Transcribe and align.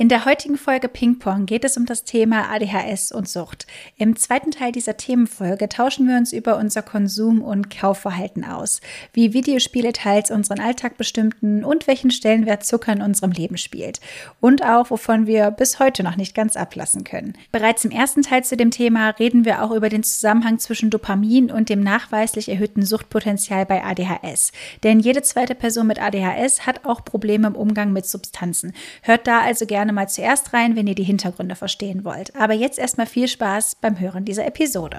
In 0.00 0.08
der 0.08 0.24
heutigen 0.24 0.56
Folge 0.56 0.88
Ping 0.88 1.18
Pong 1.18 1.44
geht 1.44 1.62
es 1.62 1.76
um 1.76 1.84
das 1.84 2.04
Thema 2.04 2.50
ADHS 2.50 3.12
und 3.12 3.28
Sucht. 3.28 3.66
Im 3.98 4.16
zweiten 4.16 4.50
Teil 4.50 4.72
dieser 4.72 4.96
Themenfolge 4.96 5.68
tauschen 5.68 6.08
wir 6.08 6.16
uns 6.16 6.32
über 6.32 6.56
unser 6.56 6.80
Konsum- 6.80 7.42
und 7.42 7.68
Kaufverhalten 7.68 8.42
aus, 8.46 8.80
wie 9.12 9.34
Videospiele 9.34 9.92
teils 9.92 10.30
unseren 10.30 10.58
Alltag 10.58 10.96
bestimmten 10.96 11.66
und 11.66 11.86
welchen 11.86 12.10
Stellenwert 12.10 12.64
Zucker 12.64 12.94
in 12.94 13.02
unserem 13.02 13.32
Leben 13.32 13.58
spielt. 13.58 14.00
Und 14.40 14.64
auch, 14.64 14.88
wovon 14.88 15.26
wir 15.26 15.50
bis 15.50 15.78
heute 15.80 16.02
noch 16.02 16.16
nicht 16.16 16.34
ganz 16.34 16.56
ablassen 16.56 17.04
können. 17.04 17.34
Bereits 17.52 17.84
im 17.84 17.90
ersten 17.90 18.22
Teil 18.22 18.42
zu 18.42 18.56
dem 18.56 18.70
Thema 18.70 19.10
reden 19.10 19.44
wir 19.44 19.62
auch 19.62 19.70
über 19.70 19.90
den 19.90 20.02
Zusammenhang 20.02 20.58
zwischen 20.58 20.88
Dopamin 20.88 21.50
und 21.50 21.68
dem 21.68 21.82
nachweislich 21.82 22.48
erhöhten 22.48 22.86
Suchtpotenzial 22.86 23.66
bei 23.66 23.84
ADHS. 23.84 24.52
Denn 24.82 24.98
jede 24.98 25.20
zweite 25.20 25.54
Person 25.54 25.88
mit 25.88 26.00
ADHS 26.00 26.66
hat 26.66 26.86
auch 26.86 27.04
Probleme 27.04 27.48
im 27.48 27.54
Umgang 27.54 27.92
mit 27.92 28.06
Substanzen. 28.06 28.72
Hört 29.02 29.26
da 29.26 29.40
also 29.40 29.66
gerne 29.66 29.89
gerne 29.90 29.92
mal 29.92 30.08
zuerst 30.08 30.52
rein, 30.52 30.76
wenn 30.76 30.86
ihr 30.86 30.94
die 30.94 31.02
Hintergründe 31.02 31.56
verstehen 31.56 32.04
wollt. 32.04 32.34
Aber 32.36 32.54
jetzt 32.54 32.78
erstmal 32.78 33.06
viel 33.06 33.26
Spaß 33.26 33.76
beim 33.76 33.98
Hören 33.98 34.24
dieser 34.24 34.46
Episode. 34.46 34.98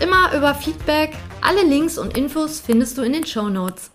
immer 0.01 0.35
über 0.35 0.55
Feedback. 0.55 1.11
Alle 1.41 1.63
Links 1.63 1.97
und 1.97 2.17
Infos 2.17 2.59
findest 2.59 2.97
du 2.97 3.03
in 3.03 3.13
den 3.13 3.25
Show 3.25 3.49
Notes. 3.49 3.91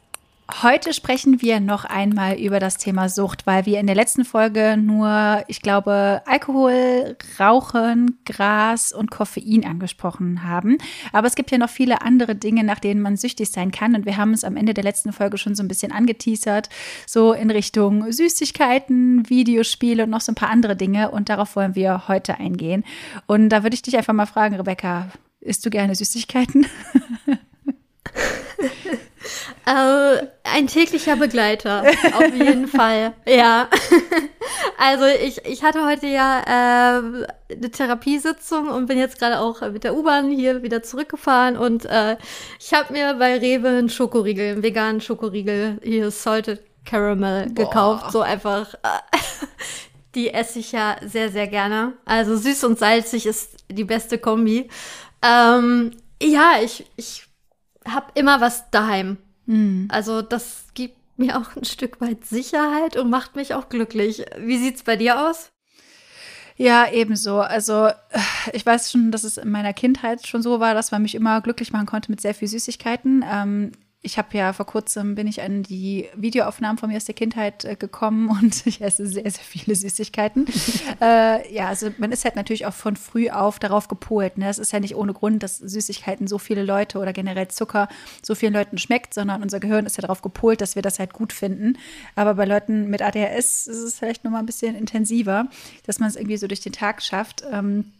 Heute 0.62 0.94
sprechen 0.94 1.42
wir 1.42 1.58
noch 1.58 1.84
einmal 1.84 2.38
über 2.38 2.60
das 2.60 2.78
Thema 2.78 3.08
Sucht, 3.08 3.48
weil 3.48 3.66
wir 3.66 3.80
in 3.80 3.88
der 3.88 3.96
letzten 3.96 4.24
Folge 4.24 4.76
nur, 4.76 5.42
ich 5.48 5.60
glaube, 5.60 6.22
Alkohol, 6.24 7.16
Rauchen, 7.40 8.20
Gras 8.24 8.92
und 8.92 9.10
Koffein 9.10 9.64
angesprochen 9.64 10.44
haben. 10.44 10.78
Aber 11.12 11.26
es 11.26 11.34
gibt 11.34 11.50
ja 11.50 11.58
noch 11.58 11.68
viele 11.68 12.02
andere 12.02 12.36
Dinge, 12.36 12.62
nach 12.62 12.78
denen 12.78 13.02
man 13.02 13.16
süchtig 13.16 13.50
sein 13.50 13.72
kann. 13.72 13.96
Und 13.96 14.06
wir 14.06 14.16
haben 14.16 14.32
es 14.32 14.44
am 14.44 14.56
Ende 14.56 14.72
der 14.72 14.84
letzten 14.84 15.12
Folge 15.12 15.36
schon 15.36 15.56
so 15.56 15.64
ein 15.64 15.68
bisschen 15.68 15.90
angeteasert, 15.90 16.68
so 17.08 17.32
in 17.32 17.50
Richtung 17.50 18.12
Süßigkeiten, 18.12 19.28
Videospiele 19.28 20.04
und 20.04 20.10
noch 20.10 20.20
so 20.20 20.30
ein 20.30 20.36
paar 20.36 20.50
andere 20.50 20.76
Dinge. 20.76 21.10
Und 21.10 21.28
darauf 21.28 21.56
wollen 21.56 21.74
wir 21.74 22.06
heute 22.06 22.38
eingehen. 22.38 22.84
Und 23.26 23.48
da 23.48 23.64
würde 23.64 23.74
ich 23.74 23.82
dich 23.82 23.96
einfach 23.96 24.14
mal 24.14 24.26
fragen, 24.26 24.54
Rebecca, 24.54 25.08
isst 25.46 25.64
du 25.64 25.70
gerne 25.70 25.94
Süßigkeiten? 25.94 26.66
Äh, 29.66 30.28
ein 30.44 30.68
täglicher 30.68 31.16
Begleiter, 31.16 31.82
auf 32.14 32.32
jeden 32.32 32.68
Fall. 32.68 33.14
Ja. 33.26 33.68
Also 34.78 35.06
ich, 35.06 35.44
ich 35.46 35.64
hatte 35.64 35.86
heute 35.86 36.06
ja 36.06 36.40
äh, 36.40 37.54
eine 37.54 37.70
Therapiesitzung 37.70 38.68
und 38.68 38.86
bin 38.86 38.98
jetzt 38.98 39.18
gerade 39.18 39.40
auch 39.40 39.62
mit 39.70 39.84
der 39.84 39.96
U-Bahn 39.96 40.30
hier 40.30 40.62
wieder 40.62 40.82
zurückgefahren 40.82 41.56
und 41.56 41.86
äh, 41.86 42.16
ich 42.60 42.74
habe 42.74 42.92
mir 42.92 43.14
bei 43.14 43.38
Rewe 43.38 43.68
einen 43.68 43.88
Schokoriegel, 43.88 44.52
einen 44.52 44.62
veganen 44.62 45.00
Schokoriegel, 45.00 45.78
hier 45.82 46.10
Salted 46.10 46.60
Caramel 46.84 47.46
Boah. 47.46 47.64
gekauft. 47.64 48.12
So 48.12 48.20
einfach. 48.20 48.74
Die 50.14 50.32
esse 50.32 50.58
ich 50.58 50.72
ja 50.72 50.96
sehr, 51.04 51.30
sehr 51.30 51.46
gerne. 51.46 51.94
Also 52.04 52.36
süß 52.36 52.64
und 52.64 52.78
salzig 52.78 53.26
ist 53.26 53.64
die 53.70 53.84
beste 53.84 54.18
Kombi. 54.18 54.68
Ähm, 55.22 55.92
ja, 56.22 56.54
ich, 56.62 56.86
ich 56.96 57.26
habe 57.86 58.06
immer 58.14 58.40
was 58.40 58.70
daheim. 58.70 59.18
Mhm. 59.46 59.88
Also 59.90 60.22
das 60.22 60.66
gibt 60.74 60.96
mir 61.18 61.38
auch 61.38 61.56
ein 61.56 61.64
Stück 61.64 62.00
weit 62.00 62.24
Sicherheit 62.26 62.96
und 62.96 63.10
macht 63.10 63.36
mich 63.36 63.54
auch 63.54 63.68
glücklich. 63.68 64.24
Wie 64.38 64.58
sieht's 64.58 64.82
bei 64.82 64.96
dir 64.96 65.28
aus? 65.28 65.50
Ja, 66.56 66.90
ebenso. 66.90 67.40
Also 67.40 67.90
ich 68.52 68.64
weiß 68.64 68.90
schon, 68.90 69.10
dass 69.10 69.24
es 69.24 69.36
in 69.36 69.50
meiner 69.50 69.72
Kindheit 69.72 70.26
schon 70.26 70.42
so 70.42 70.60
war, 70.60 70.74
dass 70.74 70.90
man 70.90 71.02
mich 71.02 71.14
immer 71.14 71.40
glücklich 71.40 71.72
machen 71.72 71.86
konnte 71.86 72.10
mit 72.10 72.20
sehr 72.20 72.34
viel 72.34 72.48
Süßigkeiten. 72.48 73.24
Ähm, 73.30 73.72
ich 74.06 74.18
habe 74.18 74.28
ja 74.38 74.52
vor 74.52 74.66
kurzem 74.66 75.16
bin 75.16 75.26
ich 75.26 75.42
an 75.42 75.64
die 75.64 76.08
Videoaufnahmen 76.14 76.78
von 76.78 76.88
mir 76.88 76.96
aus 76.96 77.04
der 77.04 77.14
Kindheit 77.16 77.64
äh, 77.64 77.74
gekommen 77.74 78.28
und 78.42 78.66
ich 78.66 78.80
esse 78.80 79.06
sehr, 79.06 79.28
sehr 79.28 79.44
viele 79.44 79.74
Süßigkeiten. 79.74 80.46
äh, 81.00 81.52
ja, 81.52 81.66
also 81.66 81.90
man 81.98 82.12
ist 82.12 82.24
halt 82.24 82.36
natürlich 82.36 82.66
auch 82.66 82.72
von 82.72 82.96
früh 82.96 83.28
auf 83.28 83.58
darauf 83.58 83.88
gepolt. 83.88 84.38
Ne? 84.38 84.48
Es 84.48 84.58
ist 84.58 84.72
ja 84.72 84.80
nicht 84.80 84.94
ohne 84.94 85.12
Grund, 85.12 85.42
dass 85.42 85.58
Süßigkeiten 85.58 86.28
so 86.28 86.38
viele 86.38 86.62
Leute 86.62 86.98
oder 86.98 87.12
generell 87.12 87.48
Zucker 87.48 87.88
so 88.22 88.34
vielen 88.34 88.54
Leuten 88.54 88.78
schmeckt, 88.78 89.12
sondern 89.12 89.42
unser 89.42 89.58
Gehirn 89.58 89.86
ist 89.86 89.96
ja 89.96 90.02
darauf 90.02 90.22
gepolt, 90.22 90.60
dass 90.60 90.76
wir 90.76 90.82
das 90.82 91.00
halt 91.00 91.12
gut 91.12 91.32
finden. 91.32 91.76
Aber 92.14 92.34
bei 92.34 92.44
Leuten 92.44 92.88
mit 92.88 93.02
ADHS 93.02 93.66
ist 93.66 93.82
es 93.82 93.98
vielleicht 93.98 94.22
noch 94.24 94.30
mal 94.30 94.38
ein 94.38 94.46
bisschen 94.46 94.76
intensiver, 94.76 95.48
dass 95.84 95.98
man 95.98 96.08
es 96.08 96.16
irgendwie 96.16 96.36
so 96.36 96.46
durch 96.46 96.60
den 96.60 96.72
Tag 96.72 97.02
schafft. 97.02 97.42
Ähm, 97.50 97.92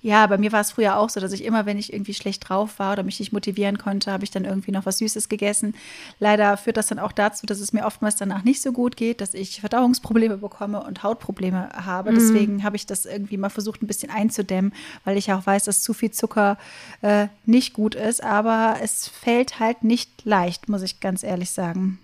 ja, 0.00 0.26
bei 0.26 0.38
mir 0.38 0.52
war 0.52 0.60
es 0.60 0.72
früher 0.72 0.96
auch 0.96 1.10
so, 1.10 1.20
dass 1.20 1.32
ich 1.32 1.44
immer, 1.44 1.66
wenn 1.66 1.78
ich 1.78 1.92
irgendwie 1.92 2.14
schlecht 2.14 2.48
drauf 2.48 2.78
war 2.78 2.92
oder 2.92 3.02
mich 3.02 3.18
nicht 3.18 3.32
motivieren 3.32 3.78
konnte, 3.78 4.12
habe 4.12 4.24
ich 4.24 4.30
dann 4.30 4.44
irgendwie 4.44 4.70
noch 4.70 4.86
was 4.86 4.98
Süßes 4.98 5.28
gegessen. 5.28 5.74
Leider 6.20 6.56
führt 6.56 6.76
das 6.76 6.86
dann 6.86 6.98
auch 6.98 7.12
dazu, 7.12 7.46
dass 7.46 7.60
es 7.60 7.72
mir 7.72 7.84
oftmals 7.84 8.16
danach 8.16 8.44
nicht 8.44 8.62
so 8.62 8.72
gut 8.72 8.96
geht, 8.96 9.20
dass 9.20 9.34
ich 9.34 9.60
Verdauungsprobleme 9.60 10.38
bekomme 10.38 10.82
und 10.82 11.02
Hautprobleme 11.02 11.70
habe. 11.74 12.12
Mhm. 12.12 12.14
Deswegen 12.14 12.64
habe 12.64 12.76
ich 12.76 12.86
das 12.86 13.06
irgendwie 13.06 13.36
mal 13.36 13.50
versucht, 13.50 13.82
ein 13.82 13.86
bisschen 13.86 14.10
einzudämmen, 14.10 14.72
weil 15.04 15.16
ich 15.16 15.32
auch 15.32 15.44
weiß, 15.44 15.64
dass 15.64 15.82
zu 15.82 15.92
viel 15.92 16.10
Zucker 16.10 16.58
äh, 17.02 17.28
nicht 17.44 17.72
gut 17.72 17.94
ist. 17.94 18.22
Aber 18.22 18.76
es 18.82 19.08
fällt 19.08 19.58
halt 19.58 19.84
nicht 19.84 20.24
leicht, 20.24 20.68
muss 20.68 20.82
ich 20.82 21.00
ganz 21.00 21.22
ehrlich 21.22 21.50
sagen. 21.50 21.98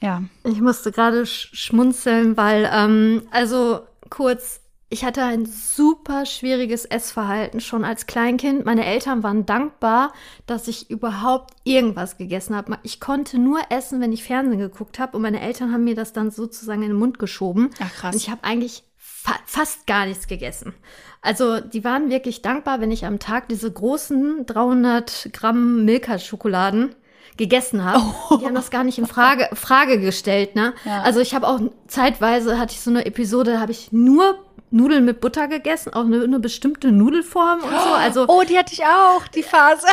Ja. 0.00 0.22
Ich 0.44 0.60
musste 0.60 0.92
gerade 0.92 1.24
schmunzeln, 1.24 2.36
weil, 2.36 2.70
ähm, 2.70 3.22
also 3.30 3.80
kurz 4.10 4.60
ich 4.96 5.04
hatte 5.04 5.22
ein 5.22 5.44
super 5.44 6.24
schwieriges 6.24 6.86
Essverhalten 6.86 7.60
schon 7.60 7.84
als 7.84 8.06
Kleinkind. 8.06 8.64
Meine 8.64 8.86
Eltern 8.86 9.22
waren 9.22 9.44
dankbar, 9.44 10.14
dass 10.46 10.68
ich 10.68 10.88
überhaupt 10.88 11.50
irgendwas 11.64 12.16
gegessen 12.16 12.56
habe. 12.56 12.78
Ich 12.82 12.98
konnte 12.98 13.38
nur 13.38 13.58
essen, 13.68 14.00
wenn 14.00 14.14
ich 14.14 14.24
Fernsehen 14.24 14.58
geguckt 14.58 14.98
habe. 14.98 15.14
Und 15.14 15.22
meine 15.22 15.42
Eltern 15.42 15.70
haben 15.70 15.84
mir 15.84 15.96
das 15.96 16.14
dann 16.14 16.30
sozusagen 16.30 16.80
in 16.80 16.88
den 16.88 16.98
Mund 16.98 17.18
geschoben. 17.18 17.68
Ach 17.78 17.92
krass. 17.92 18.14
Und 18.14 18.22
ich 18.22 18.30
habe 18.30 18.42
eigentlich 18.44 18.84
fa 18.96 19.34
fast 19.44 19.86
gar 19.86 20.06
nichts 20.06 20.28
gegessen. 20.28 20.72
Also 21.20 21.60
die 21.60 21.84
waren 21.84 22.08
wirklich 22.08 22.40
dankbar, 22.40 22.80
wenn 22.80 22.90
ich 22.90 23.04
am 23.04 23.18
Tag 23.18 23.50
diese 23.50 23.70
großen 23.70 24.46
300 24.46 25.28
Gramm 25.34 25.84
Milka-Schokoladen 25.84 26.94
gegessen 27.36 27.84
habe. 27.84 28.02
Oh. 28.30 28.38
Die 28.38 28.46
haben 28.46 28.54
das 28.54 28.70
gar 28.70 28.82
nicht 28.82 28.96
in 28.96 29.06
Frage, 29.06 29.50
Frage 29.54 30.00
gestellt. 30.00 30.56
Ne? 30.56 30.72
Ja. 30.86 31.02
Also 31.02 31.20
ich 31.20 31.34
habe 31.34 31.46
auch 31.46 31.60
zeitweise 31.86 32.58
hatte 32.58 32.72
ich 32.72 32.80
so 32.80 32.88
eine 32.88 33.04
Episode, 33.04 33.52
da 33.52 33.60
habe 33.60 33.72
ich 33.72 33.92
nur 33.92 34.38
Nudeln 34.70 35.04
mit 35.04 35.20
Butter 35.20 35.46
gegessen, 35.46 35.94
auch 35.94 36.04
eine, 36.04 36.24
eine, 36.24 36.40
bestimmte 36.40 36.90
Nudelform 36.90 37.60
und 37.62 37.70
so. 37.70 37.94
Also, 37.94 38.24
oh, 38.26 38.42
die 38.42 38.58
hatte 38.58 38.72
ich 38.72 38.84
auch, 38.84 39.26
die 39.28 39.42
Phase. 39.42 39.86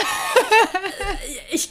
ich, 1.52 1.70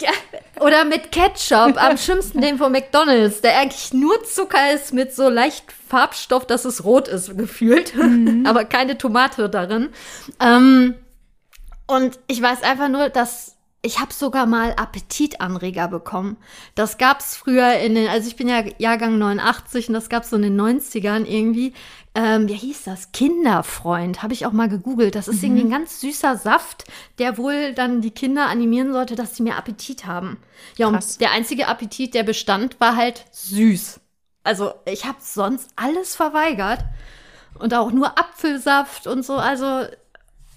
oder 0.61 0.85
mit 0.85 1.11
Ketchup, 1.11 1.83
am 1.83 1.99
schlimmsten 1.99 2.41
den 2.41 2.59
von 2.59 2.71
McDonalds, 2.71 3.41
der 3.41 3.59
eigentlich 3.59 3.93
nur 3.93 4.23
Zucker 4.25 4.73
ist 4.73 4.95
mit 4.95 5.15
so 5.15 5.29
leicht 5.29 5.65
Farbstoff, 5.89 6.47
dass 6.47 6.65
es 6.65 6.85
rot 6.85 7.09
ist, 7.09 7.37
gefühlt. 7.37 7.95
Mhm. 7.95 8.45
Aber 8.49 8.65
keine 8.65 8.97
Tomate 8.97 9.49
darin. 9.51 9.91
Ähm, 10.41 10.95
und 11.87 12.19
ich 12.29 12.41
weiß 12.41 12.63
einfach 12.63 12.89
nur, 12.89 13.09
dass 13.09 13.52
ich 13.83 13.99
habe 13.99 14.13
sogar 14.13 14.47
mal 14.47 14.75
Appetitanreger 14.77 15.89
bekommen. 15.89 16.37
Das 16.77 16.99
gab's 16.99 17.37
früher 17.37 17.75
in 17.81 17.97
den, 17.97 18.09
also 18.09 18.29
ich 18.29 18.37
bin 18.37 18.49
ja 18.49 18.63
Jahrgang 18.79 19.19
89 19.19 19.89
und 19.89 19.95
das 19.95 20.09
gab's 20.09 20.31
so 20.31 20.37
in 20.37 20.43
den 20.43 20.61
90ern 20.61 21.25
irgendwie. 21.25 21.75
Ähm, 22.15 22.47
wie 22.47 22.55
hieß 22.55 22.85
das? 22.85 23.11
Kinderfreund, 23.11 24.23
habe 24.23 24.35
ich 24.35 24.47
auch 24.47 24.53
mal 24.53 24.69
gegoogelt. 24.69 25.17
Das 25.17 25.27
ist 25.27 25.39
mhm. 25.39 25.45
irgendwie 25.45 25.65
ein 25.65 25.71
ganz 25.71 26.01
süßer 26.01 26.37
Saft, 26.37 26.85
der 27.19 27.39
wohl 27.39 27.75
dann 27.75 28.03
die 28.03 28.13
Kinder 28.13 28.47
animieren 28.47 28.93
sollte, 28.93 29.17
dass 29.17 29.35
sie 29.35 29.43
mehr 29.43 29.59
Appetit 29.59 30.07
haben. 30.07 30.39
Ja, 30.77 30.89
Krass. 30.89 31.15
und 31.15 31.21
der 31.21 31.33
einzige 31.33 31.67
Appetit, 31.67 32.15
der 32.15 32.23
bestand, 32.23 32.79
war 32.79 32.95
halt 32.95 33.25
süß. 33.33 33.99
Also 34.45 34.75
ich 34.85 35.07
habe 35.07 35.19
sonst 35.21 35.71
alles 35.75 36.15
verweigert 36.15 36.85
und 37.59 37.75
auch 37.75 37.91
nur 37.91 38.17
Apfelsaft 38.19 39.09
und 39.09 39.25
so. 39.25 39.37
Also 39.37 39.87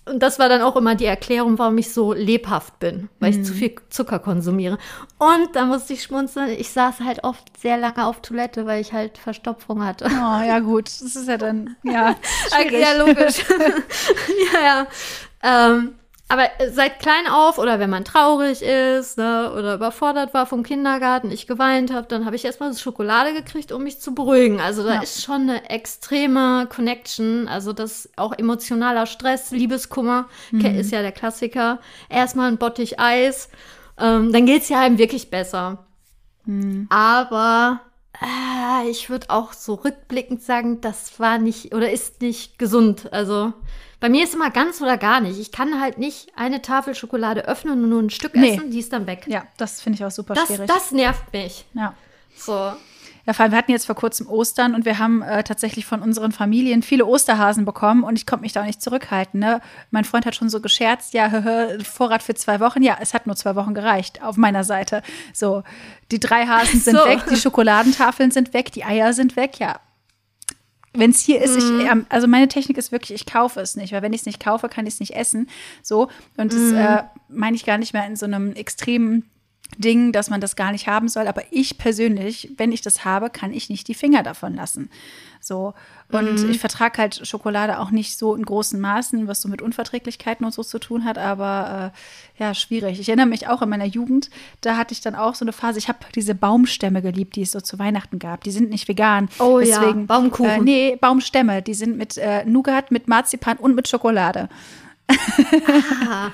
und 0.06 0.22
das 0.22 0.38
war 0.38 0.50
dann 0.50 0.62
auch 0.62 0.75
immer 0.75 0.94
die 0.94 1.06
Erklärung, 1.06 1.57
warum 1.57 1.78
ich 1.80 1.92
so 1.92 2.13
lebhaft 2.13 2.78
bin, 2.80 3.10
weil 3.19 3.31
mhm. 3.31 3.40
ich 3.40 3.46
zu 3.46 3.54
mhm. 3.54 3.57
viel 3.57 3.75
Zucker 3.90 4.19
konsumiere. 4.19 4.78
Und 5.18 5.56
da 5.56 5.66
musste 5.66 5.94
ich 5.94 6.04
schmunzeln. 6.04 6.50
Ich 6.50 6.69
saß 6.69 7.00
halt 7.00 7.24
oft 7.24 7.57
sehr 7.60 7.78
lange 7.78 8.06
auf 8.06 8.22
Toilette, 8.22 8.68
weil 8.68 8.81
ich 8.81 8.94
halt 8.94 9.18
Verstopfung 9.18 9.84
hatte. 9.84 10.06
Oh, 10.06 10.44
ja, 10.44 10.60
gut. 10.60 10.88
Das 10.88 11.16
ist 11.16 11.28
ja 11.28 11.38
dann, 11.38 11.75
ja. 11.84 12.16
ja, 12.72 12.94
logisch. 12.98 13.40
ja, 14.54 14.62
ja. 14.62 14.88
Ähm, 15.42 15.96
aber 16.27 16.50
seit 16.72 17.00
klein 17.00 17.27
auf 17.27 17.60
oder 17.60 17.80
wenn 17.80 17.92
man 17.92 18.04
traurig 18.04 18.63
ist 18.63 19.18
ne, 19.18 19.51
oder 19.56 19.75
überfordert 19.75 20.33
war 20.33 20.48
vom 20.48 20.63
Kindergarten, 20.63 21.30
ich 21.30 21.45
geweint 21.45 21.94
habe, 21.94 22.07
dann 22.07 22.25
habe 22.25 22.36
ich 22.36 22.45
erstmal 22.45 22.75
Schokolade 22.75 23.33
gekriegt, 23.33 23.72
um 23.72 23.83
mich 23.83 24.00
zu 24.00 24.16
beruhigen. 24.16 24.60
Also 24.60 24.83
da 24.83 24.95
ja. 24.95 25.01
ist 25.01 25.24
schon 25.24 25.42
eine 25.44 25.69
extreme 25.69 26.68
Connection. 26.74 27.48
Also 27.48 27.74
das 27.74 28.10
auch 28.16 28.33
emotionaler 28.33 29.06
Stress, 29.06 29.51
Liebeskummer 29.51 30.27
mhm. 30.50 30.66
ist 30.66 30.92
ja 30.92 31.04
der 31.04 31.12
Klassiker. 31.12 31.80
Erstmal 32.10 32.51
ein 32.51 32.57
Bottich 32.57 33.00
Eis, 33.00 33.50
ähm, 34.00 34.33
dann 34.33 34.48
geht's 34.48 34.69
ja 34.69 34.81
einem 34.81 34.98
wirklich 34.98 35.30
besser. 35.30 35.86
Mhm. 36.45 36.88
Aber 36.89 37.81
äh, 38.19 38.89
ich 38.89 39.12
würde 39.12 39.30
auch 39.30 39.54
so 39.54 39.75
rückblickend 39.75 40.42
sagen, 40.42 40.81
das 40.81 41.19
war 41.19 41.38
nicht 41.38 41.74
oder 41.74 41.92
ist 41.92 42.21
nicht 42.21 42.57
gesund. 42.57 43.13
Also 43.13 43.54
bei 44.06 44.10
mir 44.10 44.24
ist 44.24 44.36
immer 44.36 44.52
ganz 44.52 44.84
oder 44.84 45.00
gar 45.00 45.19
nicht. 45.19 45.40
Ich 45.40 45.52
kann 45.52 45.81
halt 45.81 45.98
nicht 45.98 46.28
eine 46.36 46.62
Tafel 46.62 46.94
Schokolade 46.94 47.48
öffnen 47.48 47.81
und 47.81 47.90
nur 47.90 48.04
ein 48.04 48.12
Stück 48.12 48.36
nee. 48.36 48.54
essen, 48.54 48.69
die 48.69 48.78
ist 48.78 48.94
dann 48.94 49.07
weg. 49.07 49.24
Ja, 49.25 49.48
das 49.57 49.81
finde 49.81 49.96
ich 49.96 50.06
auch 50.06 50.12
super 50.12 50.36
das, 50.36 50.46
schwierig. 50.46 50.68
Das 50.68 50.92
nervt 50.92 51.34
mich. 51.34 51.66
Ja. 51.74 51.96
So. 52.36 52.54
Ja, 53.25 53.34
vor 53.34 53.42
allem, 53.42 53.52
wir 53.52 53.57
hatten 53.57 53.72
jetzt 53.72 53.88
vor 53.88 53.96
kurzem 53.96 54.28
Ostern 54.28 54.75
und 54.75 54.86
wir 54.86 55.00
haben 55.00 55.24
äh, 55.24 55.44
tatsächlich 55.44 55.88
von 55.88 56.04
unseren 56.04 56.31
Familien 56.31 56.84
viele 56.84 57.07
Osterhasen 57.07 57.66
bekommen 57.66 58.04
und 58.04 58.16
ich 58.19 58.28
konnte 58.28 58.44
mich 58.44 58.54
da 58.54 58.62
auch 58.62 58.68
nicht 58.68 58.80
zurückhalten. 58.80 59.40
Ne? 59.40 59.60
Mein 59.90 60.06
Freund 60.06 60.28
hat 60.28 60.36
schon 60.36 60.50
so 60.50 60.62
gescherzt, 60.62 61.16
ja, 61.16 61.31
Vorrat 61.84 62.22
für 62.22 62.36
zwei 62.36 62.60
Wochen. 62.60 62.84
Ja, 62.84 62.98
es 63.02 63.16
hat 63.16 63.25
nur 63.25 63.36
zwei 63.36 63.56
Wochen 63.56 63.74
gereicht 63.74 64.22
auf 64.22 64.38
meiner 64.38 64.63
Seite. 64.63 65.02
So, 65.34 65.63
die 66.12 66.19
drei 66.19 66.46
Hasen 66.46 66.80
sind 66.84 66.96
so. 66.96 67.06
weg, 67.06 67.24
die 67.31 67.38
Schokoladentafeln 67.38 68.30
sind 68.30 68.54
weg, 68.54 68.72
die 68.72 68.84
Eier 68.84 69.13
sind 69.13 69.36
weg. 69.36 69.57
Ja, 69.57 69.80
wenn 70.97 71.12
es 71.12 71.19
hier 71.21 71.42
ist, 71.42 71.59
mhm. 71.59 71.80
ich, 71.80 71.88
ähm, 71.88 72.06
also 72.09 72.27
meine 72.27 72.47
Technik 72.47 72.77
ist 72.77 72.92
wirklich, 72.92 73.13
ich 73.13 73.25
kaufe 73.25 73.59
es 73.59 73.75
nicht, 73.75 73.94
weil 73.94 74.01
wenn 74.01 74.13
ich 74.13 74.21
es 74.21 74.25
nicht 74.25 74.39
kaufe, 74.39 74.69
kann 74.69 74.88
ich 74.88 74.95
es 74.95 75.00
nicht 75.00 75.15
essen. 75.15 75.50
So. 75.81 76.09
Und 76.38 76.53
das 76.53 76.59
mhm. 76.59 76.77
äh, 76.77 77.03
meine 77.30 77.56
ich 77.56 77.65
gar 77.65 77.77
nicht 77.77 77.94
mehr 77.94 78.06
in 78.07 78.15
so 78.15 78.25
einem 78.25 78.53
extremen 78.53 79.30
Ding, 79.78 80.12
dass 80.12 80.30
man 80.30 80.42
das 80.42 80.56
gar 80.56 80.72
nicht 80.72 80.88
haben 80.88 81.08
soll. 81.08 81.28
Aber 81.28 81.44
ich 81.52 81.78
persönlich, 81.78 82.52
wenn 82.58 82.72
ich 82.72 82.82
das 82.82 83.06
habe, 83.06 83.30
kann 83.30 83.54
ich 83.54 83.70
nicht 83.70 83.88
die 83.88 83.94
Finger 83.94 84.24
davon 84.24 84.56
lassen. 84.56 84.90
So. 85.40 85.74
Und 86.12 86.44
mhm. 86.44 86.50
ich 86.50 86.60
vertrage 86.60 86.98
halt 86.98 87.28
Schokolade 87.28 87.80
auch 87.80 87.92
nicht 87.92 88.18
so 88.18 88.36
in 88.36 88.44
großen 88.44 88.80
Maßen, 88.80 89.28
was 89.28 89.42
so 89.42 89.50
mit 89.50 89.62
Unverträglichkeiten 89.62 90.46
und 90.46 90.54
so 90.54 90.64
zu 90.64 90.80
tun 90.80 91.04
hat. 91.04 91.18
Aber 91.18 91.92
äh, 92.38 92.42
ja, 92.44 92.54
schwierig. 92.54 93.00
Ich 93.00 93.10
erinnere 93.10 93.28
mich 93.28 93.48
auch 93.48 93.62
in 93.62 93.70
meiner 93.70 93.86
Jugend, 93.86 94.30
da 94.62 94.78
hatte 94.78 94.94
ich 94.94 95.02
dann 95.02 95.16
auch 95.16 95.36
so 95.36 95.46
eine 95.46 95.54
Phase. 95.54 95.80
Ich 95.80 95.88
habe 95.88 96.00
diese 96.16 96.36
Baumstämme 96.36 97.02
geliebt, 97.02 97.36
die 97.36 97.42
es 97.42 97.52
so 97.52 97.62
zu 97.62 97.80
Weihnachten 97.80 98.20
gab. 98.20 98.44
Die 98.44 98.52
sind 98.52 98.70
nicht 98.70 98.88
vegan. 98.88 99.30
Oh 99.40 99.60
Deswegen, 99.60 100.02
ja, 100.02 100.06
Baumkuchen. 100.06 100.50
Äh, 100.50 100.62
nee, 100.62 100.96
Baumstämme. 100.96 101.62
Die 101.62 101.74
sind 101.74 101.98
mit 101.98 102.18
äh, 102.18 102.46
Nougat, 102.46 102.92
mit 102.92 103.08
Marzipan 103.08 103.58
und 103.58 103.76
mit 103.76 103.88
Schokolade 103.88 104.50
ah, 105.07 106.31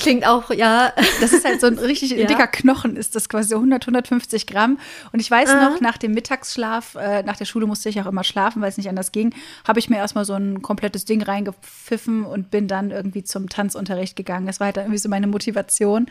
klingt 0.00 0.26
auch, 0.26 0.50
ja. 0.50 0.92
Das 1.20 1.32
ist 1.32 1.44
halt 1.44 1.60
so 1.60 1.66
ein 1.66 1.78
richtig 1.78 2.10
ja. 2.16 2.26
dicker 2.26 2.46
Knochen, 2.46 2.96
ist 2.96 3.16
das 3.16 3.28
quasi 3.28 3.48
so 3.48 3.56
100, 3.56 3.82
150 3.84 4.46
Gramm. 4.46 4.78
Und 5.12 5.20
ich 5.20 5.30
weiß 5.30 5.50
Aha. 5.50 5.70
noch, 5.70 5.80
nach 5.80 5.98
dem 5.98 6.12
Mittagsschlaf, 6.12 6.94
äh, 6.94 7.22
nach 7.22 7.36
der 7.36 7.44
Schule 7.44 7.66
musste 7.66 7.88
ich 7.88 8.00
auch 8.00 8.06
immer 8.06 8.24
schlafen, 8.24 8.62
weil 8.62 8.68
es 8.68 8.76
nicht 8.76 8.88
anders 8.88 9.12
ging, 9.12 9.34
habe 9.66 9.78
ich 9.78 9.90
mir 9.90 9.96
erstmal 9.96 10.24
so 10.24 10.34
ein 10.34 10.62
komplettes 10.62 11.04
Ding 11.04 11.22
reingepfiffen 11.22 12.24
und 12.24 12.50
bin 12.50 12.68
dann 12.68 12.90
irgendwie 12.90 13.24
zum 13.24 13.48
Tanzunterricht 13.48 14.16
gegangen. 14.16 14.46
Das 14.46 14.60
war 14.60 14.66
halt 14.66 14.76
dann 14.76 14.84
irgendwie 14.84 14.98
so 14.98 15.08
meine 15.08 15.26
Motivation. 15.26 16.06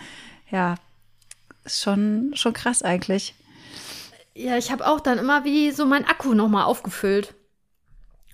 Ja, 0.52 0.75
ist 1.63 1.81
schon, 1.81 2.31
schon 2.34 2.54
krass 2.54 2.84
eigentlich. 2.84 3.36
Ja, 4.34 4.58
ich 4.58 4.72
habe 4.72 4.88
auch 4.88 5.00
dann 5.00 5.18
immer 5.18 5.44
wie 5.44 5.72
so 5.72 5.86
mein 5.86 6.06
Akku 6.06 6.34
nochmal 6.34 6.63
aufgefüllt. 6.63 7.34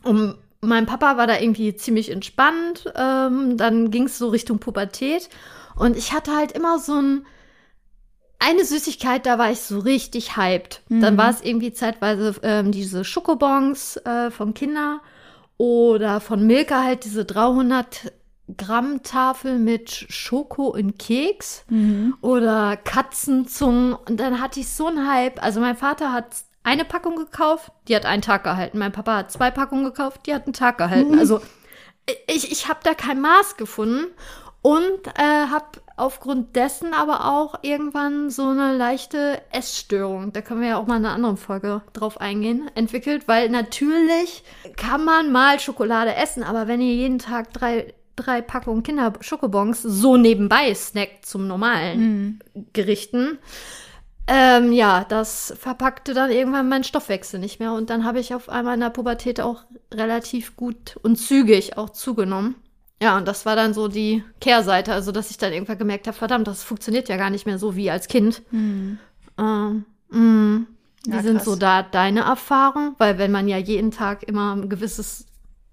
Um 0.03 0.35
mein 0.61 0.85
Papa 0.85 1.17
war 1.17 1.27
da 1.27 1.39
irgendwie 1.39 1.75
ziemlich 1.75 2.11
entspannt. 2.11 2.91
Ähm, 2.95 3.57
dann 3.57 3.91
ging 3.91 4.05
es 4.05 4.17
so 4.17 4.29
Richtung 4.29 4.59
Pubertät. 4.59 5.29
Und 5.75 5.97
ich 5.97 6.13
hatte 6.13 6.35
halt 6.35 6.51
immer 6.53 6.79
so 6.79 6.95
ein, 6.95 7.25
eine 8.39 8.65
Süßigkeit, 8.65 9.25
da 9.25 9.37
war 9.37 9.51
ich 9.51 9.61
so 9.61 9.79
richtig 9.79 10.35
hyped. 10.37 10.81
Mhm. 10.89 11.01
Dann 11.01 11.17
war 11.17 11.29
es 11.29 11.41
irgendwie 11.41 11.73
zeitweise 11.73 12.35
ähm, 12.43 12.71
diese 12.71 13.03
Schokobons 13.03 13.97
äh, 13.97 14.31
von 14.31 14.53
Kinder 14.53 15.01
oder 15.57 16.19
von 16.19 16.45
Milka 16.45 16.83
halt 16.83 17.05
diese 17.05 17.25
300 17.25 18.11
Gramm 18.55 19.03
Tafel 19.03 19.59
mit 19.59 19.89
Schoko 19.89 20.73
in 20.73 20.97
Keks 20.97 21.65
mhm. 21.69 22.15
oder 22.21 22.77
Katzenzungen. 22.77 23.93
Und 23.93 24.19
dann 24.19 24.39
hatte 24.39 24.61
ich 24.61 24.69
so 24.69 24.87
einen 24.87 25.07
Hype. 25.11 25.43
Also 25.43 25.59
mein 25.59 25.75
Vater 25.75 26.13
hat 26.13 26.27
eine 26.67 26.83
Packung 26.83 27.15
gekauft, 27.15 27.71
die 27.87 27.95
hat 27.95 28.05
einen 28.05 28.21
Tag 28.21 28.43
gehalten. 28.43 28.77
Mein 28.77 28.91
Papa 28.91 29.15
hat 29.15 29.31
zwei 29.31 29.51
Packungen 29.51 29.85
gekauft, 29.85 30.21
die 30.25 30.33
hat 30.33 30.43
einen 30.43 30.53
Tag 30.53 30.77
gehalten. 30.77 31.13
Mhm. 31.13 31.19
Also 31.19 31.39
ich, 32.27 32.51
ich 32.51 32.67
habe 32.67 32.81
da 32.83 32.93
kein 32.93 33.21
Maß 33.21 33.55
gefunden 33.55 34.07
und 34.61 35.07
äh, 35.15 35.47
habe 35.49 35.79
aufgrund 35.95 36.57
dessen 36.57 36.93
aber 36.93 37.25
auch 37.25 37.59
irgendwann 37.61 38.29
so 38.29 38.49
eine 38.49 38.75
leichte 38.75 39.41
Essstörung, 39.53 40.33
da 40.33 40.41
können 40.41 40.59
wir 40.59 40.67
ja 40.67 40.77
auch 40.77 40.87
mal 40.87 40.97
in 40.97 41.05
einer 41.05 41.15
anderen 41.15 41.37
Folge 41.37 41.83
drauf 41.93 42.19
eingehen, 42.19 42.69
entwickelt, 42.75 43.29
weil 43.29 43.47
natürlich 43.47 44.43
kann 44.75 45.05
man 45.05 45.31
mal 45.31 45.61
Schokolade 45.61 46.15
essen, 46.15 46.43
aber 46.43 46.67
wenn 46.67 46.81
ihr 46.81 46.93
jeden 46.93 47.19
Tag 47.19 47.53
drei 47.53 47.93
drei 48.17 48.41
Packungen 48.41 48.83
Kinder-Schokobons 48.83 49.83
so 49.83 50.17
nebenbei 50.17 50.73
snackt 50.73 51.25
zum 51.25 51.47
normalen 51.47 51.99
mhm. 52.01 52.39
Gerichten, 52.73 53.37
ähm, 54.27 54.73
ja, 54.73 55.05
das 55.05 55.53
verpackte 55.57 56.13
dann 56.13 56.31
irgendwann 56.31 56.67
meinen 56.67 56.83
Stoffwechsel 56.83 57.39
nicht 57.39 57.59
mehr 57.59 57.73
und 57.73 57.89
dann 57.89 58.03
habe 58.03 58.19
ich 58.19 58.33
auf 58.33 58.49
einmal 58.49 58.73
in 58.73 58.81
der 58.81 58.89
Pubertät 58.89 59.39
auch 59.39 59.63
relativ 59.93 60.55
gut 60.55 60.97
und 61.01 61.15
zügig 61.15 61.77
auch 61.77 61.89
zugenommen. 61.89 62.55
Ja, 63.01 63.15
und 63.17 63.27
das 63.27 63.45
war 63.45 63.55
dann 63.55 63.73
so 63.73 63.87
die 63.87 64.23
Kehrseite, 64.41 64.91
also 64.91 65.11
dass 65.11 65.29
ich 65.29 65.37
dann 65.37 65.53
irgendwann 65.53 65.77
gemerkt 65.77 66.07
habe, 66.07 66.17
verdammt, 66.17 66.47
das 66.47 66.63
funktioniert 66.63 67.09
ja 67.09 67.17
gar 67.17 67.29
nicht 67.29 67.45
mehr 67.45 67.59
so 67.59 67.75
wie 67.75 67.91
als 67.91 68.07
Kind. 68.07 68.41
Mhm. 68.51 68.97
Ähm, 69.37 69.85
mh. 70.09 70.65
Wie 71.05 71.11
ja, 71.11 71.21
sind 71.21 71.41
so 71.41 71.55
da 71.55 71.83
deine 71.83 72.21
Erfahrungen? 72.21 72.95
Weil 72.97 73.17
wenn 73.17 73.31
man 73.31 73.47
ja 73.47 73.57
jeden 73.57 73.91
Tag 73.91 74.23
immer 74.23 74.53
ein 74.55 74.67
gewisses 74.67 75.25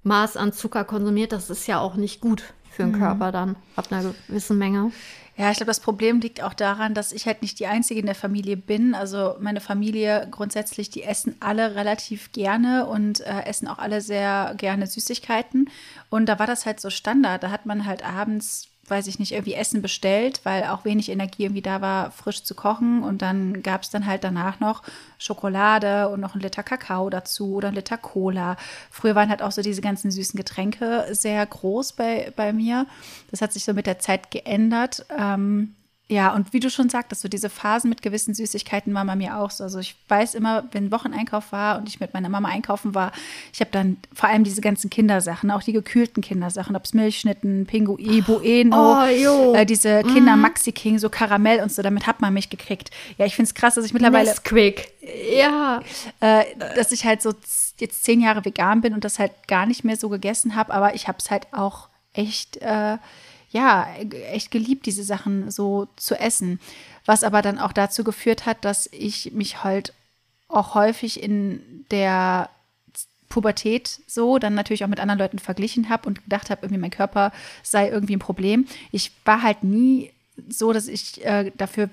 Maß 0.05 0.37
an 0.37 0.53
Zucker 0.53 0.85
konsumiert, 0.85 1.33
das 1.33 1.51
ist 1.51 1.67
ja 1.67 1.81
auch 1.81 1.97
nicht 1.97 2.21
gut 2.21 2.45
für 2.71 2.85
den 2.85 2.93
mhm. 2.93 2.99
Körper 2.99 3.33
dann 3.33 3.57
ab 3.75 3.87
einer 3.91 4.15
gewissen 4.29 4.59
Menge. 4.59 4.93
Ja, 5.37 5.51
ich 5.51 5.57
glaube, 5.57 5.71
das 5.71 5.81
Problem 5.81 6.21
liegt 6.21 6.43
auch 6.43 6.55
daran, 6.55 6.95
dass 6.95 7.11
ich 7.11 7.27
halt 7.27 7.43
nicht 7.43 7.59
die 7.59 7.67
Einzige 7.67 7.99
in 7.99 8.07
der 8.07 8.15
Familie 8.15 8.57
bin. 8.57 8.95
Also 8.95 9.35
meine 9.41 9.61
Familie 9.61 10.29
grundsätzlich, 10.31 10.91
die 10.91 11.03
essen 11.03 11.37
alle 11.41 11.75
relativ 11.75 12.31
gerne 12.31 12.87
und 12.87 13.21
äh, 13.21 13.43
essen 13.45 13.67
auch 13.67 13.79
alle 13.79 14.01
sehr 14.01 14.55
gerne 14.57 14.87
Süßigkeiten. 14.87 15.71
Und 16.09 16.27
da 16.27 16.39
war 16.39 16.47
das 16.47 16.67
halt 16.67 16.79
so 16.79 16.89
Standard. 16.89 17.43
Da 17.43 17.51
hat 17.51 17.67
man 17.67 17.85
halt 17.85 18.05
abends 18.05 18.69
weiß 18.87 19.07
ich 19.07 19.19
nicht, 19.19 19.33
irgendwie 19.33 19.55
Essen 19.55 19.83
bestellt, 19.83 20.41
weil 20.45 20.65
auch 20.65 20.85
wenig 20.85 21.11
Energie 21.11 21.45
irgendwie 21.45 21.63
da 21.63 21.81
war, 21.81 22.11
frisch 22.11 22.43
zu 22.43 22.55
kochen. 22.55 23.03
Und 23.03 23.23
dann 23.23 23.63
gab 23.63 23.83
es 23.83 23.91
dann 23.91 24.07
halt 24.07 24.25
danach 24.25 24.61
noch 24.61 24.83
Schokolade 25.19 26.09
und 26.09 26.21
noch 26.21 26.35
ein 26.35 26.41
Liter 26.41 26.63
Kakao 26.63 27.11
dazu 27.11 27.55
oder 27.55 27.69
ein 27.69 27.75
Liter 27.75 27.99
Cola. 27.99 28.57
Früher 28.91 29.15
waren 29.15 29.31
halt 29.31 29.43
auch 29.43 29.53
so 29.53 29.63
diese 29.63 29.81
ganzen 29.81 30.11
süßen 30.11 30.37
Getränke 30.37 31.07
sehr 31.11 31.45
groß 31.45 31.93
bei, 31.93 32.33
bei 32.37 32.53
mir. 32.53 32.87
Das 33.31 33.41
hat 33.41 33.53
sich 33.53 33.65
so 33.65 33.73
mit 33.73 33.87
der 33.87 33.99
Zeit 33.99 34.31
geändert. 34.31 35.07
Ähm, 35.17 35.75
ja, 36.07 36.35
und 36.35 36.53
wie 36.53 36.61
du 36.61 36.69
schon 36.69 36.91
sagtest, 36.91 37.23
so 37.23 37.29
diese 37.29 37.49
Phasen 37.49 37.89
mit 37.89 38.03
gewissen 38.03 38.35
Süßigkeiten 38.35 38.93
waren 38.93 39.07
bei 39.07 39.17
mir 39.17 39.39
auch 39.39 39.51
so. 39.51 39.65
Also 39.65 39.79
ich 39.79 39.97
weiß 40.09 40.35
immer, 40.35 40.65
wenn 40.73 40.93
Wocheneinkauf 40.93 41.51
war 41.51 41.79
und 41.79 41.89
ich 41.89 41.99
mit 41.99 42.13
meiner 42.13 42.29
Mama 42.29 42.51
einkaufen 42.51 42.95
war, 42.95 43.11
ich 43.55 43.61
habe 43.61 43.71
dann 43.71 43.97
vor 44.13 44.29
allem 44.29 44.45
diese 44.45 44.61
ganzen 44.61 44.91
Kindersachen, 44.91 45.51
auch 45.51 45.63
die 45.63 45.73
gekühlten 45.73 46.23
Kindersachen, 46.23 46.77
ob 46.77 46.85
es 46.85 46.93
Milchschnitten, 46.93 47.65
Pinguin, 47.65 48.23
Bueno, 48.23 49.03
oh, 49.03 49.55
äh, 49.55 49.65
diese 49.65 50.03
Kinder 50.03 50.37
mhm. 50.37 50.43
Maxi 50.43 50.73
King, 50.73 50.99
so 50.99 51.09
Karamell 51.09 51.63
und 51.63 51.73
so, 51.73 51.81
damit 51.81 52.07
hat 52.07 52.21
man 52.21 52.35
mich 52.35 52.51
gekriegt. 52.51 52.91
Ja, 53.17 53.25
ich 53.25 53.35
finde 53.35 53.49
es 53.49 53.55
krass, 53.55 53.77
dass 53.77 53.87
ich 53.87 53.95
mittlerweile. 53.95 54.29
Nesquik. 54.29 54.93
Ja. 55.35 55.81
Äh, 56.21 56.45
dass 56.77 56.93
ich 56.93 57.07
halt 57.07 57.23
so 57.23 57.33
jetzt 57.81 58.05
zehn 58.05 58.21
Jahre 58.21 58.45
vegan 58.45 58.83
bin 58.83 58.93
und 58.93 59.05
das 59.05 59.19
halt 59.19 59.33
gar 59.49 59.65
nicht 59.65 59.85
mehr 59.85 59.97
so 59.97 60.11
gegessen 60.11 60.55
habe, 60.55 60.75
aber 60.75 60.95
ich 60.95 61.09
habe 61.09 61.17
es 61.19 61.31
halt 61.31 61.47
auch 61.53 61.89
echt. 62.13 62.59
Äh, 62.59 62.99
ja, 63.55 63.89
echt 64.33 64.51
geliebt, 64.51 64.85
diese 64.85 65.05
Sachen 65.05 65.51
so 65.51 65.87
zu 65.97 66.17
essen. 66.17 66.59
Was 67.07 67.23
aber 67.23 67.41
dann 67.41 67.61
auch 67.61 67.73
dazu 67.73 68.03
geführt 68.03 68.47
hat, 68.47 68.65
dass 68.65 68.89
ich 68.93 69.33
mich 69.33 69.63
halt 69.63 69.95
auch 70.49 70.75
häufig 70.75 71.23
in 71.23 71.87
der 71.93 72.51
Pubertät 73.29 74.01
so 74.09 74.39
dann 74.39 74.55
natürlich 74.55 74.85
auch 74.85 74.89
mit 74.89 74.99
anderen 74.99 75.21
Leuten 75.21 75.39
verglichen 75.39 75.89
habe 75.89 76.09
und 76.09 76.25
gedacht 76.25 76.51
habe, 76.51 76.63
irgendwie 76.63 76.81
mein 76.81 76.91
Körper 76.91 77.33
sei 77.63 77.89
irgendwie 77.89 78.17
ein 78.17 78.21
Problem. 78.21 78.67
Ich 78.91 79.13
war 79.25 79.43
halt 79.43 79.63
nie 79.63 80.11
so, 80.49 80.73
dass 80.73 80.89
ich 80.89 81.25
äh, 81.25 81.53
dafür, 81.57 81.91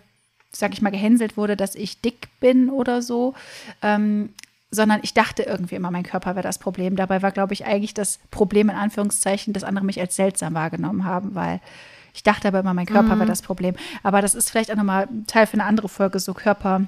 sag 0.51 0.73
ich 0.73 0.81
mal, 0.81 0.89
gehänselt 0.89 1.37
wurde, 1.37 1.55
dass 1.55 1.75
ich 1.75 2.01
dick 2.01 2.27
bin 2.39 2.71
oder 2.71 3.03
so. 3.03 3.35
Ähm, 3.83 4.33
sondern 4.71 5.01
ich 5.03 5.13
dachte 5.13 5.43
irgendwie 5.43 5.75
immer, 5.75 5.91
mein 5.91 6.03
Körper 6.03 6.35
wäre 6.35 6.43
das 6.43 6.57
Problem. 6.57 6.95
Dabei 6.95 7.21
war, 7.21 7.31
glaube 7.31 7.53
ich, 7.53 7.65
eigentlich 7.65 7.93
das 7.93 8.19
Problem 8.31 8.69
in 8.69 8.75
Anführungszeichen, 8.75 9.53
dass 9.53 9.63
andere 9.63 9.85
mich 9.85 9.99
als 9.99 10.15
seltsam 10.15 10.53
wahrgenommen 10.53 11.03
haben, 11.03 11.35
weil 11.35 11.59
ich 12.13 12.23
dachte 12.23 12.47
aber 12.47 12.61
immer, 12.61 12.73
mein 12.73 12.85
Körper 12.85 13.15
mhm. 13.15 13.19
wäre 13.19 13.29
das 13.29 13.41
Problem. 13.41 13.75
Aber 14.03 14.21
das 14.21 14.33
ist 14.33 14.49
vielleicht 14.49 14.71
auch 14.71 14.75
nochmal 14.75 15.07
Teil 15.27 15.45
für 15.45 15.53
eine 15.53 15.65
andere 15.65 15.89
Folge, 15.89 16.19
so 16.19 16.33
Körper. 16.33 16.81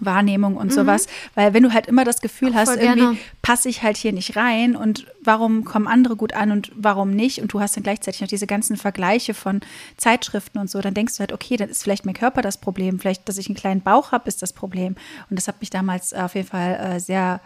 Wahrnehmung 0.00 0.56
und 0.56 0.72
sowas. 0.72 1.06
Weil 1.34 1.54
wenn 1.54 1.62
du 1.62 1.72
halt 1.72 1.86
immer 1.86 2.04
das 2.04 2.20
Gefühl 2.20 2.54
hast, 2.54 2.70
voll 2.70 2.78
irgendwie 2.78 3.18
passe 3.42 3.68
ich 3.68 3.82
halt 3.82 3.96
hier 3.96 4.12
nicht 4.12 4.36
rein 4.36 4.76
und 4.76 5.06
warum 5.22 5.64
kommen 5.64 5.86
andere 5.86 6.16
gut 6.16 6.32
an 6.32 6.50
und 6.50 6.72
warum 6.74 7.10
nicht? 7.10 7.40
Und 7.40 7.52
du 7.52 7.60
hast 7.60 7.76
dann 7.76 7.82
gleichzeitig 7.82 8.20
noch 8.20 8.28
diese 8.28 8.46
ganzen 8.46 8.76
Vergleiche 8.76 9.34
von 9.34 9.60
Zeitschriften 9.96 10.58
und 10.58 10.70
so, 10.70 10.80
dann 10.80 10.94
denkst 10.94 11.14
du 11.14 11.20
halt, 11.20 11.32
okay, 11.32 11.56
dann 11.56 11.68
ist 11.68 11.82
vielleicht 11.82 12.06
mein 12.06 12.14
Körper 12.14 12.42
das 12.42 12.58
Problem, 12.58 12.98
vielleicht, 12.98 13.28
dass 13.28 13.38
ich 13.38 13.48
einen 13.48 13.56
kleinen 13.56 13.80
Bauch 13.80 14.12
habe, 14.12 14.28
ist 14.28 14.42
das 14.42 14.52
Problem. 14.52 14.96
Und 15.30 15.38
das 15.38 15.48
hat 15.48 15.60
mich 15.60 15.70
damals 15.70 16.12
auf 16.12 16.34
jeden 16.34 16.48
Fall 16.48 16.74
äh, 16.74 17.00
sehr, 17.00 17.40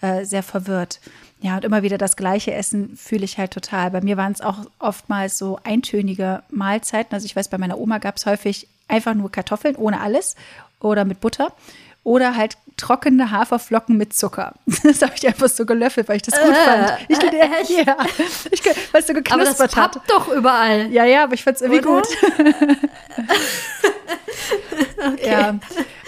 äh, 0.00 0.24
sehr 0.24 0.42
verwirrt. 0.42 1.00
Ja, 1.40 1.56
und 1.56 1.64
immer 1.64 1.82
wieder 1.82 1.98
das 1.98 2.16
gleiche 2.16 2.52
Essen 2.54 2.96
fühle 2.96 3.24
ich 3.24 3.36
halt 3.36 3.50
total. 3.50 3.90
Bei 3.90 4.00
mir 4.00 4.16
waren 4.16 4.32
es 4.32 4.40
auch 4.40 4.58
oftmals 4.78 5.38
so 5.38 5.58
eintönige 5.64 6.44
Mahlzeiten. 6.50 7.14
Also 7.14 7.26
ich 7.26 7.34
weiß, 7.34 7.48
bei 7.48 7.58
meiner 7.58 7.78
Oma 7.78 7.98
gab 7.98 8.16
es 8.16 8.26
häufig 8.26 8.68
einfach 8.86 9.14
nur 9.14 9.32
Kartoffeln 9.32 9.74
ohne 9.74 10.00
alles 10.00 10.36
oder 10.84 11.04
mit 11.04 11.20
Butter. 11.20 11.52
Oder 12.04 12.36
halt 12.36 12.58
trockene 12.76 13.30
Haferflocken 13.30 13.96
mit 13.96 14.14
Zucker. 14.14 14.54
Das 14.82 15.00
habe 15.02 15.12
ich 15.16 15.26
einfach 15.26 15.48
so 15.48 15.64
gelöffelt, 15.66 16.08
weil 16.08 16.16
ich 16.16 16.22
das 16.22 16.34
gut 16.40 16.50
Äh, 16.50 16.54
fand. 16.54 16.92
Ich, 17.08 17.18
äh, 17.22 17.38
echt? 17.60 17.70
ja, 17.86 17.96
ich, 18.50 18.64
weil 18.92 19.00
es 19.00 19.06
so 19.06 19.12
Aber 19.12 19.20
das 19.44 19.56
geknuspert 19.56 19.76
hat. 19.76 19.92
pappt 19.92 20.10
doch 20.10 20.28
überall. 20.32 20.90
Ja, 20.92 21.04
ja, 21.04 21.24
aber 21.24 21.34
ich 21.34 21.42
fand 21.44 21.56
es 21.56 21.62
irgendwie 21.62 21.86
Oder? 21.86 22.02
gut. 22.02 22.08
Ja, 25.24 25.58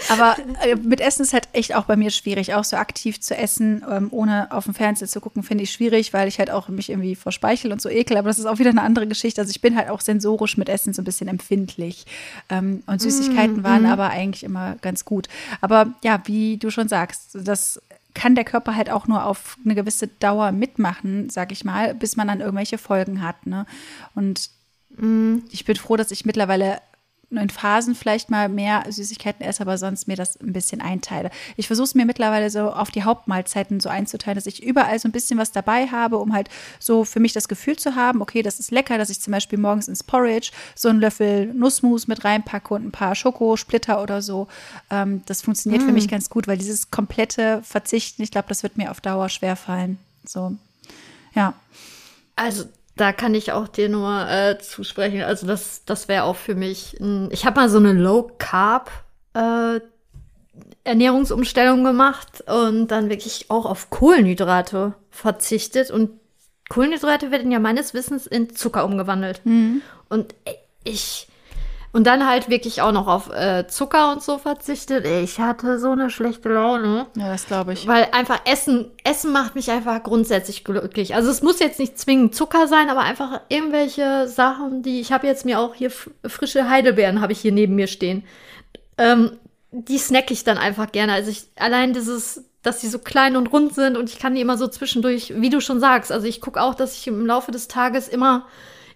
aber 0.09 0.35
äh, 0.63 0.75
mit 0.75 1.01
Essen 1.01 1.23
ist 1.23 1.33
halt 1.33 1.47
echt 1.53 1.75
auch 1.75 1.85
bei 1.85 1.95
mir 1.95 2.11
schwierig, 2.11 2.53
auch 2.53 2.63
so 2.63 2.77
aktiv 2.77 3.19
zu 3.19 3.35
essen, 3.35 3.83
ähm, 3.89 4.07
ohne 4.11 4.51
auf 4.51 4.65
dem 4.65 4.73
Fernseher 4.73 5.07
zu 5.07 5.19
gucken, 5.19 5.43
finde 5.43 5.63
ich 5.63 5.71
schwierig, 5.71 6.13
weil 6.13 6.27
ich 6.27 6.39
halt 6.39 6.49
auch 6.49 6.69
mich 6.69 6.89
irgendwie 6.89 7.15
vor 7.15 7.31
Speichel 7.31 7.71
und 7.71 7.81
so 7.81 7.89
ekel, 7.89 8.15
aber 8.17 8.29
das 8.29 8.39
ist 8.39 8.45
auch 8.45 8.59
wieder 8.59 8.69
eine 8.69 8.81
andere 8.81 9.07
Geschichte. 9.07 9.41
Also 9.41 9.51
ich 9.51 9.61
bin 9.61 9.75
halt 9.75 9.89
auch 9.89 10.01
sensorisch 10.01 10.57
mit 10.57 10.69
Essen 10.69 10.93
so 10.93 11.01
ein 11.01 11.05
bisschen 11.05 11.27
empfindlich. 11.27 12.05
Ähm, 12.49 12.83
und 12.87 13.01
Süßigkeiten 13.01 13.63
waren 13.63 13.85
aber 13.85 14.09
eigentlich 14.09 14.43
immer 14.43 14.75
ganz 14.81 15.03
gut. 15.05 15.27
Aber 15.61 15.87
ja, 16.03 16.21
wie 16.25 16.54
du 16.57 16.69
schon 16.69 16.87
sagst, 16.87 17.31
das 17.33 17.81
kann 18.13 18.35
der 18.35 18.45
Körper 18.45 18.75
halt 18.75 18.89
auch 18.89 19.07
nur 19.07 19.25
auf 19.25 19.57
eine 19.65 19.75
gewisse 19.75 20.07
Dauer 20.07 20.51
mitmachen, 20.51 21.29
sag 21.29 21.51
ich 21.51 21.65
mal, 21.65 21.93
bis 21.93 22.15
man 22.15 22.27
dann 22.27 22.39
irgendwelche 22.39 22.77
Folgen 22.77 23.21
hat. 23.21 23.45
Ne? 23.45 23.65
Und 24.15 24.49
ich 25.51 25.65
bin 25.65 25.75
froh, 25.75 25.97
dass 25.97 26.11
ich 26.11 26.25
mittlerweile 26.25 26.79
in 27.37 27.49
Phasen 27.49 27.95
vielleicht 27.95 28.29
mal 28.29 28.49
mehr 28.49 28.83
Süßigkeiten 28.89 29.45
esse, 29.45 29.61
aber 29.61 29.77
sonst 29.77 30.07
mir 30.07 30.15
das 30.15 30.39
ein 30.39 30.53
bisschen 30.53 30.81
einteile. 30.81 31.29
Ich 31.57 31.67
versuche 31.67 31.85
es 31.85 31.95
mir 31.95 32.05
mittlerweile 32.05 32.49
so 32.49 32.71
auf 32.71 32.91
die 32.91 33.03
Hauptmahlzeiten 33.03 33.79
so 33.79 33.89
einzuteilen, 33.89 34.35
dass 34.35 34.45
ich 34.45 34.63
überall 34.63 34.99
so 34.99 35.07
ein 35.07 35.11
bisschen 35.11 35.37
was 35.37 35.51
dabei 35.51 35.87
habe, 35.87 36.17
um 36.17 36.33
halt 36.33 36.49
so 36.79 37.05
für 37.05 37.19
mich 37.19 37.33
das 37.33 37.47
Gefühl 37.47 37.77
zu 37.77 37.95
haben, 37.95 38.21
okay, 38.21 38.41
das 38.41 38.59
ist 38.59 38.71
lecker, 38.71 38.97
dass 38.97 39.09
ich 39.09 39.21
zum 39.21 39.31
Beispiel 39.31 39.59
morgens 39.59 39.87
ins 39.87 40.03
Porridge 40.03 40.51
so 40.75 40.89
einen 40.89 40.99
Löffel 40.99 41.53
Nussmus 41.53 42.07
mit 42.07 42.23
reinpacke 42.23 42.73
und 42.73 42.85
ein 42.85 42.91
paar 42.91 43.15
Schokosplitter 43.15 44.01
oder 44.01 44.21
so. 44.21 44.47
Ähm, 44.89 45.21
das 45.25 45.41
funktioniert 45.41 45.83
für 45.83 45.91
mich 45.91 46.07
ganz 46.07 46.29
gut, 46.29 46.47
weil 46.47 46.57
dieses 46.57 46.91
komplette 46.91 47.61
Verzichten, 47.63 48.23
ich 48.23 48.31
glaube, 48.31 48.47
das 48.49 48.63
wird 48.63 48.77
mir 48.77 48.91
auf 48.91 49.01
Dauer 49.01 49.29
schwerfallen. 49.29 49.97
So, 50.25 50.55
ja. 51.33 51.53
Also 52.35 52.65
da 52.95 53.11
kann 53.11 53.35
ich 53.35 53.51
auch 53.51 53.67
dir 53.67 53.89
nur 53.89 54.29
äh, 54.29 54.57
zusprechen. 54.59 55.21
Also 55.21 55.47
das, 55.47 55.83
das 55.85 56.07
wäre 56.07 56.23
auch 56.23 56.35
für 56.35 56.55
mich. 56.55 56.99
Ein, 56.99 57.29
ich 57.31 57.45
habe 57.45 57.59
mal 57.59 57.69
so 57.69 57.77
eine 57.77 57.93
Low 57.93 58.31
Carb 58.37 58.89
äh, 59.33 59.79
Ernährungsumstellung 60.83 61.83
gemacht 61.83 62.43
und 62.47 62.87
dann 62.87 63.09
wirklich 63.09 63.47
auch 63.49 63.65
auf 63.65 63.89
Kohlenhydrate 63.89 64.93
verzichtet 65.09 65.91
und 65.91 66.11
Kohlenhydrate 66.69 67.31
werden 67.31 67.51
ja 67.51 67.59
meines 67.59 67.93
Wissens 67.93 68.25
in 68.25 68.55
Zucker 68.55 68.85
umgewandelt. 68.85 69.41
Und 70.09 70.33
ich 70.83 71.27
und 71.95 72.03
dann 72.03 72.27
halt 72.27 72.49
wirklich 72.49 72.81
auch 72.81 72.91
noch 72.91 73.07
auf 73.07 73.31
äh, 73.31 73.67
Zucker 73.69 74.11
und 74.11 74.21
so 74.21 74.37
verzichtet. 74.37 75.07
Ich 75.07 75.39
hatte 75.39 75.79
so 75.79 75.91
eine 75.91 76.09
schlechte 76.09 76.49
Laune. 76.49 77.05
Ja, 77.15 77.29
das 77.29 77.47
glaube 77.47 77.71
ich. 77.71 77.87
Weil 77.87 78.09
einfach 78.11 78.41
Essen, 78.43 78.91
Essen 79.05 79.31
macht 79.31 79.55
mich 79.55 79.71
einfach 79.71 80.03
grundsätzlich 80.03 80.65
glücklich. 80.65 81.15
Also 81.15 81.31
es 81.31 81.41
muss 81.41 81.59
jetzt 81.59 81.79
nicht 81.79 81.97
zwingend 81.97 82.35
Zucker 82.35 82.67
sein, 82.67 82.89
aber 82.89 82.99
einfach 82.99 83.39
irgendwelche 83.47 84.27
Sachen, 84.27 84.83
die 84.83 84.99
ich 84.99 85.13
habe 85.13 85.25
jetzt 85.25 85.45
mir 85.45 85.57
auch 85.57 85.73
hier 85.73 85.89
frische 85.89 86.69
Heidelbeeren 86.69 87.21
habe 87.21 87.31
ich 87.31 87.39
hier 87.39 87.53
neben 87.53 87.75
mir 87.75 87.87
stehen. 87.87 88.25
Ähm, 88.97 89.31
die 89.71 89.97
snack 89.97 90.31
ich 90.31 90.43
dann 90.43 90.57
einfach 90.57 90.91
gerne. 90.91 91.13
Also 91.13 91.31
ich 91.31 91.45
allein 91.55 91.93
dieses, 91.93 92.43
dass 92.61 92.81
sie 92.81 92.89
so 92.89 92.99
klein 92.99 93.37
und 93.37 93.53
rund 93.53 93.73
sind 93.73 93.95
und 93.95 94.09
ich 94.09 94.19
kann 94.19 94.35
die 94.35 94.41
immer 94.41 94.57
so 94.57 94.67
zwischendurch, 94.67 95.33
wie 95.37 95.49
du 95.49 95.61
schon 95.61 95.79
sagst. 95.79 96.11
Also 96.11 96.27
ich 96.27 96.41
gucke 96.41 96.61
auch, 96.61 96.75
dass 96.75 96.97
ich 96.97 97.07
im 97.07 97.25
Laufe 97.25 97.53
des 97.53 97.69
Tages 97.69 98.09
immer 98.09 98.47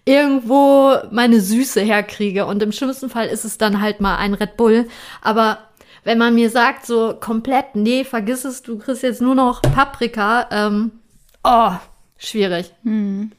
irgendwo 0.04 0.94
meine 1.10 1.40
Süße 1.40 1.80
herkriege. 1.80 2.46
Und 2.46 2.62
im 2.62 2.72
schlimmsten 2.72 3.10
Fall 3.10 3.28
ist 3.28 3.44
es 3.44 3.58
dann 3.58 3.80
halt 3.80 4.00
mal 4.00 4.16
ein 4.16 4.34
Red 4.34 4.56
Bull. 4.56 4.88
Aber 5.22 5.58
wenn 6.04 6.18
man 6.18 6.34
mir 6.34 6.50
sagt, 6.50 6.86
so 6.86 7.14
komplett, 7.18 7.74
nee, 7.76 8.04
vergiss 8.04 8.44
es, 8.44 8.62
du 8.62 8.78
kriegst 8.78 9.02
jetzt 9.02 9.20
nur 9.20 9.34
noch 9.34 9.62
Paprika, 9.62 10.48
ähm, 10.50 10.92
oh, 11.44 11.72
schwierig. 12.16 12.72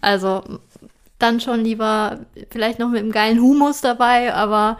Also 0.01 0.43
dann 1.17 1.39
schon 1.39 1.63
lieber 1.63 2.19
vielleicht 2.49 2.79
noch 2.79 2.89
mit 2.89 2.99
einem 2.99 3.11
geilen 3.11 3.41
Humus 3.41 3.81
dabei, 3.81 4.33
aber 4.33 4.77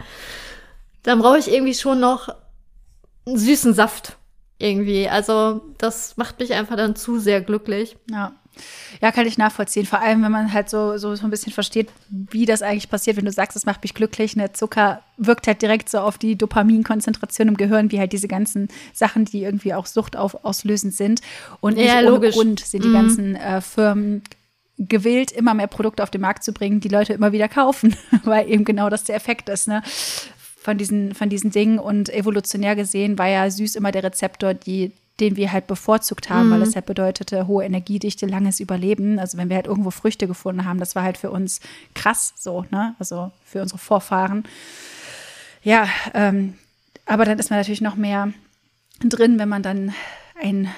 dann 1.02 1.20
brauche 1.20 1.38
ich 1.38 1.52
irgendwie 1.52 1.74
schon 1.74 2.00
noch 2.00 2.28
einen 3.26 3.38
süßen 3.38 3.74
Saft 3.74 4.16
irgendwie. 4.58 5.08
Also 5.08 5.62
das 5.78 6.16
macht 6.16 6.38
mich 6.40 6.52
einfach 6.54 6.76
dann 6.76 6.96
zu 6.96 7.18
sehr 7.18 7.40
glücklich. 7.40 7.96
Ja. 8.10 8.32
Ja, 9.00 9.10
kann 9.12 9.26
ich 9.26 9.38
nachvollziehen. 9.38 9.86
Vor 9.86 10.00
allem, 10.00 10.22
wenn 10.22 10.32
man 10.32 10.52
halt 10.52 10.68
so, 10.70 10.98
so, 10.98 11.14
so 11.14 11.24
ein 11.24 11.30
bisschen 11.30 11.52
versteht, 11.52 11.88
wie 12.08 12.44
das 12.46 12.62
eigentlich 12.62 12.90
passiert, 12.90 13.16
wenn 13.16 13.24
du 13.24 13.32
sagst, 13.32 13.56
es 13.56 13.66
macht 13.66 13.82
mich 13.82 13.94
glücklich. 13.94 14.36
Ne? 14.36 14.52
Zucker 14.52 15.02
wirkt 15.16 15.46
halt 15.46 15.62
direkt 15.62 15.88
so 15.88 15.98
auf 15.98 16.18
die 16.18 16.36
Dopaminkonzentration 16.36 17.48
im 17.48 17.56
Gehirn, 17.56 17.90
wie 17.90 17.98
halt 17.98 18.12
diese 18.12 18.28
ganzen 18.28 18.68
Sachen, 18.92 19.24
die 19.24 19.42
irgendwie 19.42 19.74
auch 19.74 19.86
Sucht 19.86 20.16
auf, 20.16 20.44
auslösend 20.44 20.94
sind. 20.94 21.20
Und 21.60 21.76
nicht 21.76 21.86
Ja, 21.86 21.98
ohne 22.00 22.08
logisch. 22.08 22.34
Grund 22.34 22.60
sind 22.60 22.84
die 22.84 22.92
ganzen 22.92 23.36
äh, 23.36 23.60
Firmen 23.60 24.22
gewillt, 24.78 25.32
immer 25.32 25.54
mehr 25.54 25.66
Produkte 25.66 26.02
auf 26.02 26.10
den 26.10 26.20
Markt 26.22 26.44
zu 26.44 26.52
bringen, 26.52 26.80
die 26.80 26.88
Leute 26.88 27.12
immer 27.12 27.32
wieder 27.32 27.48
kaufen, 27.48 27.96
weil 28.24 28.48
eben 28.50 28.64
genau 28.64 28.88
das 28.88 29.04
der 29.04 29.16
Effekt 29.16 29.48
ist, 29.48 29.68
ne? 29.68 29.82
Von 30.56 30.78
diesen, 30.78 31.14
von 31.14 31.28
diesen 31.28 31.50
Dingen. 31.50 31.78
Und 31.80 32.08
evolutionär 32.08 32.76
gesehen 32.76 33.18
war 33.18 33.26
ja 33.28 33.50
süß 33.50 33.74
immer 33.74 33.90
der 33.90 34.04
Rezeptor, 34.04 34.54
die, 34.54 34.92
den 35.20 35.36
wir 35.36 35.52
halt 35.52 35.66
bevorzugt 35.66 36.30
haben, 36.30 36.50
weil 36.50 36.62
es 36.62 36.74
halt 36.74 36.86
bedeutete 36.86 37.46
hohe 37.46 37.64
Energiedichte, 37.64 38.26
langes 38.26 38.60
Überleben. 38.60 39.18
Also 39.18 39.38
wenn 39.38 39.48
wir 39.48 39.56
halt 39.56 39.66
irgendwo 39.66 39.90
Früchte 39.90 40.26
gefunden 40.26 40.64
haben, 40.64 40.80
das 40.80 40.94
war 40.94 41.02
halt 41.02 41.18
für 41.18 41.30
uns 41.30 41.60
krass 41.94 42.32
so, 42.38 42.64
ne? 42.70 42.94
Also 42.98 43.30
für 43.44 43.62
unsere 43.62 43.78
Vorfahren. 43.78 44.44
Ja, 45.62 45.86
ähm, 46.14 46.54
aber 47.06 47.24
dann 47.24 47.38
ist 47.38 47.50
man 47.50 47.58
natürlich 47.58 47.80
noch 47.80 47.96
mehr 47.96 48.32
drin, 49.00 49.38
wenn 49.38 49.48
man 49.48 49.62
dann 49.62 49.94
ein, 50.40 50.68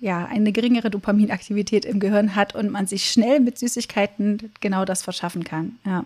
ja, 0.00 0.26
eine 0.26 0.52
geringere 0.52 0.90
Dopaminaktivität 0.90 1.84
im 1.84 2.00
Gehirn 2.00 2.34
hat 2.34 2.54
und 2.54 2.70
man 2.70 2.86
sich 2.86 3.10
schnell 3.10 3.40
mit 3.40 3.58
Süßigkeiten 3.58 4.52
genau 4.60 4.84
das 4.84 5.02
verschaffen 5.02 5.44
kann. 5.44 5.78
Ja. 5.86 6.04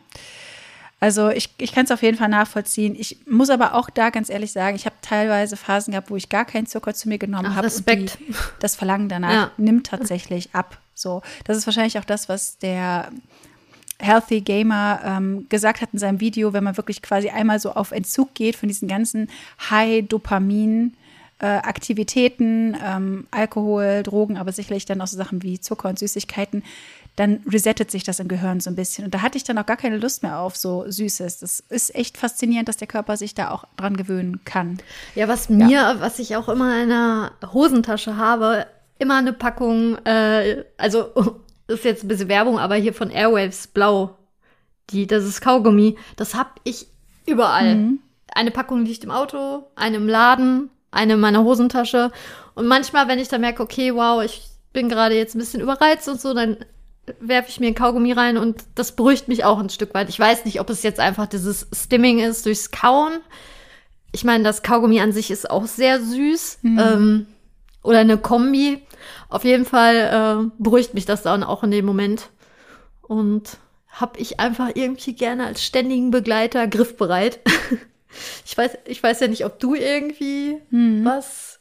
Also 1.00 1.28
ich, 1.30 1.50
ich 1.58 1.72
kann 1.72 1.84
es 1.84 1.92
auf 1.92 2.02
jeden 2.02 2.16
Fall 2.18 2.28
nachvollziehen. 2.28 2.96
Ich 2.98 3.18
muss 3.28 3.50
aber 3.50 3.74
auch 3.74 3.88
da 3.88 4.10
ganz 4.10 4.28
ehrlich 4.30 4.50
sagen, 4.50 4.74
ich 4.74 4.84
habe 4.84 4.96
teilweise 5.00 5.56
Phasen 5.56 5.92
gehabt, 5.92 6.10
wo 6.10 6.16
ich 6.16 6.28
gar 6.28 6.44
keinen 6.44 6.66
Zucker 6.66 6.92
zu 6.92 7.08
mir 7.08 7.18
genommen 7.18 7.54
habe. 7.54 7.66
Respekt. 7.66 8.00
Und 8.00 8.28
die, 8.28 8.34
das 8.60 8.74
Verlangen 8.74 9.08
danach 9.08 9.32
Ja. 9.32 9.50
nimmt 9.58 9.86
tatsächlich 9.86 10.50
ab. 10.54 10.78
So, 10.94 11.22
das 11.44 11.56
ist 11.56 11.66
wahrscheinlich 11.66 11.98
auch 11.98 12.04
das, 12.04 12.28
was 12.28 12.58
der 12.58 13.10
Healthy 14.00 14.40
Gamer 14.40 15.00
ähm, 15.04 15.46
gesagt 15.48 15.80
hat 15.82 15.90
in 15.92 15.98
seinem 16.00 16.20
Video, 16.20 16.52
wenn 16.52 16.64
man 16.64 16.76
wirklich 16.76 17.00
quasi 17.02 17.30
einmal 17.30 17.60
so 17.60 17.72
auf 17.72 17.92
Entzug 17.92 18.34
geht 18.34 18.56
von 18.56 18.68
diesen 18.68 18.88
ganzen 18.88 19.28
High-Dopamin- 19.70 20.92
äh, 21.40 21.46
Aktivitäten, 21.46 22.76
ähm, 22.84 23.28
Alkohol, 23.30 24.02
Drogen, 24.02 24.36
aber 24.36 24.50
sicherlich 24.50 24.86
dann 24.86 25.00
auch 25.00 25.06
so 25.06 25.16
Sachen 25.16 25.40
wie 25.44 25.60
Zucker 25.60 25.88
und 25.88 25.96
Süßigkeiten, 25.96 26.64
dann 27.18 27.40
resettet 27.50 27.90
sich 27.90 28.04
das 28.04 28.20
im 28.20 28.28
Gehirn 28.28 28.60
so 28.60 28.70
ein 28.70 28.76
bisschen. 28.76 29.04
Und 29.04 29.12
da 29.12 29.22
hatte 29.22 29.36
ich 29.36 29.42
dann 29.42 29.58
auch 29.58 29.66
gar 29.66 29.76
keine 29.76 29.98
Lust 29.98 30.22
mehr 30.22 30.38
auf 30.38 30.56
so 30.56 30.84
Süßes. 30.88 31.40
Das 31.40 31.58
ist 31.68 31.92
echt 31.96 32.16
faszinierend, 32.16 32.68
dass 32.68 32.76
der 32.76 32.86
Körper 32.86 33.16
sich 33.16 33.34
da 33.34 33.50
auch 33.50 33.64
dran 33.76 33.96
gewöhnen 33.96 34.44
kann. 34.44 34.78
Ja, 35.16 35.26
was 35.26 35.48
mir, 35.48 35.96
was 35.98 36.20
ich 36.20 36.36
auch 36.36 36.48
immer 36.48 36.80
in 36.80 36.92
einer 36.92 37.32
Hosentasche 37.52 38.16
habe, 38.16 38.66
immer 39.00 39.16
eine 39.16 39.32
Packung, 39.32 39.96
äh, 40.04 40.64
also 40.76 41.40
ist 41.66 41.84
jetzt 41.84 42.04
ein 42.04 42.08
bisschen 42.08 42.28
Werbung, 42.28 42.60
aber 42.60 42.76
hier 42.76 42.94
von 42.94 43.10
Airwaves 43.10 43.66
Blau, 43.66 44.16
die, 44.90 45.08
das 45.08 45.24
ist 45.24 45.40
Kaugummi, 45.40 45.96
das 46.14 46.36
hab 46.36 46.60
ich 46.62 46.86
überall. 47.26 47.94
Eine 48.32 48.50
Packung 48.52 48.84
liegt 48.84 49.02
im 49.02 49.10
Auto, 49.10 49.66
eine 49.74 49.96
im 49.96 50.06
Laden, 50.06 50.70
eine 50.92 51.14
in 51.14 51.20
meiner 51.20 51.42
Hosentasche. 51.42 52.12
Und 52.54 52.68
manchmal, 52.68 53.08
wenn 53.08 53.18
ich 53.18 53.28
dann 53.28 53.40
merke, 53.40 53.62
okay, 53.62 53.92
wow, 53.92 54.22
ich 54.22 54.42
bin 54.72 54.88
gerade 54.88 55.16
jetzt 55.16 55.34
ein 55.34 55.40
bisschen 55.40 55.60
überreizt 55.60 56.08
und 56.08 56.20
so, 56.20 56.32
dann 56.32 56.58
werfe 57.20 57.48
ich 57.50 57.60
mir 57.60 57.68
ein 57.68 57.74
Kaugummi 57.74 58.12
rein 58.12 58.36
und 58.36 58.64
das 58.74 58.92
beruhigt 58.92 59.28
mich 59.28 59.44
auch 59.44 59.58
ein 59.58 59.70
Stück 59.70 59.94
weit. 59.94 60.08
Ich 60.08 60.18
weiß 60.18 60.44
nicht, 60.44 60.60
ob 60.60 60.70
es 60.70 60.82
jetzt 60.82 61.00
einfach 61.00 61.26
dieses 61.26 61.66
Stimming 61.72 62.18
ist 62.20 62.46
durchs 62.46 62.70
Kauen. 62.70 63.18
Ich 64.12 64.24
meine, 64.24 64.44
das 64.44 64.62
Kaugummi 64.62 65.00
an 65.00 65.12
sich 65.12 65.30
ist 65.30 65.50
auch 65.50 65.66
sehr 65.66 66.00
süß. 66.00 66.58
Ähm, 66.64 67.26
oder 67.82 68.00
eine 68.00 68.18
Kombi. 68.18 68.82
Auf 69.28 69.44
jeden 69.44 69.64
Fall 69.64 69.96
äh, 70.46 70.50
beruhigt 70.58 70.94
mich 70.94 71.06
das 71.06 71.22
dann 71.22 71.42
auch 71.42 71.62
in 71.62 71.70
dem 71.70 71.84
Moment. 71.84 72.30
Und 73.02 73.58
habe 73.88 74.18
ich 74.18 74.40
einfach 74.40 74.70
irgendwie 74.74 75.14
gerne 75.14 75.46
als 75.46 75.64
ständigen 75.64 76.10
Begleiter 76.10 76.66
griffbereit. 76.66 77.40
Ich 78.46 78.56
weiß, 78.56 78.78
ich 78.86 79.02
weiß 79.02 79.20
ja 79.20 79.28
nicht, 79.28 79.44
ob 79.44 79.60
du 79.60 79.74
irgendwie 79.74 80.56
mhm. 80.70 81.04
was 81.04 81.60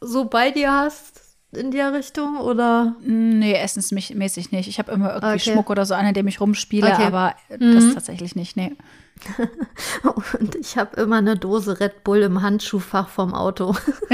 so 0.00 0.24
bei 0.24 0.50
dir 0.50 0.72
hast 0.72 1.21
in 1.52 1.70
der 1.70 1.92
Richtung 1.92 2.38
oder? 2.38 2.96
Nee, 3.02 3.54
essensmäßig 3.54 4.52
nicht. 4.52 4.68
Ich 4.68 4.78
habe 4.78 4.92
immer 4.92 5.14
irgendwie 5.14 5.34
okay. 5.34 5.52
Schmuck 5.52 5.68
oder 5.70 5.84
so 5.84 5.94
an, 5.94 6.06
in 6.06 6.14
dem 6.14 6.26
ich 6.26 6.40
rumspiele, 6.40 6.90
okay. 6.90 7.04
aber 7.04 7.34
mhm. 7.50 7.74
das 7.74 7.94
tatsächlich 7.94 8.34
nicht, 8.34 8.56
nee. 8.56 8.72
Und 10.40 10.54
ich 10.56 10.78
habe 10.78 11.00
immer 11.00 11.18
eine 11.18 11.36
Dose 11.36 11.78
Red 11.78 12.04
Bull 12.04 12.22
im 12.22 12.42
Handschuhfach 12.42 13.08
vom 13.08 13.34
Auto. 13.34 13.76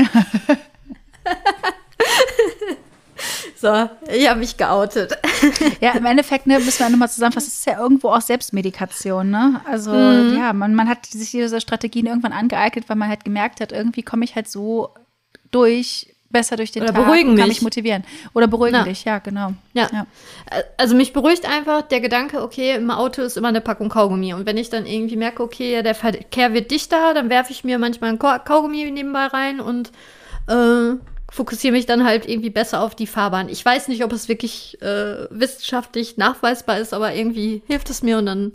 so, 3.56 3.88
ich 4.12 4.28
habe 4.28 4.40
mich 4.40 4.56
geoutet. 4.56 5.16
ja, 5.80 5.92
im 5.92 6.04
Endeffekt 6.04 6.48
ne, 6.48 6.58
müssen 6.58 6.80
wir 6.80 6.90
nochmal 6.90 7.08
zusammenfassen, 7.08 7.48
es 7.48 7.60
ist 7.60 7.66
ja 7.66 7.80
irgendwo 7.80 8.10
auch 8.10 8.20
Selbstmedikation. 8.20 9.30
Ne? 9.30 9.60
Also 9.64 9.92
mhm. 9.92 10.36
ja, 10.36 10.52
man, 10.52 10.74
man 10.74 10.88
hat 10.88 11.06
sich 11.06 11.30
diese 11.30 11.60
Strategien 11.60 12.06
irgendwann 12.06 12.32
angeeignet, 12.32 12.88
weil 12.88 12.96
man 12.96 13.08
halt 13.08 13.24
gemerkt 13.24 13.60
hat, 13.60 13.70
irgendwie 13.70 14.02
komme 14.02 14.24
ich 14.24 14.34
halt 14.34 14.48
so 14.48 14.92
durch, 15.50 16.14
besser 16.30 16.56
durch 16.56 16.70
den 16.72 16.82
Oder 16.82 16.92
Tag 16.92 17.04
beruhigen 17.04 17.36
kann 17.36 17.48
mich. 17.48 17.58
mich 17.58 17.62
motivieren. 17.62 18.04
Oder 18.34 18.46
beruhigen 18.46 18.76
ja. 18.76 18.84
dich, 18.84 19.04
ja, 19.04 19.18
genau. 19.18 19.54
Ja. 19.72 19.88
ja. 19.92 20.06
Also 20.76 20.94
mich 20.94 21.12
beruhigt 21.12 21.48
einfach 21.48 21.82
der 21.82 22.00
Gedanke, 22.00 22.42
okay, 22.42 22.74
im 22.74 22.90
Auto 22.90 23.22
ist 23.22 23.36
immer 23.36 23.48
eine 23.48 23.60
Packung 23.60 23.88
Kaugummi. 23.88 24.34
Und 24.34 24.46
wenn 24.46 24.56
ich 24.56 24.70
dann 24.70 24.86
irgendwie 24.86 25.16
merke, 25.16 25.42
okay, 25.42 25.82
der 25.82 25.94
Verkehr 25.94 26.52
wird 26.52 26.70
dichter, 26.70 27.14
dann 27.14 27.30
werfe 27.30 27.52
ich 27.52 27.64
mir 27.64 27.78
manchmal 27.78 28.10
ein 28.10 28.18
Kaugummi 28.18 28.90
nebenbei 28.90 29.26
rein 29.26 29.60
und 29.60 29.90
äh, 30.48 30.96
fokussiere 31.30 31.72
mich 31.72 31.86
dann 31.86 32.04
halt 32.04 32.28
irgendwie 32.28 32.50
besser 32.50 32.82
auf 32.82 32.94
die 32.94 33.06
Fahrbahn. 33.06 33.48
Ich 33.48 33.64
weiß 33.64 33.88
nicht, 33.88 34.04
ob 34.04 34.12
es 34.12 34.28
wirklich 34.28 34.80
äh, 34.82 35.26
wissenschaftlich 35.30 36.16
nachweisbar 36.16 36.78
ist, 36.78 36.94
aber 36.94 37.14
irgendwie 37.14 37.62
hilft 37.66 37.90
es 37.90 38.02
mir 38.02 38.18
und 38.18 38.26
dann 38.26 38.52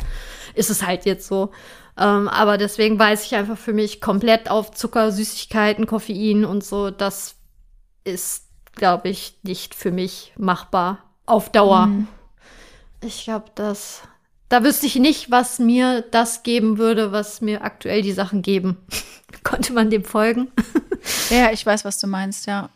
ist 0.56 0.70
es 0.70 0.86
halt 0.86 1.06
jetzt 1.06 1.28
so. 1.28 1.52
Ähm, 1.98 2.28
aber 2.28 2.58
deswegen 2.58 2.98
weiß 2.98 3.26
ich 3.26 3.36
einfach 3.36 3.58
für 3.58 3.74
mich 3.74 4.02
komplett 4.02 4.50
auf 4.50 4.72
Zucker, 4.72 5.12
Süßigkeiten, 5.12 5.86
Koffein 5.86 6.46
und 6.46 6.64
so, 6.64 6.90
das 6.90 7.36
ist, 8.04 8.46
glaube 8.76 9.10
ich, 9.10 9.38
nicht 9.44 9.76
für 9.76 9.92
mich 9.92 10.34
machbar 10.38 11.00
auf 11.26 11.52
Dauer. 11.52 11.88
Mhm. 11.88 12.08
Ich 13.02 13.24
glaube, 13.24 13.46
das, 13.56 14.02
da 14.50 14.64
wüsste 14.64 14.86
ich 14.86 14.96
nicht, 14.96 15.32
was 15.32 15.60
mir 15.60 16.02
das 16.02 16.44
geben 16.44 16.78
würde, 16.78 17.12
was 17.12 17.42
mir 17.42 17.64
aktuell 17.64 18.02
die 18.02 18.14
Sachen 18.14 18.42
geben. 18.42 18.78
Konnte 19.44 19.74
man 19.74 19.90
dem 19.90 20.04
folgen? 20.04 20.52
ja, 21.30 21.52
ich 21.52 21.66
weiß, 21.66 21.86
was 21.86 22.00
du 22.00 22.08
meinst, 22.08 22.48
ja. 22.48 22.70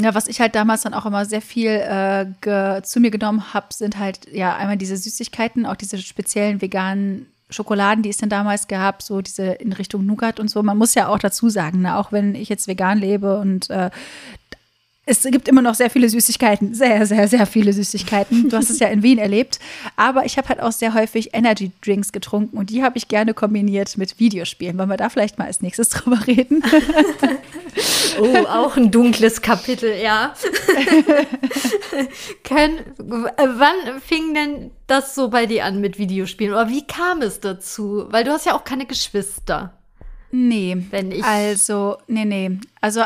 Ja, 0.00 0.14
was 0.14 0.28
ich 0.28 0.40
halt 0.40 0.54
damals 0.54 0.82
dann 0.82 0.94
auch 0.94 1.06
immer 1.06 1.24
sehr 1.24 1.42
viel 1.42 1.70
äh, 1.70 2.82
zu 2.82 3.00
mir 3.00 3.10
genommen 3.10 3.52
habe, 3.52 3.66
sind 3.74 3.98
halt 3.98 4.32
ja 4.32 4.56
einmal 4.56 4.76
diese 4.76 4.96
Süßigkeiten, 4.96 5.66
auch 5.66 5.74
diese 5.74 5.98
speziellen 5.98 6.62
veganen 6.62 7.26
Schokoladen, 7.50 8.02
die 8.02 8.10
es 8.10 8.18
denn 8.18 8.28
damals 8.28 8.68
gab, 8.68 9.02
so 9.02 9.22
diese 9.22 9.46
in 9.46 9.72
Richtung 9.72 10.06
Nougat 10.06 10.38
und 10.38 10.48
so. 10.50 10.62
Man 10.62 10.78
muss 10.78 10.94
ja 10.94 11.08
auch 11.08 11.18
dazu 11.18 11.48
sagen, 11.48 11.82
ne, 11.82 11.96
auch 11.96 12.12
wenn 12.12 12.34
ich 12.34 12.48
jetzt 12.48 12.68
vegan 12.68 12.98
lebe 12.98 13.38
und 13.38 13.70
äh, 13.70 13.90
es 15.08 15.22
gibt 15.22 15.48
immer 15.48 15.62
noch 15.62 15.74
sehr 15.74 15.88
viele 15.88 16.08
Süßigkeiten, 16.08 16.74
sehr, 16.74 17.06
sehr, 17.06 17.28
sehr 17.28 17.46
viele 17.46 17.72
Süßigkeiten. 17.72 18.50
Du 18.50 18.56
hast 18.56 18.68
es 18.68 18.78
ja 18.78 18.88
in 18.88 19.02
Wien 19.02 19.18
erlebt. 19.18 19.58
Aber 19.96 20.26
ich 20.26 20.36
habe 20.36 20.50
halt 20.50 20.60
auch 20.60 20.72
sehr 20.72 20.92
häufig 20.92 21.34
Energy 21.34 21.72
Drinks 21.82 22.12
getrunken 22.12 22.58
und 22.58 22.68
die 22.68 22.82
habe 22.82 22.98
ich 22.98 23.08
gerne 23.08 23.32
kombiniert 23.32 23.96
mit 23.96 24.20
Videospielen. 24.20 24.76
Wollen 24.76 24.90
wir 24.90 24.98
da 24.98 25.08
vielleicht 25.08 25.38
mal 25.38 25.46
als 25.46 25.62
nächstes 25.62 25.88
drüber 25.88 26.26
reden? 26.26 26.62
oh, 28.20 28.46
auch 28.48 28.76
ein 28.76 28.90
dunkles 28.90 29.40
Kapitel, 29.40 29.94
ja. 29.98 30.34
Ken, 32.44 32.80
wann 32.98 34.00
fing 34.04 34.34
denn 34.34 34.70
das 34.86 35.14
so 35.14 35.30
bei 35.30 35.46
dir 35.46 35.64
an 35.64 35.80
mit 35.80 35.98
Videospielen? 35.98 36.52
Oder 36.52 36.68
wie 36.68 36.86
kam 36.86 37.22
es 37.22 37.40
dazu? 37.40 38.04
Weil 38.10 38.24
du 38.24 38.32
hast 38.32 38.44
ja 38.44 38.54
auch 38.54 38.64
keine 38.64 38.84
Geschwister. 38.84 39.72
Nee. 40.30 40.76
Wenn 40.90 41.10
ich. 41.12 41.24
Also, 41.24 41.96
nee, 42.06 42.26
nee. 42.26 42.58
Also 42.82 43.04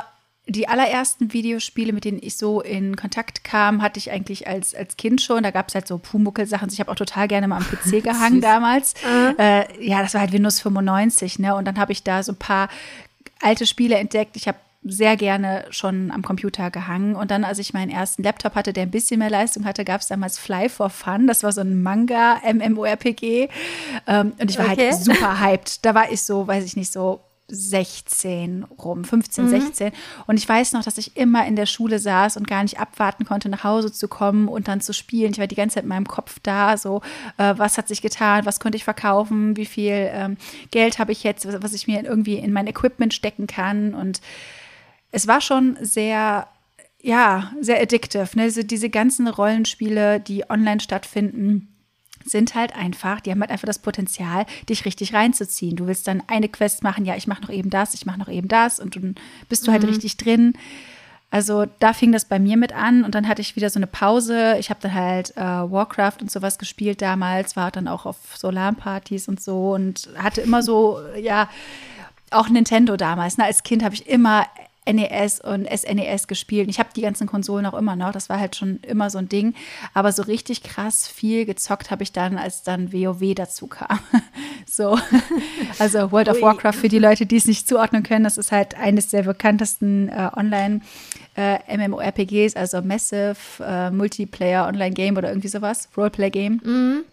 die 0.52 0.68
allerersten 0.68 1.32
Videospiele, 1.32 1.92
mit 1.92 2.04
denen 2.04 2.20
ich 2.22 2.36
so 2.36 2.60
in 2.60 2.96
Kontakt 2.96 3.44
kam, 3.44 3.82
hatte 3.82 3.98
ich 3.98 4.10
eigentlich 4.10 4.46
als, 4.46 4.74
als 4.74 4.96
Kind 4.96 5.20
schon. 5.20 5.42
Da 5.42 5.50
gab 5.50 5.68
es 5.68 5.74
halt 5.74 5.88
so 5.88 5.98
Pumuckel-Sachen. 5.98 6.68
Ich 6.72 6.80
habe 6.80 6.90
auch 6.90 6.96
total 6.96 7.28
gerne 7.28 7.48
mal 7.48 7.56
am 7.56 7.64
PC 7.64 8.02
gehangen 8.04 8.40
damals. 8.40 8.94
Äh, 9.38 9.84
ja, 9.84 10.02
das 10.02 10.14
war 10.14 10.20
halt 10.20 10.32
Windows 10.32 10.60
95, 10.60 11.38
ne? 11.38 11.54
Und 11.54 11.64
dann 11.64 11.78
habe 11.78 11.92
ich 11.92 12.02
da 12.02 12.22
so 12.22 12.32
ein 12.32 12.36
paar 12.36 12.68
alte 13.40 13.66
Spiele 13.66 13.96
entdeckt. 13.96 14.36
Ich 14.36 14.46
habe 14.46 14.58
sehr 14.84 15.16
gerne 15.16 15.64
schon 15.70 16.10
am 16.10 16.22
Computer 16.22 16.70
gehangen. 16.70 17.14
Und 17.14 17.30
dann, 17.30 17.44
als 17.44 17.58
ich 17.58 17.72
meinen 17.72 17.90
ersten 17.90 18.22
Laptop 18.22 18.54
hatte, 18.54 18.72
der 18.72 18.82
ein 18.84 18.90
bisschen 18.90 19.20
mehr 19.20 19.30
Leistung 19.30 19.64
hatte, 19.64 19.84
gab 19.84 20.00
es 20.00 20.08
damals 20.08 20.38
Fly 20.38 20.68
for 20.68 20.90
Fun. 20.90 21.26
Das 21.26 21.42
war 21.42 21.52
so 21.52 21.60
ein 21.60 21.82
Manga-MMORPG. 21.82 23.48
Ähm, 24.06 24.32
und 24.38 24.50
ich 24.50 24.58
war 24.58 24.68
halt 24.68 24.78
okay. 24.78 24.90
halt 24.90 25.04
super 25.04 25.40
hyped. 25.40 25.84
Da 25.84 25.94
war 25.94 26.10
ich 26.10 26.22
so, 26.22 26.46
weiß 26.46 26.64
ich 26.64 26.76
nicht, 26.76 26.92
so 26.92 27.20
16 27.54 28.64
rum, 28.64 29.04
15, 29.04 29.44
mhm. 29.44 29.48
16. 29.50 29.92
Und 30.26 30.38
ich 30.38 30.48
weiß 30.48 30.72
noch, 30.72 30.82
dass 30.82 30.96
ich 30.96 31.16
immer 31.16 31.46
in 31.46 31.54
der 31.54 31.66
Schule 31.66 31.98
saß 31.98 32.38
und 32.38 32.48
gar 32.48 32.62
nicht 32.62 32.80
abwarten 32.80 33.26
konnte, 33.26 33.50
nach 33.50 33.62
Hause 33.62 33.92
zu 33.92 34.08
kommen 34.08 34.48
und 34.48 34.68
dann 34.68 34.80
zu 34.80 34.94
spielen. 34.94 35.32
Ich 35.32 35.38
war 35.38 35.46
die 35.46 35.54
ganze 35.54 35.74
Zeit 35.74 35.84
in 35.84 35.90
meinem 35.90 36.08
Kopf 36.08 36.38
da, 36.42 36.78
so, 36.78 37.02
äh, 37.36 37.54
was 37.56 37.76
hat 37.76 37.88
sich 37.88 38.00
getan, 38.00 38.46
was 38.46 38.58
konnte 38.58 38.76
ich 38.76 38.84
verkaufen, 38.84 39.56
wie 39.56 39.66
viel 39.66 40.10
ähm, 40.12 40.38
Geld 40.70 40.98
habe 40.98 41.12
ich 41.12 41.22
jetzt, 41.22 41.46
was 41.62 41.74
ich 41.74 41.86
mir 41.86 42.02
irgendwie 42.02 42.36
in 42.36 42.52
mein 42.52 42.66
Equipment 42.66 43.12
stecken 43.12 43.46
kann. 43.46 43.94
Und 43.94 44.22
es 45.10 45.28
war 45.28 45.40
schon 45.40 45.76
sehr 45.80 46.48
ja, 47.04 47.52
sehr 47.60 47.82
addictive. 47.82 48.28
Ne? 48.34 48.42
Also 48.44 48.62
diese 48.62 48.88
ganzen 48.88 49.26
Rollenspiele, 49.26 50.20
die 50.20 50.48
online 50.48 50.80
stattfinden, 50.80 51.71
sind 52.24 52.54
halt 52.54 52.74
einfach, 52.74 53.20
die 53.20 53.30
haben 53.30 53.40
halt 53.40 53.50
einfach 53.50 53.66
das 53.66 53.78
Potenzial, 53.78 54.46
dich 54.68 54.84
richtig 54.84 55.14
reinzuziehen. 55.14 55.76
Du 55.76 55.86
willst 55.86 56.06
dann 56.06 56.22
eine 56.26 56.48
Quest 56.48 56.82
machen, 56.82 57.04
ja, 57.04 57.16
ich 57.16 57.26
mache 57.26 57.42
noch 57.42 57.50
eben 57.50 57.70
das, 57.70 57.94
ich 57.94 58.06
mache 58.06 58.18
noch 58.18 58.28
eben 58.28 58.48
das 58.48 58.78
und 58.80 58.96
dann 58.96 59.14
bist 59.48 59.66
du 59.66 59.72
halt 59.72 59.82
mhm. 59.82 59.90
richtig 59.90 60.16
drin. 60.16 60.54
Also 61.32 61.64
da 61.78 61.94
fing 61.94 62.12
das 62.12 62.26
bei 62.26 62.38
mir 62.38 62.58
mit 62.58 62.74
an 62.74 63.04
und 63.04 63.14
dann 63.14 63.26
hatte 63.26 63.40
ich 63.40 63.56
wieder 63.56 63.70
so 63.70 63.78
eine 63.78 63.86
Pause. 63.86 64.56
Ich 64.58 64.68
habe 64.68 64.80
dann 64.82 64.92
halt 64.92 65.34
äh, 65.34 65.40
Warcraft 65.40 66.18
und 66.20 66.30
sowas 66.30 66.58
gespielt 66.58 67.00
damals, 67.00 67.56
war 67.56 67.70
dann 67.70 67.88
auch 67.88 68.04
auf 68.04 68.16
Solarpartys 68.36 69.28
und 69.28 69.40
so 69.40 69.72
und 69.72 70.10
hatte 70.18 70.42
immer 70.42 70.62
so, 70.62 71.00
ja, 71.18 71.48
auch 72.30 72.50
Nintendo 72.50 72.98
damals. 72.98 73.38
Ne? 73.38 73.44
Als 73.44 73.62
Kind 73.62 73.82
habe 73.82 73.94
ich 73.94 74.06
immer 74.08 74.46
NES 74.90 75.40
und 75.40 75.68
SNES 75.68 76.26
gespielt. 76.26 76.68
Ich 76.68 76.78
habe 76.78 76.90
die 76.94 77.02
ganzen 77.02 77.26
Konsolen 77.26 77.66
auch 77.66 77.74
immer 77.74 77.96
noch. 77.96 78.12
Das 78.12 78.28
war 78.28 78.40
halt 78.40 78.56
schon 78.56 78.80
immer 78.80 79.10
so 79.10 79.18
ein 79.18 79.28
Ding. 79.28 79.54
Aber 79.94 80.12
so 80.12 80.22
richtig 80.22 80.62
krass 80.62 81.06
viel 81.06 81.44
gezockt 81.44 81.90
habe 81.90 82.02
ich 82.02 82.12
dann, 82.12 82.38
als 82.38 82.62
dann 82.62 82.92
WoW 82.92 83.34
dazu 83.34 83.66
kam. 83.66 84.00
so. 84.66 84.98
Also 85.78 86.10
World 86.12 86.28
of 86.28 86.42
Warcraft 86.42 86.74
für 86.74 86.88
die 86.88 86.98
Leute, 86.98 87.26
die 87.26 87.36
es 87.36 87.46
nicht 87.46 87.68
zuordnen 87.68 88.02
können. 88.02 88.24
Das 88.24 88.38
ist 88.38 88.52
halt 88.52 88.76
eines 88.76 89.08
der 89.08 89.22
bekanntesten 89.22 90.08
äh, 90.08 90.30
Online- 90.36 90.80
äh, 91.34 91.76
MMORPGs, 91.76 92.56
also 92.56 92.82
Massive 92.82 93.36
äh, 93.60 93.90
Multiplayer 93.90 94.66
Online 94.66 94.92
Game 94.92 95.16
oder 95.16 95.28
irgendwie 95.30 95.48
sowas, 95.48 95.88
Roleplay 95.96 96.30
Game. 96.30 96.60
Mhm. 96.62 97.04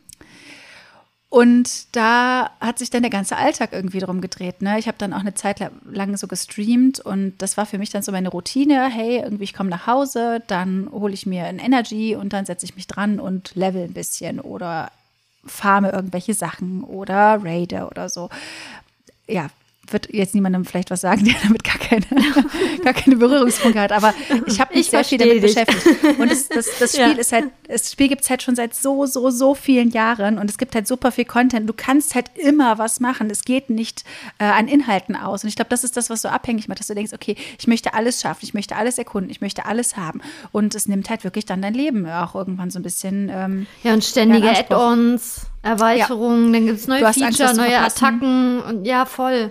Und 1.30 1.96
da 1.96 2.50
hat 2.60 2.80
sich 2.80 2.90
dann 2.90 3.04
der 3.04 3.12
ganze 3.12 3.38
Alltag 3.38 3.70
irgendwie 3.72 4.00
drum 4.00 4.20
gedreht. 4.20 4.64
Ne? 4.64 4.80
Ich 4.80 4.88
habe 4.88 4.98
dann 4.98 5.14
auch 5.14 5.20
eine 5.20 5.36
Zeit 5.36 5.60
lang 5.86 6.18
so 6.18 6.26
gestreamt 6.26 7.00
und 7.00 7.38
das 7.38 7.56
war 7.56 7.68
für 7.68 7.78
mich 7.78 7.92
dann 7.92 8.02
so 8.02 8.12
meine 8.12 8.30
Routine. 8.30 8.90
Hey, 8.90 9.20
irgendwie 9.20 9.44
ich 9.44 9.54
komme 9.54 9.70
nach 9.70 9.86
Hause, 9.86 10.42
dann 10.48 10.90
hole 10.92 11.14
ich 11.14 11.28
mir 11.28 11.46
ein 11.46 11.60
Energy 11.60 12.16
und 12.16 12.34
dann 12.34 12.48
setze 12.48 12.66
ich 12.66 12.76
mich 12.76 12.88
dran 12.88 13.20
und 13.20 13.54
level 13.54 13.84
ein 13.84 13.94
bisschen 13.94 14.40
oder 14.40 14.92
farme 15.46 15.92
irgendwelche 15.92 16.34
Sachen 16.34 16.84
oder 16.84 17.44
raide 17.44 17.88
oder 17.92 18.10
so. 18.10 18.30
Ja, 19.28 19.50
wird 19.94 20.14
jetzt 20.14 20.36
niemandem 20.36 20.66
vielleicht 20.66 20.92
was 20.92 21.02
sagen, 21.02 21.24
der 21.26 21.36
damit 21.44 21.64
gar 21.64 21.78
keine, 21.78 22.06
gar 22.84 22.94
keine 22.94 23.16
Berührungspunkte 23.16 23.80
hat. 23.80 23.92
Aber 23.92 24.14
ich 24.46 24.60
habe 24.60 24.74
mich 24.74 24.86
ich 24.86 24.90
sehr 24.90 25.04
viel 25.04 25.18
damit 25.18 25.36
dich. 25.36 25.42
beschäftigt. 25.42 26.20
Und 26.20 26.32
das, 26.32 26.48
das, 26.48 26.68
das 26.80 26.92
Spiel 26.94 27.12
ja. 27.12 27.18
ist 27.18 27.32
halt, 27.32 27.46
das 27.68 27.92
Spiel 27.92 28.08
gibt 28.08 28.22
es 28.22 28.30
halt 28.30 28.44
schon 28.44 28.56
seit 28.56 28.76
so, 28.76 29.06
so, 29.06 29.30
so 29.30 29.56
vielen 29.56 29.92
Jahren 29.92 30.38
und 30.38 30.50
es 30.50 30.58
gibt 30.58 30.76
halt 30.76 30.88
super 30.88 31.12
viel 31.12 31.26
Content. 31.26 31.70
Du 31.70 31.74
kannst 31.74 32.16
halt 32.16 32.32
immer 32.36 32.78
was 32.78 33.00
machen. 33.00 33.30
Es 33.30 33.44
geht 33.44 33.70
nicht 33.70 34.04
äh, 34.40 34.46
an 34.46 34.68
Inhalten 34.68 35.16
aus. 35.16 35.44
Und 35.44 35.50
ich 35.50 35.56
glaube, 35.56 35.70
das 35.70 35.84
ist 35.84 35.98
das, 35.98 36.10
was 36.10 36.22
so 36.22 36.30
abhängig 36.30 36.68
macht, 36.68 36.80
dass 36.80 36.88
du 36.88 36.96
denkst, 36.96 37.14
okay, 37.14 37.36
ich 37.58 37.68
möchte 37.68 37.94
alles 37.94 38.22
schaffen, 38.22 38.40
ich 38.44 38.54
möchte 38.54 38.76
alles 38.76 38.98
erkunden, 38.98 39.30
ich 39.30 39.42
möchte 39.42 39.66
alles 39.66 39.98
haben. 39.98 40.22
Und 40.52 40.76
es 40.76 40.88
nimmt 40.88 41.10
halt 41.10 41.24
wirklich 41.24 41.46
dann 41.46 41.62
dein 41.62 41.74
Leben 41.74 42.08
auch 42.08 42.36
irgendwann 42.36 42.70
so 42.72 42.80
ein 42.80 42.84
bisschen. 42.84 43.30
Ähm, 43.34 43.68
ja, 43.84 43.94
und 43.94 44.04
ständige 44.04 44.50
Add-ons. 44.50 45.48
Erweiterungen, 45.62 46.48
ja. 46.48 46.60
dann 46.60 46.66
gibt 46.68 46.80
es 46.80 46.88
neue 46.88 47.00
Feature, 47.14 47.50
Angst, 47.50 47.58
neue 47.58 47.80
Attacken 47.80 48.62
und 48.62 48.86
ja, 48.86 49.06
voll. 49.06 49.50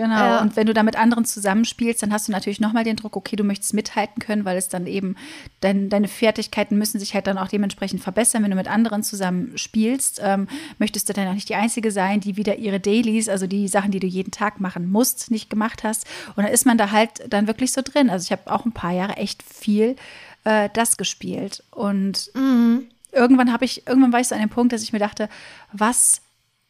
Genau. 0.00 0.38
Äh, 0.38 0.40
und 0.40 0.56
wenn 0.56 0.66
du 0.66 0.72
da 0.72 0.82
mit 0.82 0.96
anderen 0.96 1.26
zusammenspielst, 1.26 2.02
dann 2.02 2.10
hast 2.10 2.26
du 2.26 2.32
natürlich 2.32 2.58
nochmal 2.58 2.84
den 2.84 2.96
Druck, 2.96 3.16
okay, 3.16 3.36
du 3.36 3.44
möchtest 3.44 3.74
mithalten 3.74 4.18
können, 4.18 4.46
weil 4.46 4.56
es 4.56 4.70
dann 4.70 4.86
eben, 4.86 5.14
dein, 5.60 5.90
deine 5.90 6.08
Fertigkeiten 6.08 6.78
müssen 6.78 6.98
sich 6.98 7.12
halt 7.12 7.26
dann 7.26 7.36
auch 7.36 7.48
dementsprechend 7.48 8.02
verbessern. 8.02 8.42
Wenn 8.42 8.50
du 8.50 8.56
mit 8.56 8.66
anderen 8.66 9.02
zusammen 9.02 9.58
spielst, 9.58 10.18
ähm, 10.24 10.48
möchtest 10.78 11.10
du 11.10 11.12
dann 11.12 11.28
auch 11.28 11.34
nicht 11.34 11.50
die 11.50 11.54
Einzige 11.54 11.92
sein, 11.92 12.20
die 12.20 12.38
wieder 12.38 12.56
ihre 12.56 12.80
Dailies, 12.80 13.28
also 13.28 13.46
die 13.46 13.68
Sachen, 13.68 13.90
die 13.90 14.00
du 14.00 14.06
jeden 14.06 14.30
Tag 14.30 14.58
machen 14.58 14.90
musst, 14.90 15.30
nicht 15.30 15.50
gemacht 15.50 15.84
hast. 15.84 16.06
Und 16.34 16.44
dann 16.44 16.52
ist 16.52 16.64
man 16.64 16.78
da 16.78 16.92
halt 16.92 17.10
dann 17.28 17.46
wirklich 17.46 17.72
so 17.72 17.82
drin. 17.84 18.08
Also 18.08 18.24
ich 18.24 18.32
habe 18.32 18.50
auch 18.50 18.64
ein 18.64 18.72
paar 18.72 18.92
Jahre 18.92 19.18
echt 19.18 19.42
viel 19.42 19.96
äh, 20.44 20.70
das 20.72 20.96
gespielt. 20.96 21.62
Und 21.72 22.30
mhm. 22.32 22.86
irgendwann 23.12 23.52
habe 23.52 23.66
ich, 23.66 23.86
irgendwann 23.86 24.14
war 24.14 24.20
ich 24.20 24.28
so 24.28 24.34
an 24.34 24.40
dem 24.40 24.48
Punkt, 24.48 24.72
dass 24.72 24.82
ich 24.82 24.94
mir 24.94 24.98
dachte, 24.98 25.28
was 25.74 26.22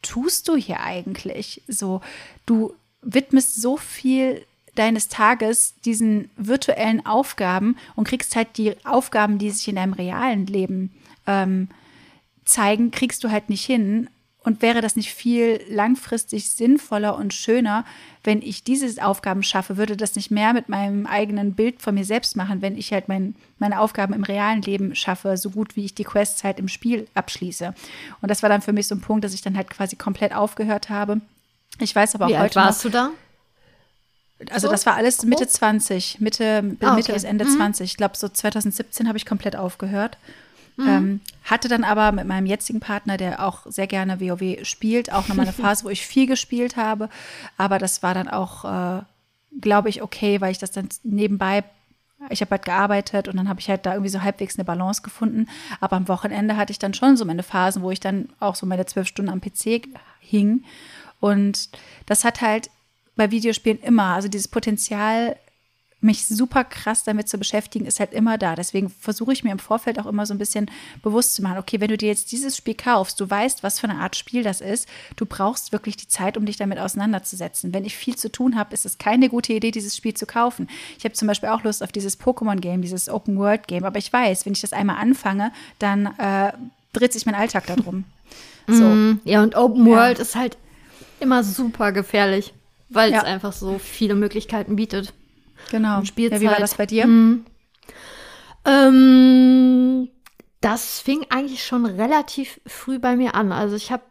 tust 0.02 0.48
du 0.48 0.56
hier 0.56 0.80
eigentlich? 0.80 1.62
So, 1.68 2.00
du 2.44 2.74
widmest 3.02 3.60
so 3.60 3.76
viel 3.76 4.44
deines 4.74 5.08
Tages 5.08 5.74
diesen 5.84 6.30
virtuellen 6.36 7.04
Aufgaben 7.04 7.76
und 7.96 8.06
kriegst 8.06 8.36
halt 8.36 8.56
die 8.56 8.74
Aufgaben, 8.84 9.38
die 9.38 9.50
sich 9.50 9.68
in 9.68 9.76
deinem 9.76 9.92
realen 9.92 10.46
Leben 10.46 10.92
ähm, 11.26 11.68
zeigen, 12.44 12.90
kriegst 12.90 13.24
du 13.24 13.30
halt 13.30 13.48
nicht 13.48 13.64
hin. 13.64 14.08
Und 14.42 14.62
wäre 14.62 14.80
das 14.80 14.96
nicht 14.96 15.12
viel 15.12 15.60
langfristig 15.68 16.50
sinnvoller 16.50 17.14
und 17.14 17.34
schöner, 17.34 17.84
wenn 18.24 18.40
ich 18.40 18.64
diese 18.64 19.04
Aufgaben 19.04 19.42
schaffe, 19.42 19.76
würde 19.76 19.98
das 19.98 20.16
nicht 20.16 20.30
mehr 20.30 20.54
mit 20.54 20.70
meinem 20.70 21.04
eigenen 21.04 21.52
Bild 21.52 21.82
von 21.82 21.94
mir 21.94 22.06
selbst 22.06 22.36
machen, 22.36 22.62
wenn 22.62 22.78
ich 22.78 22.90
halt 22.90 23.06
mein, 23.06 23.34
meine 23.58 23.78
Aufgaben 23.80 24.14
im 24.14 24.24
realen 24.24 24.62
Leben 24.62 24.94
schaffe, 24.94 25.36
so 25.36 25.50
gut 25.50 25.76
wie 25.76 25.84
ich 25.84 25.94
die 25.94 26.04
Quests 26.04 26.42
halt 26.42 26.58
im 26.58 26.68
Spiel 26.68 27.06
abschließe. 27.12 27.74
Und 28.22 28.30
das 28.30 28.42
war 28.42 28.48
dann 28.48 28.62
für 28.62 28.72
mich 28.72 28.86
so 28.86 28.94
ein 28.94 29.02
Punkt, 29.02 29.24
dass 29.24 29.34
ich 29.34 29.42
dann 29.42 29.58
halt 29.58 29.68
quasi 29.68 29.96
komplett 29.96 30.34
aufgehört 30.34 30.88
habe. 30.88 31.20
Ich 31.80 31.94
weiß 31.96 32.14
aber 32.14 32.26
auch 32.26 32.30
Wie 32.30 32.36
alt 32.36 32.50
heute 32.50 32.56
warst 32.56 32.84
noch, 32.84 32.90
du 32.92 32.96
da? 32.96 33.10
also 34.50 34.68
So 34.68 34.72
das 34.72 34.86
war 34.86 34.94
alles? 34.94 35.24
Mitte 35.24 35.46
20, 35.46 36.20
Mitte, 36.20 36.58
Ah, 36.58 36.62
Mitte 36.62 37.02
okay. 37.02 37.12
bis 37.12 37.24
Ende 37.24 37.44
Mhm. 37.44 37.56
20. 37.56 37.90
Ich 37.90 37.96
glaube, 37.96 38.16
so 38.16 38.28
2017 38.28 39.06
habe 39.08 39.18
ich 39.18 39.26
komplett 39.26 39.56
aufgehört. 39.56 40.16
Ähm, 40.78 41.20
hatte 41.44 41.68
dann 41.68 41.84
aber 41.84 42.10
mit 42.10 42.26
meinem 42.26 42.46
jetzigen 42.46 42.80
Partner, 42.80 43.18
der 43.18 43.46
auch 43.46 43.66
sehr 43.66 43.86
gerne 43.86 44.18
WoW 44.18 44.64
spielt, 44.66 45.12
auch 45.12 45.28
nochmal 45.28 45.44
eine 45.44 45.52
Phase, 45.52 45.84
wo 45.84 45.90
ich 45.90 46.06
viel 46.06 46.26
gespielt 46.26 46.76
habe. 46.78 47.10
Aber 47.58 47.78
das 47.78 48.02
war 48.02 48.14
dann 48.14 48.28
auch, 48.28 48.64
äh, 48.64 49.02
glaube 49.60 49.90
ich, 49.90 50.00
okay, 50.00 50.40
weil 50.40 50.52
ich 50.52 50.58
das 50.58 50.70
dann 50.70 50.88
nebenbei, 51.02 51.64
ich 52.30 52.40
habe 52.40 52.52
halt 52.52 52.64
gearbeitet 52.64 53.28
und 53.28 53.36
dann 53.36 53.46
habe 53.50 53.60
ich 53.60 53.68
halt 53.68 53.84
da 53.84 53.92
irgendwie 53.92 54.08
so 54.10 54.22
halbwegs 54.22 54.56
eine 54.56 54.64
Balance 54.64 55.02
gefunden. 55.02 55.48
Aber 55.80 55.96
am 55.96 56.08
Wochenende 56.08 56.56
hatte 56.56 56.70
ich 56.72 56.78
dann 56.78 56.94
schon 56.94 57.18
so 57.18 57.26
meine 57.26 57.42
Phasen, 57.42 57.82
wo 57.82 57.90
ich 57.90 58.00
dann 58.00 58.30
auch 58.40 58.54
so 58.54 58.64
meine 58.64 58.86
zwölf 58.86 59.06
Stunden 59.08 59.30
am 59.30 59.42
PC 59.42 59.82
hing. 60.20 60.64
Und 61.20 61.68
das 62.06 62.24
hat 62.24 62.40
halt 62.40 62.70
bei 63.16 63.30
Videospielen 63.30 63.80
immer, 63.80 64.14
also 64.14 64.28
dieses 64.28 64.48
Potenzial, 64.48 65.36
mich 66.02 66.26
super 66.26 66.64
krass 66.64 67.04
damit 67.04 67.28
zu 67.28 67.36
beschäftigen, 67.36 67.84
ist 67.84 68.00
halt 68.00 68.14
immer 68.14 68.38
da. 68.38 68.54
Deswegen 68.54 68.88
versuche 68.88 69.32
ich 69.32 69.44
mir 69.44 69.52
im 69.52 69.58
Vorfeld 69.58 69.98
auch 69.98 70.06
immer 70.06 70.24
so 70.24 70.32
ein 70.32 70.38
bisschen 70.38 70.70
bewusst 71.02 71.34
zu 71.34 71.42
machen, 71.42 71.58
okay, 71.58 71.78
wenn 71.80 71.88
du 71.88 71.98
dir 71.98 72.08
jetzt 72.08 72.32
dieses 72.32 72.56
Spiel 72.56 72.74
kaufst, 72.74 73.20
du 73.20 73.28
weißt, 73.28 73.62
was 73.62 73.78
für 73.78 73.88
eine 73.88 74.00
Art 74.00 74.16
Spiel 74.16 74.42
das 74.42 74.62
ist, 74.62 74.88
du 75.16 75.26
brauchst 75.26 75.72
wirklich 75.72 75.96
die 75.96 76.08
Zeit, 76.08 76.38
um 76.38 76.46
dich 76.46 76.56
damit 76.56 76.78
auseinanderzusetzen. 76.78 77.74
Wenn 77.74 77.84
ich 77.84 77.96
viel 77.96 78.16
zu 78.16 78.32
tun 78.32 78.56
habe, 78.56 78.72
ist 78.72 78.86
es 78.86 78.96
keine 78.96 79.28
gute 79.28 79.52
Idee, 79.52 79.70
dieses 79.70 79.94
Spiel 79.94 80.14
zu 80.14 80.24
kaufen. 80.24 80.68
Ich 80.96 81.04
habe 81.04 81.12
zum 81.12 81.28
Beispiel 81.28 81.50
auch 81.50 81.62
Lust 81.64 81.82
auf 81.82 81.92
dieses 81.92 82.18
Pokémon-Game, 82.18 82.80
dieses 82.80 83.10
Open-World-Game, 83.10 83.84
aber 83.84 83.98
ich 83.98 84.10
weiß, 84.10 84.46
wenn 84.46 84.54
ich 84.54 84.62
das 84.62 84.72
einmal 84.72 84.96
anfange, 84.96 85.52
dann 85.78 86.06
äh, 86.18 86.52
dreht 86.94 87.12
sich 87.12 87.26
mein 87.26 87.34
Alltag 87.34 87.66
darum. 87.66 88.04
So. 88.68 88.84
Mm, 88.84 89.20
Ja, 89.24 89.42
und 89.42 89.56
Open 89.56 89.84
World 89.86 90.20
ist 90.20 90.36
halt 90.36 90.56
immer 91.20 91.44
super 91.44 91.92
gefährlich, 91.92 92.52
weil 92.88 93.12
Ja. 93.12 93.18
es 93.18 93.24
einfach 93.24 93.52
so 93.52 93.78
viele 93.78 94.14
Möglichkeiten 94.14 94.76
bietet. 94.76 95.12
Genau. 95.70 95.98
Und 95.98 96.06
Spielzeit. 96.06 96.40
Ja, 96.40 96.48
wie 96.48 96.52
war 96.52 96.60
das 96.60 96.74
bei 96.74 96.86
dir? 96.86 97.06
Ähm, 98.64 100.08
das 100.60 101.00
fing 101.00 101.26
eigentlich 101.30 101.64
schon 101.64 101.86
relativ 101.86 102.60
früh 102.66 102.98
bei 102.98 103.16
mir 103.16 103.34
an. 103.34 103.52
Also 103.52 103.76
ich 103.76 103.90
habe 103.90 104.02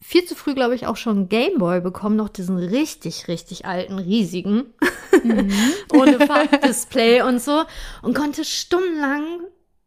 viel 0.00 0.24
zu 0.24 0.34
früh, 0.34 0.54
glaube 0.54 0.74
ich, 0.74 0.86
auch 0.86 0.96
schon 0.96 1.28
Gameboy 1.28 1.80
bekommen, 1.80 2.16
noch 2.16 2.28
diesen 2.28 2.58
richtig, 2.58 3.28
richtig 3.28 3.64
alten, 3.64 3.98
riesigen, 3.98 4.66
ohne 5.92 6.20
Farbdisplay 6.26 7.22
und 7.22 7.40
so, 7.40 7.64
und 8.02 8.14
konnte 8.14 8.44
stundenlang 8.44 9.40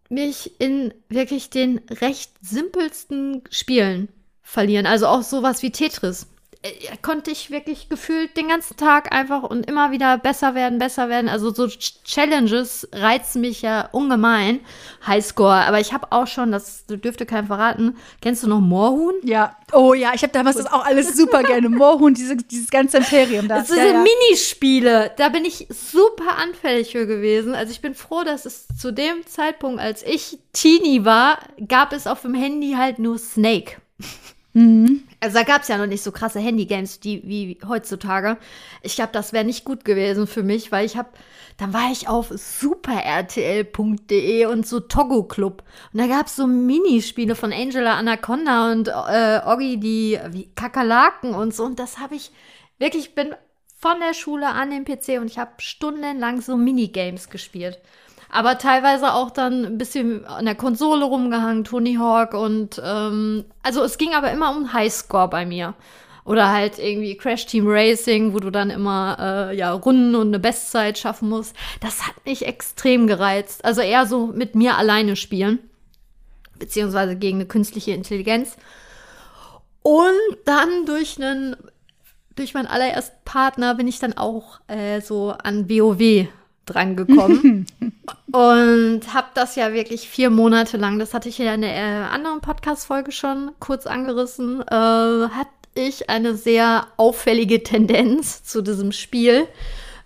mich 0.09 0.59
in 0.59 0.93
wirklich 1.09 1.49
den 1.49 1.81
recht 2.01 2.31
simpelsten 2.41 3.43
Spielen 3.51 4.07
verlieren. 4.41 4.85
Also 4.85 5.07
auch 5.07 5.21
sowas 5.21 5.61
wie 5.61 5.71
Tetris. 5.71 6.27
Äh, 6.63 6.97
Konnte 7.01 7.31
ich 7.31 7.51
wirklich 7.51 7.89
gefühlt 7.89 8.35
den 8.35 8.47
ganzen 8.49 8.77
Tag 8.77 9.13
einfach 9.13 9.43
und 9.43 9.65
immer 9.69 9.91
wieder 9.91 10.17
besser 10.17 10.55
werden, 10.55 10.79
besser 10.79 11.07
werden. 11.09 11.29
Also 11.29 11.53
so 11.53 11.63
Ch- 11.65 12.03
Challenges 12.03 12.87
reizen 12.93 13.41
mich 13.41 13.61
ja 13.61 13.89
ungemein. 13.91 14.59
Highscore. 15.05 15.65
Aber 15.65 15.79
ich 15.79 15.93
habe 15.93 16.07
auch 16.11 16.27
schon, 16.27 16.51
das 16.51 16.85
dürfte 16.87 17.25
kein 17.25 17.47
verraten, 17.47 17.95
kennst 18.21 18.43
du 18.43 18.47
noch 18.47 18.59
Moorhuhn? 18.59 19.13
Ja. 19.23 19.55
Oh 19.71 19.93
ja, 19.93 20.11
ich 20.13 20.21
habe 20.23 20.33
damals 20.33 20.57
das 20.57 20.65
auch 20.71 20.85
alles 20.85 21.15
super 21.15 21.43
gerne. 21.43 21.69
Moorhuhn, 21.69 22.13
diese, 22.13 22.35
dieses 22.37 22.69
ganze 22.69 22.97
Imperium. 22.97 23.47
Das 23.47 23.67
Das, 23.67 23.77
sind 23.77 23.85
ja, 23.85 23.93
ja. 23.93 24.03
Minispiele. 24.03 25.11
Da 25.17 25.29
bin 25.29 25.45
ich 25.45 25.67
super 25.69 26.37
anfällig 26.37 26.91
für 26.91 27.05
gewesen. 27.07 27.53
Also 27.55 27.71
ich 27.71 27.81
bin 27.81 27.93
froh, 27.95 28.23
dass 28.23 28.45
es 28.45 28.67
zu 28.79 28.91
dem 28.91 29.25
Zeitpunkt, 29.25 29.79
als 29.79 30.03
ich 30.03 30.39
Teenie 30.53 31.05
war, 31.05 31.37
gab 31.67 31.93
es 31.93 32.07
auf 32.07 32.21
dem 32.21 32.33
Handy 32.33 32.73
halt 32.77 32.99
nur 32.99 33.17
Snake. 33.17 33.75
Also 35.19 35.37
da 35.37 35.43
gab 35.43 35.61
es 35.61 35.67
ja 35.67 35.77
noch 35.77 35.85
nicht 35.85 36.01
so 36.03 36.11
krasse 36.11 36.39
Handygames 36.39 36.99
die, 36.99 37.21
wie 37.25 37.59
heutzutage. 37.67 38.37
Ich 38.81 38.95
glaube, 38.95 39.11
das 39.13 39.31
wäre 39.33 39.45
nicht 39.45 39.65
gut 39.65 39.85
gewesen 39.85 40.25
für 40.25 40.41
mich, 40.41 40.71
weil 40.71 40.85
ich 40.85 40.97
habe, 40.97 41.09
dann 41.57 41.73
war 41.73 41.91
ich 41.91 42.07
auf 42.07 42.29
superrtl.de 42.29 43.65
und 44.45 44.65
so 44.65 44.79
Togo 44.79 45.23
Club. 45.23 45.63
Und 45.93 45.99
da 45.99 46.07
gab 46.07 46.25
es 46.27 46.35
so 46.35 46.47
Minispiele 46.47 47.35
von 47.35 47.53
Angela 47.53 47.95
Anaconda 47.97 48.71
und 48.71 48.87
äh, 48.87 49.41
Oggi, 49.45 49.79
die 49.79 50.19
wie 50.31 50.49
Kakerlaken 50.55 51.35
und 51.35 51.53
so. 51.53 51.63
Und 51.63 51.77
das 51.77 51.99
habe 51.99 52.15
ich 52.15 52.31
wirklich, 52.79 53.09
ich 53.09 53.15
bin 53.15 53.35
von 53.79 53.99
der 53.99 54.15
Schule 54.15 54.47
an 54.47 54.71
den 54.71 54.85
PC 54.85 55.19
und 55.21 55.27
ich 55.27 55.37
habe 55.37 55.51
stundenlang 55.59 56.41
so 56.41 56.57
Minigames 56.57 57.29
gespielt. 57.29 57.79
Aber 58.29 58.57
teilweise 58.57 59.13
auch 59.13 59.31
dann 59.31 59.65
ein 59.65 59.77
bisschen 59.77 60.25
an 60.25 60.45
der 60.45 60.55
Konsole 60.55 61.05
rumgehangen, 61.05 61.63
Tony 61.63 61.95
Hawk 61.95 62.33
und 62.33 62.81
ähm, 62.83 63.45
also 63.63 63.83
es 63.83 63.97
ging 63.97 64.13
aber 64.13 64.31
immer 64.31 64.55
um 64.55 64.73
Highscore 64.73 65.29
bei 65.29 65.45
mir. 65.45 65.75
Oder 66.25 66.51
halt 66.51 66.77
irgendwie 66.77 67.15
Crash 67.15 67.45
Team 67.45 67.63
Racing, 67.67 68.33
wo 68.33 68.39
du 68.39 68.49
dann 68.49 68.69
immer 68.69 69.17
äh, 69.17 69.57
ja 69.57 69.71
Runden 69.71 70.13
und 70.13 70.27
eine 70.27 70.39
Bestzeit 70.39 70.97
schaffen 70.97 71.29
musst. 71.29 71.55
Das 71.79 72.05
hat 72.05 72.15
mich 72.25 72.45
extrem 72.45 73.07
gereizt. 73.07 73.63
Also 73.63 73.79
eher 73.79 74.05
so 74.05 74.27
mit 74.27 74.53
mir 74.53 74.75
alleine 74.77 75.15
spielen. 75.15 75.59
Beziehungsweise 76.59 77.15
gegen 77.15 77.37
eine 77.37 77.45
künstliche 77.45 77.91
Intelligenz. 77.91 78.57
Und 79.83 80.11
dann 80.43 80.85
durch 80.85 81.15
einen, 81.15 81.55
durch 82.35 82.53
meinen 82.53 82.67
allerersten 82.67 83.15
Partner 83.23 83.75
bin 83.75 83.87
ich 83.87 83.99
dann 83.99 84.17
auch 84.17 84.59
äh, 84.67 84.99
so 84.99 85.29
an 85.31 85.69
WoW 85.69 86.27
drangekommen. 86.67 87.65
und 88.31 89.01
habe 89.13 89.27
das 89.33 89.55
ja 89.55 89.73
wirklich 89.73 90.07
vier 90.07 90.29
Monate 90.29 90.77
lang, 90.77 90.99
das 90.99 91.13
hatte 91.13 91.29
ich 91.29 91.37
ja 91.37 91.53
in 91.53 91.61
der 91.61 91.75
äh, 91.75 92.03
anderen 92.13 92.41
Podcast-Folge 92.41 93.11
schon 93.11 93.51
kurz 93.59 93.87
angerissen, 93.87 94.61
äh, 94.61 94.65
hatte 95.29 95.49
ich 95.75 96.09
eine 96.09 96.35
sehr 96.35 96.87
auffällige 96.97 97.63
Tendenz 97.63 98.43
zu 98.43 98.61
diesem 98.61 98.91
Spiel. 98.91 99.47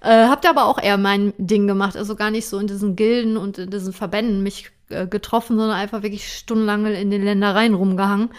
Äh, 0.02 0.28
habt 0.28 0.48
aber 0.48 0.66
auch 0.66 0.82
eher 0.82 0.98
mein 0.98 1.34
Ding 1.38 1.68
gemacht, 1.68 1.96
also 1.96 2.16
gar 2.16 2.32
nicht 2.32 2.48
so 2.48 2.58
in 2.58 2.68
diesen 2.68 2.96
Gilden 2.96 3.38
und 3.38 3.58
in 3.58 3.70
diesen 3.70 3.94
Verbänden 3.94 4.42
mich 4.42 4.72
äh, 4.90 5.08
getroffen, 5.08 5.58
sondern 5.58 5.78
einfach 5.78 6.02
wirklich 6.02 6.36
stundenlang 6.36 6.86
in 6.88 7.12
den 7.12 7.24
Ländereien 7.24 7.76
rumgehangen. 7.76 8.30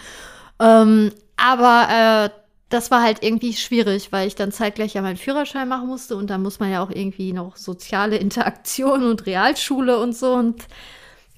Ähm, 0.58 1.12
aber 1.36 1.88
äh, 1.90 2.41
das 2.72 2.90
war 2.90 3.02
halt 3.02 3.22
irgendwie 3.22 3.52
schwierig, 3.52 4.12
weil 4.12 4.26
ich 4.26 4.34
dann 4.34 4.52
zeitgleich 4.52 4.94
ja 4.94 5.02
meinen 5.02 5.16
Führerschein 5.16 5.68
machen 5.68 5.88
musste 5.88 6.16
und 6.16 6.30
da 6.30 6.38
muss 6.38 6.60
man 6.60 6.70
ja 6.70 6.82
auch 6.82 6.90
irgendwie 6.90 7.32
noch 7.32 7.56
soziale 7.56 8.16
Interaktion 8.16 9.04
und 9.04 9.26
Realschule 9.26 9.98
und 9.98 10.16
so. 10.16 10.32
Und 10.32 10.66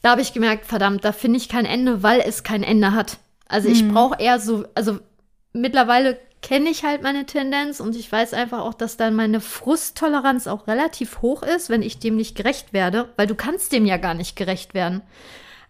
da 0.03 0.11
habe 0.11 0.21
ich 0.21 0.33
gemerkt, 0.33 0.67
verdammt, 0.67 1.05
da 1.05 1.13
finde 1.13 1.39
ich 1.39 1.49
kein 1.49 1.67
Ende, 1.67 2.03
weil 2.03 2.21
es 2.21 2.43
kein 2.45 2.63
Ende 2.63 2.93
hat. 2.93 3.19
Also 3.47 3.69
ich 3.69 3.87
brauche 3.89 4.21
eher 4.21 4.41
so, 4.41 4.65
also 4.75 4.99
mittlerweile 5.53 6.19
kenne 6.43 6.69
ich 6.69 6.85
halt 6.85 7.03
meine 7.03 7.25
Tendenz 7.25 7.81
und 7.81 7.97
ich 7.97 8.11
weiß 8.11 8.35
einfach 8.35 8.61
auch, 8.61 8.75
dass 8.75 8.97
dann 8.97 9.15
meine 9.15 9.41
Frusttoleranz 9.41 10.47
auch 10.47 10.67
relativ 10.67 11.23
hoch 11.23 11.43
ist, 11.43 11.71
wenn 11.71 11.83
ich 11.83 11.99
dem 11.99 12.17
nicht 12.17 12.37
gerecht 12.37 12.73
werde, 12.73 13.09
weil 13.17 13.27
du 13.27 13.35
kannst 13.35 13.73
dem 13.73 13.87
ja 13.87 13.97
gar 13.97 14.15
nicht 14.15 14.37
gerecht 14.37 14.75
werden. 14.75 15.03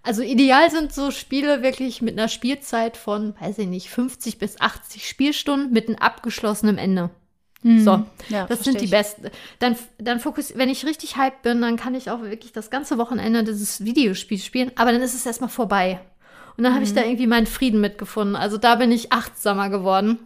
Also 0.04 0.22
ideal 0.22 0.70
sind 0.70 0.92
so 0.92 1.10
Spiele 1.10 1.62
wirklich 1.62 2.02
mit 2.02 2.18
einer 2.18 2.28
Spielzeit 2.28 2.96
von, 2.96 3.34
weiß 3.40 3.58
ich 3.58 3.66
nicht, 3.66 3.88
50 3.88 4.38
bis 4.38 4.60
80 4.60 5.08
Spielstunden 5.08 5.72
mit 5.72 5.88
einem 5.88 5.96
abgeschlossenen 5.96 6.78
Ende. 6.78 7.10
So, 7.62 8.04
Ja, 8.28 8.44
das 8.46 8.62
sind 8.62 8.82
die 8.82 8.88
besten. 8.88 9.30
Dann, 9.58 9.74
dann 9.96 10.20
fokus, 10.20 10.52
wenn 10.54 10.68
ich 10.68 10.84
richtig 10.84 11.16
hyped 11.16 11.40
bin, 11.40 11.62
dann 11.62 11.76
kann 11.76 11.94
ich 11.94 12.10
auch 12.10 12.20
wirklich 12.20 12.52
das 12.52 12.68
ganze 12.68 12.98
Wochenende 12.98 13.42
dieses 13.42 13.82
Videospiel 13.82 14.36
spielen, 14.36 14.70
aber 14.76 14.92
dann 14.92 15.00
ist 15.00 15.14
es 15.14 15.24
erstmal 15.24 15.48
vorbei. 15.48 15.98
Und 16.58 16.64
dann 16.64 16.74
habe 16.74 16.84
ich 16.84 16.92
da 16.92 17.02
irgendwie 17.02 17.26
meinen 17.26 17.46
Frieden 17.46 17.80
mitgefunden. 17.80 18.36
Also 18.36 18.58
da 18.58 18.74
bin 18.74 18.92
ich 18.92 19.12
achtsamer 19.12 19.70
geworden. 19.70 20.18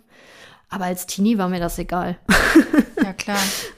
Aber 0.68 0.86
als 0.86 1.06
Teenie 1.06 1.38
war 1.38 1.48
mir 1.48 1.60
das 1.60 1.78
egal. 1.78 2.18
Ja, 3.02 3.12
klar. 3.12 3.38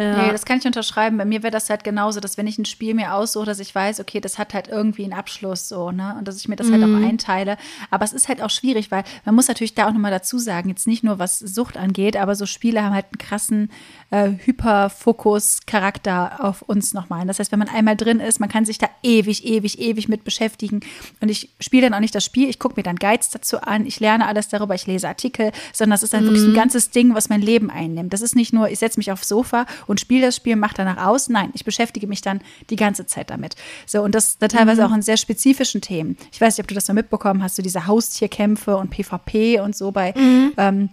Ja. 0.00 0.22
Nee, 0.22 0.32
das 0.32 0.46
kann 0.46 0.58
ich 0.58 0.64
unterschreiben. 0.64 1.18
Bei 1.18 1.26
mir 1.26 1.42
wäre 1.42 1.50
das 1.50 1.68
halt 1.68 1.84
genauso, 1.84 2.20
dass 2.20 2.38
wenn 2.38 2.46
ich 2.46 2.56
ein 2.56 2.64
Spiel 2.64 2.94
mir 2.94 3.12
aussuche, 3.12 3.44
dass 3.44 3.58
ich 3.58 3.74
weiß, 3.74 4.00
okay, 4.00 4.20
das 4.20 4.38
hat 4.38 4.54
halt 4.54 4.68
irgendwie 4.68 5.04
einen 5.04 5.12
Abschluss 5.12 5.68
so, 5.68 5.90
ne? 5.90 6.16
Und 6.18 6.26
dass 6.26 6.38
ich 6.38 6.48
mir 6.48 6.56
das 6.56 6.68
mhm. 6.68 6.72
halt 6.72 6.84
auch 6.84 6.88
mhm. 6.88 7.04
einteile. 7.04 7.58
Aber 7.90 8.06
es 8.06 8.14
ist 8.14 8.28
halt 8.28 8.40
auch 8.40 8.48
schwierig, 8.48 8.90
weil 8.90 9.04
man 9.26 9.34
muss 9.34 9.48
natürlich 9.48 9.74
da 9.74 9.88
auch 9.88 9.92
nochmal 9.92 10.10
dazu 10.10 10.38
sagen, 10.38 10.70
jetzt 10.70 10.86
nicht 10.86 11.04
nur 11.04 11.18
was 11.18 11.38
Sucht 11.38 11.76
angeht, 11.76 12.16
aber 12.16 12.34
so 12.34 12.46
Spiele 12.46 12.82
haben 12.82 12.94
halt 12.94 13.06
einen 13.06 13.18
krassen 13.18 13.70
äh, 14.10 14.30
Hyperfokus-Charakter 14.42 16.44
auf 16.44 16.62
uns 16.62 16.94
nochmal. 16.94 17.26
Das 17.26 17.38
heißt, 17.38 17.52
wenn 17.52 17.58
man 17.58 17.68
einmal 17.68 17.96
drin 17.96 18.20
ist, 18.20 18.40
man 18.40 18.48
kann 18.48 18.64
sich 18.64 18.78
da 18.78 18.88
ewig, 19.02 19.44
ewig, 19.44 19.78
ewig 19.78 20.08
mit 20.08 20.24
beschäftigen. 20.24 20.80
Und 21.20 21.28
ich 21.28 21.50
spiele 21.60 21.82
dann 21.82 21.94
auch 21.94 22.00
nicht 22.00 22.14
das 22.14 22.24
Spiel, 22.24 22.48
ich 22.48 22.58
gucke 22.58 22.76
mir 22.76 22.84
dann 22.84 22.96
Guides 22.96 23.28
dazu 23.28 23.60
an, 23.60 23.84
ich 23.84 24.00
lerne 24.00 24.26
alles 24.26 24.48
darüber, 24.48 24.74
ich 24.74 24.86
lese 24.86 25.08
Artikel, 25.08 25.52
sondern 25.74 25.92
das 25.92 26.02
ist 26.02 26.14
dann 26.14 26.24
mhm. 26.24 26.28
wirklich 26.28 26.44
ein 26.44 26.54
ganzes 26.54 26.90
Ding, 26.90 27.14
was 27.14 27.28
mein 27.28 27.42
Leben 27.42 27.70
einnimmt. 27.70 28.14
Das 28.14 28.22
ist 28.22 28.34
nicht 28.34 28.54
nur, 28.54 28.70
ich 28.70 28.78
setze 28.78 28.98
mich 28.98 29.12
aufs 29.12 29.28
Sofa 29.28 29.66
und 29.90 30.00
spiele 30.00 30.26
das 30.26 30.36
Spiel, 30.36 30.56
mache 30.56 30.74
danach 30.76 31.04
aus. 31.04 31.28
Nein, 31.28 31.50
ich 31.52 31.64
beschäftige 31.64 32.06
mich 32.06 32.22
dann 32.22 32.40
die 32.70 32.76
ganze 32.76 33.06
Zeit 33.06 33.30
damit. 33.30 33.56
So, 33.86 34.02
und 34.02 34.14
das 34.14 34.38
da 34.38 34.46
teilweise 34.46 34.82
mhm. 34.82 34.88
auch 34.92 34.94
in 34.94 35.02
sehr 35.02 35.16
spezifischen 35.16 35.80
Themen. 35.80 36.16
Ich 36.32 36.40
weiß 36.40 36.56
nicht, 36.56 36.64
ob 36.64 36.68
du 36.68 36.74
das 36.74 36.86
mal 36.88 36.94
mitbekommen 36.94 37.42
hast, 37.42 37.56
so 37.56 37.62
diese 37.62 37.86
Haustierkämpfe 37.86 38.76
und 38.76 38.90
PvP 38.90 39.60
und 39.60 39.74
so 39.74 39.90
bei 39.90 40.14
mhm. 40.16 40.52
ähm, 40.56 40.88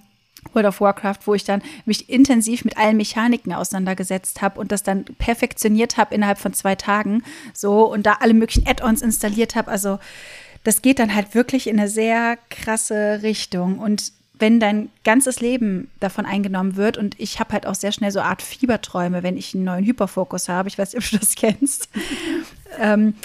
World 0.53 0.67
of 0.67 0.81
Warcraft, 0.81 1.19
wo 1.25 1.35
ich 1.35 1.43
dann 1.43 1.61
mich 1.85 2.09
intensiv 2.09 2.65
mit 2.65 2.77
allen 2.77 2.97
Mechaniken 2.97 3.53
auseinandergesetzt 3.53 4.41
habe 4.41 4.59
und 4.59 4.71
das 4.71 4.81
dann 4.81 5.05
perfektioniert 5.05 5.97
habe 5.97 6.15
innerhalb 6.15 6.39
von 6.39 6.53
zwei 6.53 6.75
Tagen. 6.75 7.23
So 7.53 7.91
und 7.91 8.05
da 8.05 8.17
alle 8.19 8.33
möglichen 8.33 8.67
Add-ons 8.67 9.01
installiert 9.01 9.55
habe. 9.55 9.69
Also 9.69 9.99
das 10.63 10.81
geht 10.81 10.99
dann 10.99 11.13
halt 11.13 11.35
wirklich 11.35 11.67
in 11.67 11.79
eine 11.79 11.87
sehr 11.87 12.37
krasse 12.49 13.19
Richtung. 13.21 13.79
Und 13.79 14.11
wenn 14.39 14.59
dein 14.59 14.89
ganzes 15.03 15.39
Leben 15.39 15.89
davon 15.99 16.25
eingenommen 16.25 16.75
wird 16.75 16.97
und 16.97 17.19
ich 17.19 17.39
habe 17.39 17.53
halt 17.53 17.65
auch 17.65 17.75
sehr 17.75 17.91
schnell 17.91 18.11
so 18.11 18.21
Art 18.21 18.41
Fieberträume, 18.41 19.23
wenn 19.23 19.37
ich 19.37 19.53
einen 19.53 19.63
neuen 19.63 19.85
Hyperfokus 19.85 20.49
habe. 20.49 20.69
Ich 20.69 20.77
weiß 20.77 20.93
nicht, 20.93 21.03
ob 21.03 21.09
du 21.11 21.17
das 21.17 21.35
kennst. 21.35 21.89
ähm, 22.79 23.15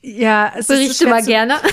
ja, 0.00 0.52
es 0.56 0.68
Berichte 0.68 1.04
ist 1.04 1.10
mal 1.10 1.22
zu, 1.22 1.30
gerne. 1.30 1.54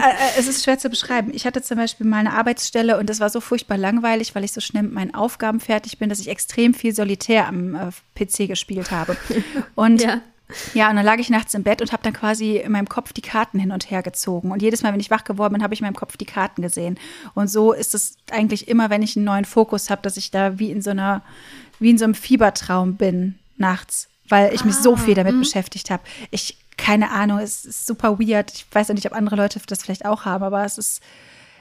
Äh, 0.00 0.12
äh, 0.12 0.38
es 0.38 0.48
ist 0.48 0.64
schwer 0.64 0.78
zu 0.78 0.88
beschreiben. 0.88 1.30
Ich 1.34 1.44
hatte 1.44 1.60
zum 1.60 1.76
Beispiel 1.76 2.06
mal 2.06 2.20
eine 2.20 2.32
Arbeitsstelle 2.32 2.98
und 2.98 3.10
das 3.10 3.20
war 3.20 3.28
so 3.28 3.38
furchtbar 3.42 3.76
langweilig, 3.76 4.34
weil 4.34 4.44
ich 4.44 4.52
so 4.52 4.62
schnell 4.62 4.84
mit 4.84 4.92
meinen 4.92 5.14
Aufgaben 5.14 5.60
fertig 5.60 5.98
bin, 5.98 6.08
dass 6.08 6.20
ich 6.20 6.28
extrem 6.28 6.72
viel 6.72 6.94
solitär 6.94 7.46
am 7.46 7.74
äh, 7.74 7.90
PC 8.14 8.48
gespielt 8.48 8.90
habe. 8.92 9.14
Und 9.74 10.00
ja. 10.00 10.22
Ja, 10.74 10.90
und 10.90 10.96
dann 10.96 11.04
lag 11.04 11.18
ich 11.18 11.30
nachts 11.30 11.54
im 11.54 11.62
Bett 11.62 11.80
und 11.80 11.92
habe 11.92 12.02
dann 12.02 12.12
quasi 12.12 12.56
in 12.56 12.72
meinem 12.72 12.88
Kopf 12.88 13.12
die 13.12 13.22
Karten 13.22 13.58
hin 13.58 13.72
und 13.72 13.90
her 13.90 14.02
gezogen. 14.02 14.52
Und 14.52 14.62
jedes 14.62 14.82
Mal, 14.82 14.92
wenn 14.92 15.00
ich 15.00 15.10
wach 15.10 15.24
geworden 15.24 15.54
bin, 15.54 15.62
habe 15.62 15.74
ich 15.74 15.80
in 15.80 15.86
meinem 15.86 15.96
Kopf 15.96 16.16
die 16.16 16.26
Karten 16.26 16.62
gesehen. 16.62 16.98
Und 17.34 17.48
so 17.48 17.72
ist 17.72 17.94
es 17.94 18.16
eigentlich 18.30 18.68
immer, 18.68 18.90
wenn 18.90 19.02
ich 19.02 19.16
einen 19.16 19.24
neuen 19.24 19.44
Fokus 19.44 19.90
habe, 19.90 20.02
dass 20.02 20.16
ich 20.16 20.30
da 20.30 20.58
wie 20.58 20.70
in 20.70 20.82
so 20.82 20.90
einer, 20.90 21.22
wie 21.78 21.90
in 21.90 21.98
so 21.98 22.04
einem 22.04 22.14
Fiebertraum 22.14 22.96
bin 22.96 23.38
nachts, 23.56 24.08
weil 24.28 24.54
ich 24.54 24.64
mich 24.64 24.76
ah, 24.76 24.82
so 24.82 24.96
viel 24.96 25.14
damit 25.14 25.34
mh. 25.34 25.40
beschäftigt 25.40 25.90
habe. 25.90 26.02
Ich, 26.30 26.56
keine 26.76 27.10
Ahnung, 27.10 27.38
es 27.38 27.64
ist 27.64 27.86
super 27.86 28.18
weird. 28.18 28.52
Ich 28.52 28.66
weiß 28.72 28.90
auch 28.90 28.94
nicht, 28.94 29.06
ob 29.06 29.12
andere 29.12 29.36
Leute 29.36 29.60
das 29.66 29.82
vielleicht 29.82 30.06
auch 30.06 30.24
haben, 30.24 30.44
aber 30.44 30.64
es 30.64 30.78
ist, 30.78 31.02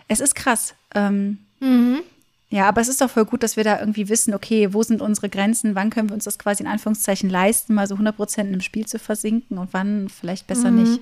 es 0.08 0.20
ist 0.20 0.36
krass. 0.36 0.74
Ähm, 0.96 1.40
mhm. 1.60 2.02
Ja, 2.52 2.68
aber 2.68 2.82
es 2.82 2.88
ist 2.88 3.00
doch 3.00 3.12
voll 3.12 3.26
gut, 3.26 3.44
dass 3.44 3.58
wir 3.58 3.64
da 3.64 3.80
irgendwie 3.80 4.10
wissen, 4.10 4.34
okay, 4.34 4.74
wo 4.74 4.82
sind 4.82 5.02
unsere 5.02 5.30
Grenzen, 5.30 5.76
wann 5.76 5.92
können 5.92 6.10
wir 6.10 6.16
uns 6.16 6.24
das 6.24 6.40
quasi 6.40 6.64
in 6.64 6.70
Anführungszeichen 6.70 7.30
leisten, 7.30 7.76
mal 7.76 7.88
so 7.88 7.94
100 7.94 8.16
Prozent 8.16 8.48
einem 8.48 8.62
Spiel 8.62 8.88
zu 8.88 8.98
versinken 8.98 9.60
und 9.60 9.72
wann 9.72 10.10
vielleicht 10.10 10.48
besser 10.48 10.72
mhm. 10.72 10.84
nicht. 10.84 11.02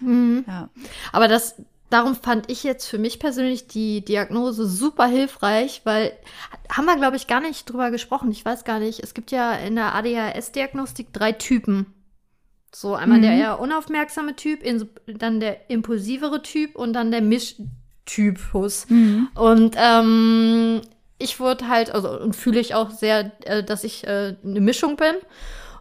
Mhm. 0.00 0.44
Ja. 0.48 0.68
Aber 1.12 1.28
das, 1.28 1.54
darum 1.90 2.16
fand 2.16 2.50
ich 2.50 2.64
jetzt 2.64 2.86
für 2.86 2.98
mich 2.98 3.20
persönlich 3.20 3.68
die 3.68 4.04
Diagnose 4.04 4.66
super 4.66 5.06
hilfreich, 5.06 5.82
weil 5.84 6.12
haben 6.68 6.86
wir, 6.86 6.96
glaube 6.96 7.16
ich, 7.16 7.28
gar 7.28 7.40
nicht 7.40 7.70
drüber 7.70 7.92
gesprochen. 7.92 8.32
Ich 8.32 8.44
weiß 8.44 8.64
gar 8.64 8.80
nicht. 8.80 9.00
Es 9.00 9.14
gibt 9.14 9.30
ja 9.30 9.52
in 9.52 9.76
der 9.76 9.94
ADHS-Diagnostik 9.94 11.12
drei 11.12 11.30
Typen. 11.30 11.86
So, 12.74 12.96
einmal 12.96 13.18
mhm. 13.18 13.22
der 13.22 13.32
eher 13.34 13.60
unaufmerksame 13.60 14.34
Typ, 14.34 14.60
dann 15.06 15.38
der 15.38 15.70
impulsivere 15.70 16.42
Typ 16.42 16.74
und 16.74 16.94
dann 16.94 17.12
der 17.12 17.22
Misch 17.22 17.54
Typus. 18.06 18.88
Mhm. 18.88 19.28
Und 19.34 19.76
ähm, 19.78 20.80
ich 21.18 21.40
wurde 21.40 21.68
halt, 21.68 21.90
also 21.94 22.10
und 22.20 22.36
fühle 22.36 22.60
ich 22.60 22.74
auch 22.74 22.90
sehr, 22.90 23.32
äh, 23.44 23.62
dass 23.62 23.84
ich 23.84 24.06
äh, 24.06 24.36
eine 24.44 24.60
Mischung 24.60 24.96
bin. 24.96 25.14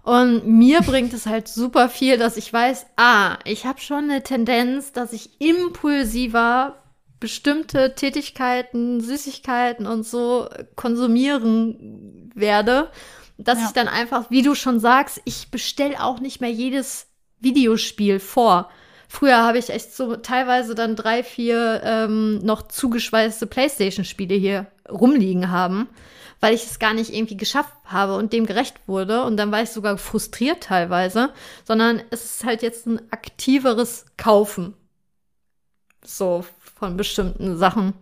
Und 0.03 0.45
mir 0.45 0.81
bringt 0.86 1.13
es 1.13 1.25
halt 1.25 1.47
super 1.47 1.89
viel, 1.89 2.17
dass 2.17 2.38
ich 2.38 2.51
weiß, 2.51 2.86
ah, 2.97 3.38
ich 3.45 3.65
habe 3.65 3.79
schon 3.79 4.05
eine 4.09 4.23
Tendenz, 4.23 4.91
dass 4.91 5.13
ich 5.13 5.41
impulsiver 5.41 6.75
bestimmte 7.19 7.95
Tätigkeiten, 7.95 8.99
Süßigkeiten 8.99 9.86
und 9.88 10.05
so 10.05 10.49
konsumieren 10.75 12.31
werde. 12.36 12.89
Dass 13.38 13.59
ja. 13.59 13.65
ich 13.67 13.71
dann 13.71 13.88
einfach, 13.88 14.29
wie 14.29 14.41
du 14.41 14.55
schon 14.55 14.79
sagst, 14.79 15.21
ich 15.25 15.49
bestell 15.49 15.95
auch 15.95 16.19
nicht 16.19 16.41
mehr 16.41 16.51
jedes 16.51 17.07
Videospiel 17.39 18.19
vor. 18.19 18.69
Früher 19.13 19.43
habe 19.43 19.60
ich 19.60 19.69
echt 19.69 19.95
so 19.95 20.15
teilweise 20.15 20.73
dann 20.73 20.95
drei, 20.95 21.21
vier 21.23 21.82
ähm, 21.84 22.39
noch 22.39 22.63
zugeschweißte 22.63 23.45
Playstation-Spiele 23.45 24.34
hier 24.34 24.65
rumliegen 24.89 25.52
haben, 25.52 25.88
weil 26.39 26.56
ich 26.56 26.63
es 26.63 26.80
gar 26.80 26.95
nicht 26.95 27.13
irgendwie 27.13 27.38
geschafft 27.38 27.76
habe 27.86 28.15
und 28.15 28.34
dem 28.34 28.47
gerecht 28.47 28.88
wurde. 28.88 29.23
Und 29.23 29.38
dann 29.38 29.52
war 29.52 29.62
ich 29.62 29.69
sogar 29.69 29.99
frustriert 29.99 30.63
teilweise, 30.63 31.32
sondern 31.63 32.02
es 32.10 32.26
ist 32.26 32.43
halt 32.43 32.63
jetzt 32.63 32.88
ein 32.88 32.99
aktiveres 33.12 34.06
Kaufen. 34.17 34.73
So 36.04 36.43
von 36.73 36.97
bestimmten 36.97 37.56
Sachen. 37.56 37.93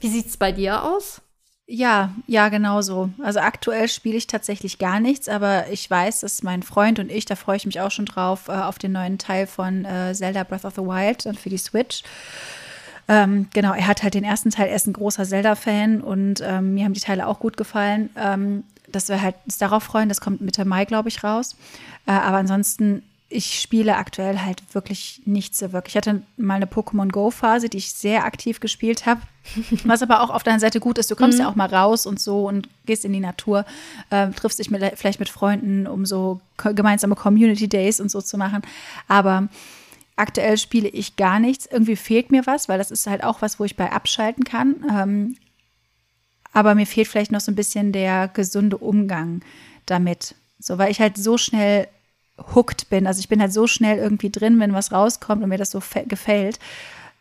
Wie 0.00 0.08
sieht's 0.08 0.36
bei 0.36 0.50
dir 0.50 0.82
aus? 0.82 1.22
Ja, 1.68 2.14
ja, 2.28 2.48
genau 2.48 2.80
so. 2.80 3.10
Also 3.20 3.40
aktuell 3.40 3.88
spiele 3.88 4.16
ich 4.16 4.28
tatsächlich 4.28 4.78
gar 4.78 5.00
nichts, 5.00 5.28
aber 5.28 5.68
ich 5.68 5.90
weiß, 5.90 6.20
dass 6.20 6.44
mein 6.44 6.62
Freund 6.62 7.00
und 7.00 7.10
ich, 7.10 7.24
da 7.24 7.34
freue 7.34 7.56
ich 7.56 7.66
mich 7.66 7.80
auch 7.80 7.90
schon 7.90 8.06
drauf, 8.06 8.46
äh, 8.48 8.52
auf 8.52 8.78
den 8.78 8.92
neuen 8.92 9.18
Teil 9.18 9.48
von 9.48 9.84
äh, 9.84 10.14
Zelda 10.14 10.44
Breath 10.44 10.64
of 10.64 10.74
the 10.76 10.82
Wild 10.82 11.26
und 11.26 11.40
für 11.40 11.48
die 11.48 11.58
Switch. 11.58 12.04
Ähm, 13.08 13.48
genau, 13.52 13.72
er 13.72 13.88
hat 13.88 14.02
halt 14.04 14.14
den 14.14 14.24
ersten 14.24 14.50
Teil, 14.50 14.68
er 14.68 14.76
ist 14.76 14.86
ein 14.86 14.92
großer 14.92 15.24
Zelda-Fan 15.24 16.00
und 16.02 16.40
ähm, 16.40 16.74
mir 16.74 16.84
haben 16.84 16.94
die 16.94 17.00
Teile 17.00 17.26
auch 17.26 17.40
gut 17.40 17.56
gefallen. 17.56 18.10
Ähm, 18.16 18.62
dass 18.88 19.08
wir 19.08 19.20
halt 19.20 19.34
uns 19.44 19.58
darauf 19.58 19.82
freuen, 19.82 20.08
das 20.08 20.20
kommt 20.20 20.40
Mitte 20.40 20.64
Mai, 20.64 20.84
glaube 20.84 21.08
ich, 21.08 21.24
raus. 21.24 21.56
Äh, 22.06 22.12
aber 22.12 22.36
ansonsten 22.36 23.02
ich 23.28 23.60
spiele 23.60 23.96
aktuell 23.96 24.40
halt 24.40 24.62
wirklich 24.72 25.22
nichts 25.24 25.58
so 25.58 25.72
wirklich. 25.72 25.94
Ich 25.94 25.96
hatte 25.96 26.22
mal 26.36 26.54
eine 26.54 26.66
Pokémon 26.66 27.10
Go-Phase, 27.10 27.68
die 27.68 27.78
ich 27.78 27.92
sehr 27.92 28.24
aktiv 28.24 28.60
gespielt 28.60 29.04
habe. 29.04 29.20
Was 29.84 30.02
aber 30.02 30.20
auch 30.20 30.30
auf 30.30 30.44
deiner 30.44 30.60
Seite 30.60 30.78
gut 30.78 30.98
ist, 30.98 31.10
du 31.10 31.16
kommst 31.16 31.38
mhm. 31.38 31.44
ja 31.44 31.50
auch 31.50 31.56
mal 31.56 31.68
raus 31.68 32.06
und 32.06 32.20
so 32.20 32.46
und 32.46 32.68
gehst 32.84 33.04
in 33.04 33.12
die 33.12 33.20
Natur, 33.20 33.64
äh, 34.10 34.30
triffst 34.30 34.58
dich 34.60 34.70
mit, 34.70 34.82
vielleicht 34.96 35.18
mit 35.18 35.28
Freunden, 35.28 35.86
um 35.86 36.06
so 36.06 36.40
gemeinsame 36.56 37.16
Community 37.16 37.68
Days 37.68 38.00
und 38.00 38.10
so 38.10 38.20
zu 38.20 38.38
machen. 38.38 38.62
Aber 39.08 39.48
aktuell 40.14 40.56
spiele 40.56 40.88
ich 40.88 41.16
gar 41.16 41.40
nichts. 41.40 41.66
Irgendwie 41.66 41.96
fehlt 41.96 42.30
mir 42.30 42.46
was, 42.46 42.68
weil 42.68 42.78
das 42.78 42.92
ist 42.92 43.08
halt 43.08 43.24
auch 43.24 43.42
was, 43.42 43.58
wo 43.58 43.64
ich 43.64 43.76
bei 43.76 43.90
abschalten 43.90 44.44
kann. 44.44 44.84
Ähm, 44.88 45.36
aber 46.52 46.76
mir 46.76 46.86
fehlt 46.86 47.08
vielleicht 47.08 47.32
noch 47.32 47.40
so 47.40 47.50
ein 47.50 47.56
bisschen 47.56 47.90
der 47.90 48.28
gesunde 48.28 48.78
Umgang 48.78 49.42
damit. 49.84 50.36
So, 50.58 50.78
weil 50.78 50.90
ich 50.90 51.00
halt 51.00 51.16
so 51.16 51.36
schnell 51.38 51.88
hooked 52.54 52.88
bin. 52.90 53.06
Also 53.06 53.20
ich 53.20 53.28
bin 53.28 53.40
halt 53.40 53.52
so 53.52 53.66
schnell 53.66 53.98
irgendwie 53.98 54.30
drin, 54.30 54.60
wenn 54.60 54.72
was 54.72 54.92
rauskommt 54.92 55.42
und 55.42 55.48
mir 55.48 55.58
das 55.58 55.70
so 55.70 55.82
gefällt. 56.06 56.58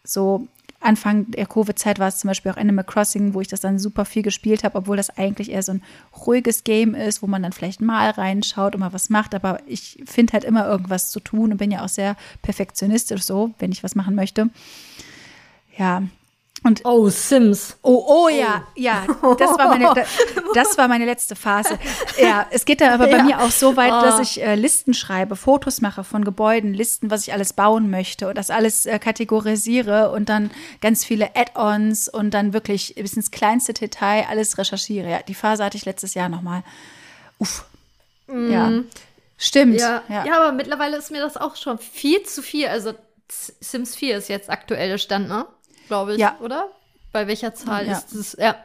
So 0.04 0.47
Anfang 0.82 1.32
der 1.32 1.47
Covid-Zeit 1.47 1.99
war 1.99 2.10
es 2.10 2.19
zum 2.19 2.28
Beispiel 2.28 2.51
auch 2.51 2.58
Animal 2.58 2.84
Crossing, 2.84 3.34
wo 3.34 3.41
ich 3.41 3.47
das 3.47 3.62
dann 3.62 3.80
super 3.80 4.06
viel 4.06 4.21
gespielt 4.21 4.63
habe, 4.63 4.78
obwohl 4.78 4.97
das 4.97 5.10
eigentlich 5.17 5.51
eher 5.51 5.63
so 5.63 5.73
ein 5.73 5.84
ruhiges 6.25 6.63
Game 6.63 6.93
ist, 6.93 7.21
wo 7.21 7.28
man 7.28 7.41
dann 7.41 7.54
vielleicht 7.54 7.82
mal 7.82 8.12
reinschaut 8.12 8.75
und 8.75 8.82
mal 8.82 8.93
was 8.93 9.10
macht. 9.10 9.34
Aber 9.34 9.60
ich 9.65 10.04
finde 10.06 10.34
halt 10.34 10.43
immer 10.43 10.67
irgendwas 10.67 11.10
zu 11.10 11.19
tun 11.19 11.51
und 11.51 11.58
bin 11.58 11.71
ja 11.71 11.84
auch 11.84 11.89
sehr 11.89 12.15
perfektionistisch 12.41 13.23
so, 13.23 13.51
wenn 13.58 13.71
ich 13.71 13.84
was 13.84 13.95
machen 13.95 14.15
möchte. 14.15 14.49
Ja, 15.78 16.04
und 16.65 16.82
oh, 16.84 17.10
Sims. 17.10 17.78
Oh, 17.84 18.04
oh 18.08 18.28
ja, 18.28 18.63
oh. 18.65 18.71
ja, 18.75 19.06
das 19.38 19.58
war, 19.58 19.69
meine, 19.69 19.93
das 20.56 20.78
war 20.80 20.88
meine 20.88 21.06
letzte 21.06 21.36
Phase. 21.36 21.78
Ja, 22.19 22.47
es 22.49 22.65
geht 22.65 22.82
dann 22.82 22.91
aber 22.91 23.06
bei 23.06 23.17
ja. 23.17 23.23
mir 23.23 23.41
auch 23.41 23.51
so 23.51 23.75
weit, 23.78 23.91
dass 23.91 24.17
oh. 24.17 24.21
ich 24.21 24.41
äh, 24.41 24.56
Listen 24.56 24.95
schreibe, 24.95 25.36
Fotos 25.36 25.82
mache 25.82 26.04
von 26.04 26.25
Gebäuden, 26.25 26.73
Listen, 26.73 27.12
was 27.12 27.28
ich 27.28 27.34
alles 27.34 27.54
bauen 27.54 27.91
möchte 27.91 28.28
und 28.30 28.38
das 28.38 28.49
alles 28.49 28.88
äh, 28.88 28.97
kategorisiere 28.97 30.12
und 30.12 30.28
dann 30.28 30.49
ganz 30.82 31.06
viele 31.06 31.36
Add-ons 31.36 32.10
und 32.10 32.34
dann 32.34 32.54
wirklich 32.54 32.95
bis 32.95 33.13
ins 33.13 33.30
kleinste 33.30 33.73
Detail 33.73 34.25
alles 34.28 34.58
recherchiere. 34.58 35.10
Ja, 35.10 35.19
die 35.21 35.36
Phase 35.36 35.63
hatte 35.63 35.78
ich 35.78 35.86
letztes 35.86 36.15
Jahr 36.15 36.30
nochmal. 36.30 36.63
Uff. 37.38 37.65
Mm. 38.28 38.51
Ja. 38.51 38.71
Stimmt. 39.38 39.80
Ja. 39.80 40.01
ja. 40.10 40.25
ja, 40.25 40.38
aber 40.41 40.51
mittlerweile 40.51 40.97
ist 40.97 41.12
mir 41.12 41.21
das 41.21 41.38
auch 41.38 41.56
schon 41.58 41.78
viel 41.78 42.23
zu 42.23 42.41
viel. 42.41 42.67
Also 42.67 42.93
Sims 43.30 43.95
4 43.95 44.17
ist 44.17 44.30
jetzt 44.30 44.49
aktuelle 44.49 44.97
Stand, 44.97 45.28
ne? 45.28 45.45
Glaube 45.88 46.13
ich, 46.13 46.19
ja. 46.19 46.38
oder? 46.41 46.69
Bei 47.12 47.28
welcher 47.28 47.54
Zahl 47.54 47.88
ja. 47.88 47.93
ist 47.93 48.13
es? 48.13 48.38
Ja. 48.39 48.56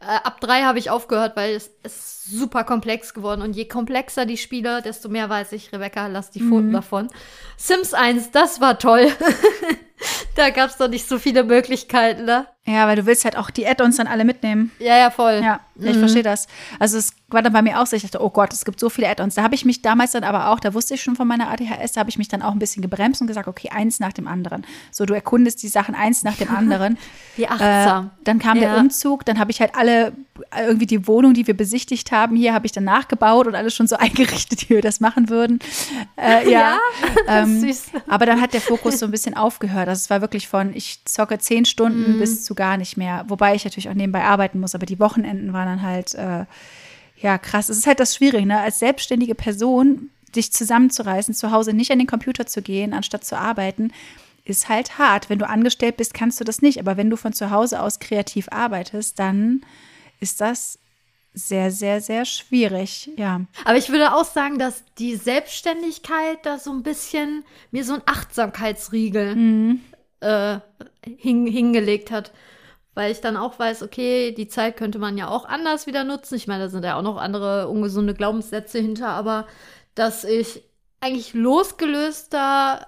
Äh, 0.00 0.20
ab 0.22 0.40
drei 0.40 0.62
habe 0.62 0.78
ich 0.78 0.90
aufgehört, 0.90 1.36
weil 1.36 1.54
es 1.54 1.70
ist 1.82 2.24
super 2.24 2.64
komplex 2.64 3.14
geworden. 3.14 3.40
Und 3.40 3.56
je 3.56 3.66
komplexer 3.66 4.26
die 4.26 4.36
Spiele, 4.36 4.82
desto 4.82 5.08
mehr 5.08 5.30
weiß 5.30 5.52
ich, 5.52 5.72
Rebecca, 5.72 6.06
lass 6.08 6.30
die 6.30 6.40
Pfoten 6.40 6.68
mhm. 6.68 6.72
davon. 6.72 7.08
Sims 7.56 7.94
1, 7.94 8.30
das 8.30 8.60
war 8.60 8.78
toll. 8.78 9.10
da 10.36 10.50
gab 10.50 10.70
es 10.70 10.76
doch 10.76 10.88
nicht 10.88 11.08
so 11.08 11.18
viele 11.18 11.44
Möglichkeiten, 11.44 12.24
ne? 12.24 12.46
Ja, 12.66 12.86
weil 12.86 12.96
du 12.96 13.04
willst 13.04 13.24
halt 13.24 13.36
auch 13.36 13.50
die 13.50 13.66
Add-ons 13.66 13.96
dann 13.96 14.06
alle 14.06 14.24
mitnehmen. 14.24 14.70
Ja, 14.78 14.96
ja, 14.96 15.10
voll. 15.10 15.40
Ja. 15.44 15.60
Ja, 15.76 15.90
ich 15.90 15.98
verstehe 15.98 16.22
das. 16.22 16.46
Also 16.78 16.96
es 16.98 17.12
war 17.28 17.42
dann 17.42 17.52
bei 17.52 17.60
mir 17.60 17.80
auch 17.80 17.86
so, 17.86 17.96
ich 17.96 18.02
dachte, 18.02 18.22
oh 18.22 18.30
Gott, 18.30 18.52
es 18.52 18.64
gibt 18.64 18.78
so 18.78 18.88
viele 18.88 19.08
Add-ons. 19.08 19.34
Da 19.34 19.42
habe 19.42 19.56
ich 19.56 19.64
mich 19.64 19.82
damals 19.82 20.12
dann 20.12 20.22
aber 20.22 20.48
auch, 20.50 20.60
da 20.60 20.72
wusste 20.72 20.94
ich 20.94 21.02
schon 21.02 21.16
von 21.16 21.26
meiner 21.26 21.50
ADHS, 21.50 21.92
da 21.92 22.00
habe 22.00 22.08
ich 22.10 22.16
mich 22.16 22.28
dann 22.28 22.42
auch 22.42 22.52
ein 22.52 22.60
bisschen 22.60 22.80
gebremst 22.80 23.20
und 23.20 23.26
gesagt, 23.26 23.48
okay, 23.48 23.70
eins 23.70 23.98
nach 23.98 24.12
dem 24.12 24.28
anderen. 24.28 24.64
So, 24.92 25.04
du 25.04 25.14
erkundest 25.14 25.62
die 25.64 25.68
Sachen 25.68 25.96
eins 25.96 26.22
nach 26.22 26.36
dem 26.36 26.54
anderen. 26.54 26.96
Wie 27.36 27.48
achtsam. 27.48 28.06
Äh, 28.06 28.10
dann 28.24 28.38
kam 28.38 28.56
Ja. 28.58 28.70
der 28.74 28.78
Umzug, 28.80 29.24
dann 29.26 29.38
habe 29.40 29.50
ich 29.50 29.60
halt 29.60 29.74
alle, 29.74 30.12
irgendwie 30.56 30.86
die 30.86 31.08
Wohnung, 31.08 31.34
die 31.34 31.46
wir 31.48 31.56
besichtigt 31.56 32.12
haben, 32.12 32.36
hier 32.36 32.54
habe 32.54 32.66
ich 32.66 32.72
dann 32.72 32.84
nachgebaut 32.84 33.48
und 33.48 33.56
alles 33.56 33.74
schon 33.74 33.88
so 33.88 33.96
eingerichtet, 33.98 34.70
wie 34.70 34.76
wir 34.76 34.82
das 34.82 35.00
machen 35.00 35.28
würden. 35.28 35.58
Äh, 36.16 36.48
ja, 36.52 36.78
ähm, 37.26 37.60
süß. 37.60 37.86
aber 38.06 38.26
dann 38.26 38.40
hat 38.40 38.54
der 38.54 38.60
Fokus 38.60 39.00
so 39.00 39.06
ein 39.06 39.10
bisschen 39.10 39.36
aufgehört. 39.36 39.88
Also 39.88 39.98
es 40.04 40.08
war 40.10 40.20
wirklich 40.20 40.46
von, 40.46 40.72
ich 40.72 41.04
zocke 41.04 41.38
zehn 41.40 41.64
Stunden 41.64 42.14
Mhm. 42.14 42.18
bis 42.20 42.44
zu 42.44 42.53
gar 42.54 42.76
nicht 42.76 42.96
mehr. 42.96 43.24
Wobei 43.28 43.54
ich 43.54 43.64
natürlich 43.64 43.88
auch 43.88 43.94
nebenbei 43.94 44.24
arbeiten 44.24 44.60
muss, 44.60 44.74
aber 44.74 44.86
die 44.86 44.98
Wochenenden 45.00 45.52
waren 45.52 45.66
dann 45.66 45.82
halt, 45.82 46.14
äh, 46.14 46.44
ja, 47.16 47.38
krass. 47.38 47.68
Es 47.68 47.78
ist 47.78 47.86
halt 47.86 48.00
das 48.00 48.14
Schwierige, 48.16 48.46
ne? 48.46 48.60
Als 48.60 48.78
selbstständige 48.78 49.34
Person 49.34 50.10
dich 50.34 50.52
zusammenzureißen, 50.52 51.34
zu 51.34 51.50
Hause 51.52 51.72
nicht 51.72 51.92
an 51.92 51.98
den 51.98 52.06
Computer 52.08 52.46
zu 52.46 52.60
gehen, 52.60 52.92
anstatt 52.92 53.24
zu 53.24 53.38
arbeiten, 53.38 53.92
ist 54.44 54.68
halt 54.68 54.98
hart. 54.98 55.30
Wenn 55.30 55.38
du 55.38 55.48
angestellt 55.48 55.96
bist, 55.96 56.12
kannst 56.12 56.40
du 56.40 56.44
das 56.44 56.60
nicht. 56.60 56.78
Aber 56.80 56.96
wenn 56.96 57.08
du 57.08 57.16
von 57.16 57.32
zu 57.32 57.50
Hause 57.50 57.80
aus 57.80 57.98
kreativ 57.98 58.48
arbeitest, 58.50 59.18
dann 59.18 59.64
ist 60.20 60.40
das 60.40 60.78
sehr, 61.32 61.70
sehr, 61.70 62.00
sehr 62.00 62.24
schwierig. 62.24 63.10
Ja. 63.16 63.40
Aber 63.64 63.76
ich 63.76 63.88
würde 63.90 64.14
auch 64.14 64.24
sagen, 64.24 64.58
dass 64.58 64.84
die 64.98 65.16
Selbstständigkeit 65.16 66.38
da 66.44 66.58
so 66.58 66.72
ein 66.72 66.82
bisschen 66.82 67.44
mir 67.70 67.84
so 67.84 67.94
ein 67.94 68.02
Achtsamkeitsriegel 68.06 69.34
Mhm. 69.34 69.80
äh, 70.20 70.58
hin, 71.04 71.46
hingelegt 71.46 72.10
hat. 72.10 72.32
Weil 72.94 73.10
ich 73.10 73.20
dann 73.20 73.36
auch 73.36 73.58
weiß, 73.58 73.82
okay, 73.82 74.32
die 74.32 74.46
Zeit 74.46 74.76
könnte 74.76 75.00
man 75.00 75.18
ja 75.18 75.28
auch 75.28 75.44
anders 75.44 75.86
wieder 75.86 76.04
nutzen. 76.04 76.36
Ich 76.36 76.46
meine, 76.46 76.64
da 76.64 76.68
sind 76.68 76.84
ja 76.84 76.96
auch 76.96 77.02
noch 77.02 77.16
andere 77.16 77.68
ungesunde 77.68 78.14
Glaubenssätze 78.14 78.78
hinter, 78.78 79.08
aber 79.08 79.46
dass 79.96 80.22
ich 80.24 80.62
eigentlich 81.00 81.34
losgelöster 81.34 82.86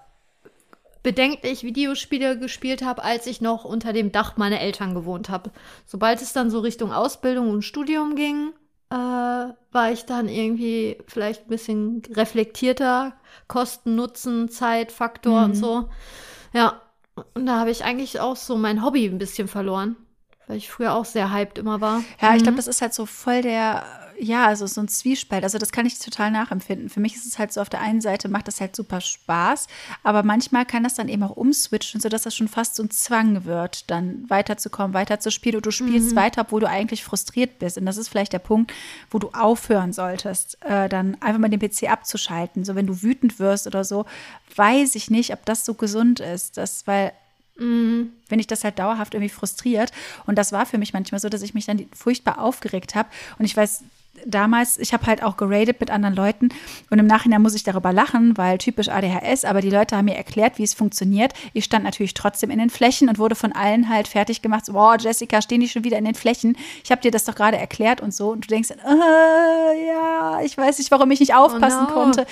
bedenklich 1.03 1.63
Videospiele 1.63 2.39
gespielt 2.39 2.83
habe, 2.83 3.05
als 3.05 3.29
ich 3.29 3.41
noch 3.41 3.65
unter 3.65 3.93
dem 3.93 4.11
Dach 4.11 4.37
meiner 4.37 4.61
Eltern 4.61 4.95
gewohnt 4.95 5.29
habe. 5.29 5.51
Sobald 5.85 6.21
es 6.21 6.33
dann 6.33 6.51
so 6.51 6.59
Richtung 6.61 6.93
Ausbildung 6.93 7.51
und 7.51 7.63
Studium 7.63 8.17
ging, 8.17 8.53
äh, 8.91 8.95
war 8.95 9.93
ich 9.93 10.05
dann 10.05 10.29
irgendwie 10.29 10.99
vielleicht 11.07 11.47
ein 11.47 11.49
bisschen 11.49 12.03
reflektierter, 12.13 13.15
Kosten, 13.47 13.95
Nutzen, 13.95 14.49
Zeit, 14.49 14.91
Faktor 14.91 15.45
und 15.45 15.55
so. 15.55 15.89
Ja, 16.53 16.81
und 17.35 17.47
da 17.47 17.59
habe 17.61 17.71
ich 17.71 17.85
eigentlich 17.85 18.21
auch 18.21 18.37
so 18.37 18.57
mein 18.57 18.85
Hobby 18.85 19.07
ein 19.07 19.19
bisschen 19.19 19.49
verloren, 19.49 19.97
weil 20.47 20.57
ich 20.59 20.71
früher 20.71 20.95
auch 20.95 21.05
sehr 21.05 21.33
hyped 21.33 21.59
immer 21.59 21.81
war. 21.81 22.03
Ja, 22.21 22.35
ich 22.35 22.43
glaube, 22.43 22.53
Mhm. 22.53 22.57
das 22.57 22.67
ist 22.67 22.83
halt 22.83 22.95
so 22.95 23.07
voll 23.07 23.43
der, 23.43 23.85
ja, 24.19 24.47
also 24.47 24.67
so 24.67 24.81
ein 24.81 24.89
Zwiespalt. 24.89 25.45
Also 25.45 25.59
das 25.59 25.73
kann 25.73 25.87
ich 25.87 25.99
total 25.99 26.31
nachempfinden. 26.31 26.89
Für 26.89 27.01
mich 27.01 27.15
ist 27.17 27.27
es 27.27 27.39
halt 27.39 27.53
so, 27.53 27.61
auf 27.61 27.69
der 27.69 27.81
einen 27.81 28.01
Seite 28.01 28.29
macht 28.29 28.49
das 28.49 28.61
halt 28.61 28.75
super 28.75 29.01
Spaß, 29.01 29.67
aber 30.03 30.23
manchmal 30.23 30.65
kann 30.67 30.83
das 30.85 30.95
dann 30.95 31.09
eben 31.09 31.23
auch 31.23 31.37
umswitchen, 31.37 32.01
sodass 32.01 32.23
das 32.23 32.35
schon 32.35 32.49
fast 32.49 32.77
so 32.77 32.83
ein 32.83 32.91
Zwang 32.91 33.45
wird, 33.45 33.91
dann 33.91 34.29
weiterzukommen, 34.29 34.95
weiterzuspielen. 34.95 35.57
Und 35.57 35.67
du 35.67 35.71
spielst 35.71 36.13
Mhm. 36.13 36.17
weiter, 36.17 36.43
obwohl 36.43 36.61
du 36.61 36.69
eigentlich 36.69 37.05
frustriert 37.05 37.59
bist. 37.59 37.79
Und 37.79 37.87
das 37.87 37.97
ist 37.97 38.09
vielleicht 38.09 38.33
der 38.33 38.39
Punkt, 38.39 38.73
wo 39.11 39.19
du 39.19 39.31
aufhören 39.31 39.93
solltest, 39.93 40.59
äh, 40.65 40.89
dann 40.89 41.17
einfach 41.21 41.39
mal 41.41 41.49
den 41.51 41.61
PC 41.61 41.89
abzuschalten. 41.91 42.65
So, 42.65 42.75
wenn 42.75 42.87
du 42.87 43.03
wütend 43.03 43.39
wirst 43.39 43.67
oder 43.67 43.85
so, 43.85 44.07
weiß 44.55 44.95
ich 44.95 45.11
nicht, 45.11 45.33
ob 45.33 45.45
das 45.45 45.65
so 45.65 45.75
gesund 45.75 46.21
ist. 46.21 46.57
Das, 46.57 46.87
weil 46.87 47.13
Mhm. 47.59 48.13
wenn 48.29 48.39
ich 48.39 48.47
das 48.47 48.65
halt 48.65 48.79
dauerhaft 48.79 49.15
irgendwie 49.15 49.33
frustriert. 49.33 49.91
Und 50.27 50.37
das 50.37 50.53
war 50.53 50.67
für 50.67 50.77
mich 50.77 50.93
manchmal 50.93 51.21
so, 51.21 51.31
dass 51.31 51.41
ich 51.41 51.55
mich 51.55 51.65
dann 51.65 51.87
furchtbar 51.95 52.39
aufgeregt 52.39 52.95
habe. 52.95 53.09
Und 53.39 53.47
ich 53.47 53.57
weiß, 53.57 53.83
damals, 54.25 54.79
ich 54.79 54.93
habe 54.93 55.07
halt 55.07 55.23
auch 55.23 55.37
geradet 55.37 55.81
mit 55.81 55.91
anderen 55.91 56.15
Leuten 56.15 56.49
und 56.91 56.99
im 56.99 57.07
Nachhinein 57.07 57.43
muss 57.43 57.55
ich 57.55 57.65
darüber 57.65 57.93
lachen, 57.93 58.37
weil 58.37 58.59
typisch 58.59 58.89
ADHS, 58.89 59.45
aber 59.45 59.61
die 59.61 59.71
Leute 59.71 59.97
haben 59.97 60.07
mir 60.07 60.17
erklärt, 60.17 60.59
wie 60.59 60.63
es 60.63 60.75
funktioniert. 60.75 61.33
Ich 61.53 61.65
stand 61.65 61.85
natürlich 61.85 62.15
trotzdem 62.15 62.51
in 62.51 62.59
den 62.59 62.71
Flächen 62.71 63.09
und 63.09 63.19
wurde 63.19 63.35
von 63.35 63.53
allen 63.53 63.89
halt 63.89 64.09
fertig 64.09 64.43
gemacht. 64.43 64.67
So, 64.67 64.73
boah, 64.73 64.97
Jessica, 64.99 65.43
stehen 65.43 65.61
die 65.61 65.69
schon 65.69 65.85
wieder 65.85 65.99
in 65.99 66.05
den 66.05 66.15
Flächen? 66.15 66.57
Ich 66.85 66.91
habe 66.91 67.01
dir 67.01 67.11
das 67.11 67.25
doch 67.25 67.35
gerade 67.35 67.57
erklärt 67.57 68.01
und 68.01 68.15
so. 68.15 68.31
Und 68.31 68.45
du 68.45 68.49
denkst, 68.49 68.71
äh, 68.71 69.87
ja, 69.87 70.41
ich 70.43 70.57
weiß 70.57 70.79
nicht, 70.79 70.91
warum 70.91 71.11
ich 71.11 71.21
nicht 71.21 71.35
aufpassen 71.35 71.85
no. 71.89 71.93
konnte. 71.93 72.27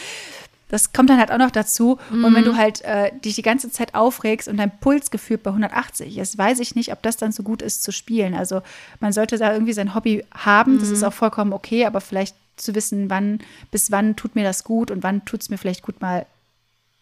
Das 0.75 0.93
kommt 0.93 1.09
dann 1.09 1.21
halt 1.21 1.31
auch 1.31 1.39
noch 1.39 1.53
dazu. 1.53 1.99
Und 2.11 2.35
wenn 2.35 2.43
du 2.43 2.57
halt 2.57 2.81
äh, 2.81 3.13
dich 3.21 3.37
die 3.37 3.43
ganze 3.43 3.71
Zeit 3.71 3.95
aufregst 3.95 4.49
und 4.49 4.57
dein 4.57 4.77
Puls 4.81 5.13
gefühlt 5.13 5.45
bei 5.45 5.51
180 5.51 6.19
ist, 6.19 6.37
weiß 6.37 6.59
ich 6.59 6.75
nicht, 6.75 6.91
ob 6.91 7.01
das 7.01 7.17
dann 7.17 7.31
so 7.31 7.45
gut 7.45 7.63
ist 7.63 7.85
zu 7.85 7.93
spielen. 7.93 8.35
Also 8.35 8.61
man 8.99 9.13
sollte 9.13 9.39
da 9.39 9.53
irgendwie 9.53 9.73
sein 9.73 9.95
Hobby 9.95 10.25
haben. 10.37 10.81
Das 10.81 10.91
ist 10.91 11.05
auch 11.05 11.13
vollkommen 11.13 11.53
okay, 11.53 11.87
aber 11.87 12.01
vielleicht 12.01 12.35
zu 12.57 12.75
wissen, 12.75 13.09
wann, 13.09 13.39
bis 13.71 13.93
wann 13.93 14.17
tut 14.17 14.35
mir 14.35 14.43
das 14.43 14.65
gut 14.65 14.91
und 14.91 15.05
wann 15.05 15.25
tut 15.25 15.43
es 15.43 15.49
mir 15.49 15.59
vielleicht 15.59 15.83
gut, 15.83 16.01
mal 16.03 16.27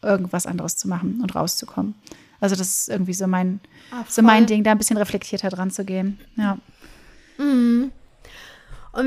irgendwas 0.03 0.45
anderes 0.45 0.77
zu 0.77 0.87
machen 0.87 1.21
und 1.23 1.35
rauszukommen. 1.35 1.95
Also 2.41 2.57
das 2.57 2.69
ist 2.69 2.89
irgendwie 2.91 3.15
so 3.15 3.27
mein, 3.27 3.61
Ah, 3.91 4.05
so 4.07 4.21
mein. 4.21 4.45
Ding, 4.45 4.65
da 4.65 4.73
ein 4.73 4.79
bisschen 4.79 4.99
reflektierter 4.99 5.49
dran 5.49 5.71
zu 5.71 5.87
gehen. 5.87 6.21
Ja. 6.37 6.59
Und 7.39 7.91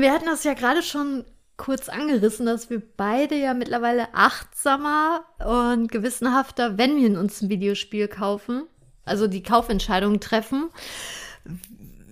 wir 0.00 0.12
hatten 0.12 0.26
das 0.26 0.42
ja 0.42 0.54
gerade 0.54 0.82
schon 0.82 1.24
kurz 1.56 1.88
angerissen, 1.88 2.46
dass 2.46 2.70
wir 2.70 2.82
beide 2.96 3.36
ja 3.36 3.54
mittlerweile 3.54 4.14
achtsamer 4.14 5.24
und 5.44 5.90
gewissenhafter, 5.90 6.78
wenn 6.78 6.96
wir 6.96 7.18
uns 7.18 7.40
ein 7.40 7.48
Videospiel 7.48 8.08
kaufen, 8.08 8.64
also 9.04 9.26
die 9.26 9.42
Kaufentscheidungen 9.42 10.20
treffen. 10.20 10.70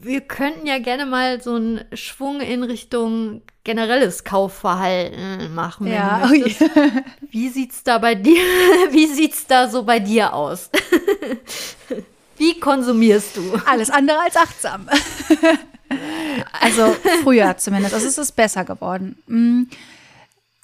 Wir 0.00 0.20
könnten 0.20 0.66
ja 0.66 0.78
gerne 0.78 1.07
mal 1.07 1.40
so 1.42 1.54
einen 1.54 1.85
Schwung 1.94 2.40
in 2.40 2.62
Richtung 2.62 3.42
generelles 3.64 4.24
Kaufverhalten 4.24 5.54
machen. 5.54 5.87
Ja, 5.87 6.28
ui. 6.30 6.40
möchtest. 6.40 6.70
Wie 7.30 7.48
sieht's 7.48 7.83
da 7.83 7.98
bei 7.98 8.14
dir, 8.14 8.42
wie 8.90 9.07
sieht's 9.07 9.46
da 9.46 9.68
so 9.68 9.83
bei 9.83 9.98
dir 9.98 10.35
aus? 10.35 10.70
Wie 12.37 12.59
konsumierst 12.61 13.37
du? 13.37 13.61
Alles 13.64 13.90
andere 13.90 14.18
als 14.20 14.37
achtsam. 14.37 14.88
Also 16.61 16.95
früher 17.23 17.57
zumindest. 17.57 17.95
Also 17.95 18.07
es 18.07 18.19
ist 18.19 18.33
besser 18.33 18.64
geworden. 18.64 19.17
Mm. 19.27 19.64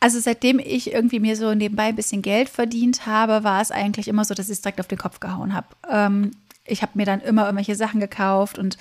Also 0.03 0.19
seitdem 0.19 0.59
ich 0.59 0.93
irgendwie 0.93 1.21
mir 1.21 1.37
so 1.37 1.55
nebenbei 1.55 1.85
ein 1.85 1.97
bisschen 1.97 2.23
Geld 2.23 2.49
verdient 2.49 3.05
habe, 3.05 3.45
war 3.45 3.61
es 3.61 3.71
eigentlich 3.71 4.09
immer 4.09 4.25
so, 4.25 4.33
dass 4.33 4.47
ich 4.49 4.55
es 4.55 4.63
direkt 4.63 4.81
auf 4.81 4.89
den 4.89 4.97
Kopf 4.97 5.21
gehauen 5.21 5.53
habe. 5.53 5.67
Ähm, 5.91 6.31
ich 6.65 6.81
habe 6.81 6.93
mir 6.95 7.05
dann 7.05 7.21
immer 7.21 7.45
irgendwelche 7.45 7.75
Sachen 7.75 8.01
gekauft 8.01 8.59
und 8.59 8.79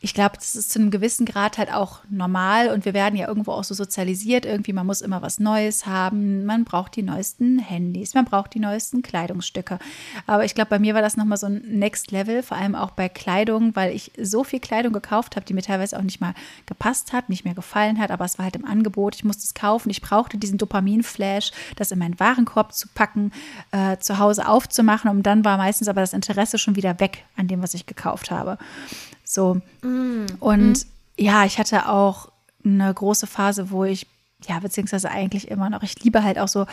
ich 0.00 0.14
glaube, 0.14 0.36
das 0.36 0.54
ist 0.54 0.70
zu 0.70 0.78
einem 0.78 0.92
gewissen 0.92 1.26
Grad 1.26 1.58
halt 1.58 1.72
auch 1.72 2.00
normal 2.08 2.68
und 2.68 2.84
wir 2.84 2.94
werden 2.94 3.16
ja 3.16 3.26
irgendwo 3.26 3.50
auch 3.50 3.64
so 3.64 3.74
sozialisiert. 3.74 4.46
Irgendwie, 4.46 4.72
man 4.72 4.86
muss 4.86 5.00
immer 5.00 5.22
was 5.22 5.40
Neues 5.40 5.86
haben. 5.86 6.44
Man 6.44 6.62
braucht 6.62 6.94
die 6.94 7.02
neuesten 7.02 7.58
Handys, 7.58 8.14
man 8.14 8.24
braucht 8.24 8.54
die 8.54 8.60
neuesten 8.60 9.02
Kleidungsstücke. 9.02 9.80
Aber 10.24 10.44
ich 10.44 10.54
glaube, 10.54 10.70
bei 10.70 10.78
mir 10.78 10.94
war 10.94 11.02
das 11.02 11.16
nochmal 11.16 11.36
so 11.36 11.46
ein 11.46 11.62
Next 11.66 12.12
Level, 12.12 12.44
vor 12.44 12.56
allem 12.56 12.76
auch 12.76 12.92
bei 12.92 13.08
Kleidung, 13.08 13.74
weil 13.74 13.92
ich 13.92 14.12
so 14.16 14.44
viel 14.44 14.60
Kleidung 14.60 14.92
gekauft 14.92 15.34
habe, 15.34 15.44
die 15.44 15.54
mir 15.54 15.62
teilweise 15.62 15.98
auch 15.98 16.02
nicht 16.02 16.20
mal 16.20 16.34
gepasst 16.66 17.12
hat, 17.12 17.28
nicht 17.28 17.44
mehr 17.44 17.54
gefallen 17.54 17.98
hat, 17.98 18.12
aber 18.12 18.24
es 18.24 18.38
war 18.38 18.44
halt 18.44 18.54
im 18.54 18.64
Angebot. 18.64 19.16
Ich 19.16 19.24
musste 19.24 19.42
es 19.42 19.54
kaufen. 19.54 19.90
Ich 19.90 20.00
brauchte 20.00 20.38
diesen 20.38 20.58
Dopamin-Flash, 20.58 21.50
das 21.74 21.90
in 21.90 21.98
meinen 21.98 22.20
Warenkorb 22.20 22.72
zu 22.72 22.86
packen, 22.94 23.32
äh, 23.72 23.96
zu 23.98 24.18
Hause 24.18 24.46
aufzumachen 24.46 25.10
und 25.10 25.24
dann 25.24 25.44
war 25.44 25.56
meistens 25.56 25.88
aber 25.88 26.02
das 26.02 26.12
Interesse 26.12 26.56
schon 26.56 26.76
wieder 26.76 27.00
weg 27.00 27.24
an 27.36 27.48
dem, 27.48 27.62
was 27.62 27.74
ich 27.74 27.86
gekauft 27.86 28.30
habe. 28.30 28.58
So. 29.28 29.60
Und 30.40 30.86
ja, 31.18 31.44
ich 31.44 31.58
hatte 31.58 31.88
auch 31.88 32.30
eine 32.64 32.92
große 32.92 33.26
Phase, 33.26 33.70
wo 33.70 33.84
ich, 33.84 34.06
ja, 34.48 34.58
beziehungsweise 34.58 35.10
eigentlich 35.10 35.50
immer 35.50 35.68
noch, 35.68 35.82
ich 35.82 36.02
liebe 36.02 36.22
halt 36.22 36.38
auch 36.38 36.48
so 36.48 36.66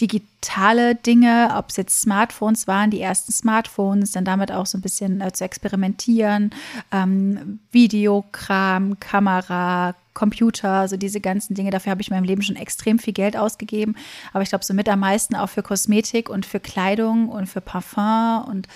digitale 0.00 0.96
Dinge, 0.96 1.54
ob 1.56 1.68
es 1.68 1.76
jetzt 1.76 2.00
Smartphones 2.00 2.66
waren, 2.66 2.90
die 2.90 3.00
ersten 3.00 3.30
Smartphones, 3.30 4.10
dann 4.10 4.24
damit 4.24 4.50
auch 4.50 4.66
so 4.66 4.76
ein 4.76 4.80
bisschen 4.80 5.20
äh, 5.20 5.32
zu 5.32 5.44
experimentieren, 5.44 6.50
ähm, 6.90 7.60
Videokram, 7.70 8.98
Kamera, 8.98 9.94
Computer, 10.12 10.88
so 10.88 10.96
diese 10.96 11.20
ganzen 11.20 11.54
Dinge. 11.54 11.70
Dafür 11.70 11.92
habe 11.92 12.02
ich 12.02 12.08
in 12.08 12.16
meinem 12.16 12.24
Leben 12.24 12.42
schon 12.42 12.56
extrem 12.56 12.98
viel 12.98 13.12
Geld 13.12 13.36
ausgegeben. 13.36 13.94
Aber 14.32 14.42
ich 14.42 14.48
glaube, 14.48 14.64
so 14.64 14.74
mit 14.74 14.88
am 14.88 15.00
meisten 15.00 15.36
auch 15.36 15.48
für 15.48 15.62
Kosmetik 15.62 16.28
und 16.28 16.44
für 16.44 16.58
Kleidung 16.58 17.28
und 17.28 17.46
für 17.46 17.60
Parfum 17.60 18.44
und 18.48 18.66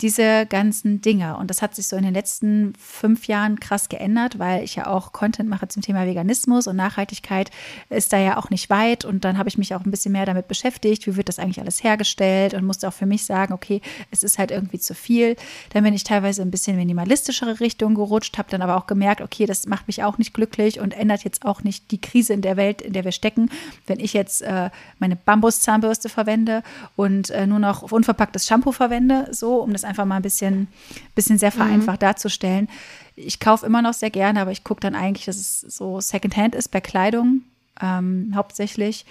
diese 0.00 0.46
ganzen 0.46 1.00
Dinge. 1.00 1.36
Und 1.36 1.50
das 1.50 1.62
hat 1.62 1.74
sich 1.74 1.86
so 1.86 1.96
in 1.96 2.02
den 2.02 2.14
letzten 2.14 2.72
fünf 2.78 3.26
Jahren 3.26 3.60
krass 3.60 3.88
geändert, 3.88 4.38
weil 4.38 4.64
ich 4.64 4.76
ja 4.76 4.86
auch 4.86 5.12
Content 5.12 5.48
mache 5.48 5.68
zum 5.68 5.82
Thema 5.82 6.06
Veganismus 6.06 6.66
und 6.66 6.76
Nachhaltigkeit 6.76 7.50
ist 7.90 8.12
da 8.12 8.18
ja 8.18 8.36
auch 8.36 8.50
nicht 8.50 8.70
weit. 8.70 9.04
Und 9.04 9.24
dann 9.24 9.36
habe 9.36 9.48
ich 9.48 9.58
mich 9.58 9.74
auch 9.74 9.84
ein 9.84 9.90
bisschen 9.90 10.12
mehr 10.12 10.26
damit 10.26 10.48
beschäftigt, 10.48 11.06
wie 11.06 11.16
wird 11.16 11.28
das 11.28 11.38
eigentlich 11.38 11.60
alles 11.60 11.82
hergestellt 11.84 12.54
und 12.54 12.64
musste 12.64 12.88
auch 12.88 12.92
für 12.92 13.06
mich 13.06 13.24
sagen, 13.24 13.52
okay, 13.52 13.80
es 14.10 14.22
ist 14.22 14.38
halt 14.38 14.50
irgendwie 14.50 14.78
zu 14.78 14.94
viel. 14.94 15.36
Dann 15.72 15.84
bin 15.84 15.94
ich 15.94 16.04
teilweise 16.04 16.42
ein 16.42 16.50
bisschen 16.50 16.76
minimalistischere 16.76 17.60
Richtung 17.60 17.94
gerutscht, 17.94 18.38
habe 18.38 18.50
dann 18.50 18.62
aber 18.62 18.76
auch 18.76 18.86
gemerkt, 18.86 19.20
okay, 19.20 19.46
das 19.46 19.66
macht 19.66 19.86
mich 19.86 20.02
auch 20.02 20.18
nicht 20.18 20.32
glücklich 20.32 20.80
und 20.80 20.94
ändert 20.94 21.24
jetzt 21.24 21.44
auch 21.44 21.62
nicht 21.62 21.90
die 21.90 22.00
Krise 22.00 22.32
in 22.32 22.42
der 22.42 22.56
Welt, 22.56 22.80
in 22.80 22.92
der 22.92 23.04
wir 23.04 23.12
stecken. 23.12 23.50
Wenn 23.86 24.00
ich 24.00 24.14
jetzt 24.14 24.42
äh, 24.42 24.70
meine 24.98 25.16
Bambuszahnbürste 25.16 26.08
verwende 26.08 26.62
und 26.96 27.30
äh, 27.30 27.46
nur 27.46 27.58
noch 27.58 27.82
unverpacktes 27.82 28.46
Shampoo 28.46 28.72
verwende, 28.72 29.28
so, 29.32 29.56
um 29.56 29.72
das 29.72 29.84
einfach 29.90 30.06
mal 30.06 30.16
ein 30.16 30.22
bisschen, 30.22 30.68
bisschen 31.14 31.38
sehr 31.38 31.52
vereinfacht 31.52 32.00
mhm. 32.00 32.06
darzustellen. 32.06 32.68
Ich 33.16 33.40
kaufe 33.40 33.66
immer 33.66 33.82
noch 33.82 33.92
sehr 33.92 34.10
gerne, 34.10 34.40
aber 34.40 34.52
ich 34.52 34.64
gucke 34.64 34.80
dann 34.80 34.94
eigentlich, 34.94 35.26
dass 35.26 35.36
es 35.36 35.60
so 35.60 36.00
Secondhand 36.00 36.54
ist 36.54 36.68
bei 36.68 36.80
Kleidung 36.80 37.42
ähm, 37.82 38.32
hauptsächlich. 38.34 39.04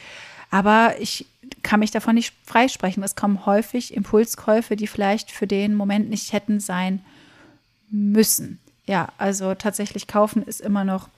Aber 0.49 0.95
ich 0.99 1.27
kann 1.61 1.79
mich 1.79 1.91
davon 1.91 2.15
nicht 2.15 2.33
freisprechen. 2.43 3.03
Es 3.03 3.15
kommen 3.15 3.45
häufig 3.45 3.93
Impulskäufe, 3.93 4.75
die 4.75 4.87
vielleicht 4.87 5.31
für 5.31 5.45
den 5.45 5.75
Moment 5.75 6.09
nicht 6.09 6.33
hätten 6.33 6.59
sein 6.59 7.01
müssen. 7.91 8.59
Ja, 8.87 9.09
also 9.17 9.53
tatsächlich 9.53 10.07
kaufen 10.07 10.41
ist 10.41 10.61
immer 10.61 10.83
noch 10.83 11.09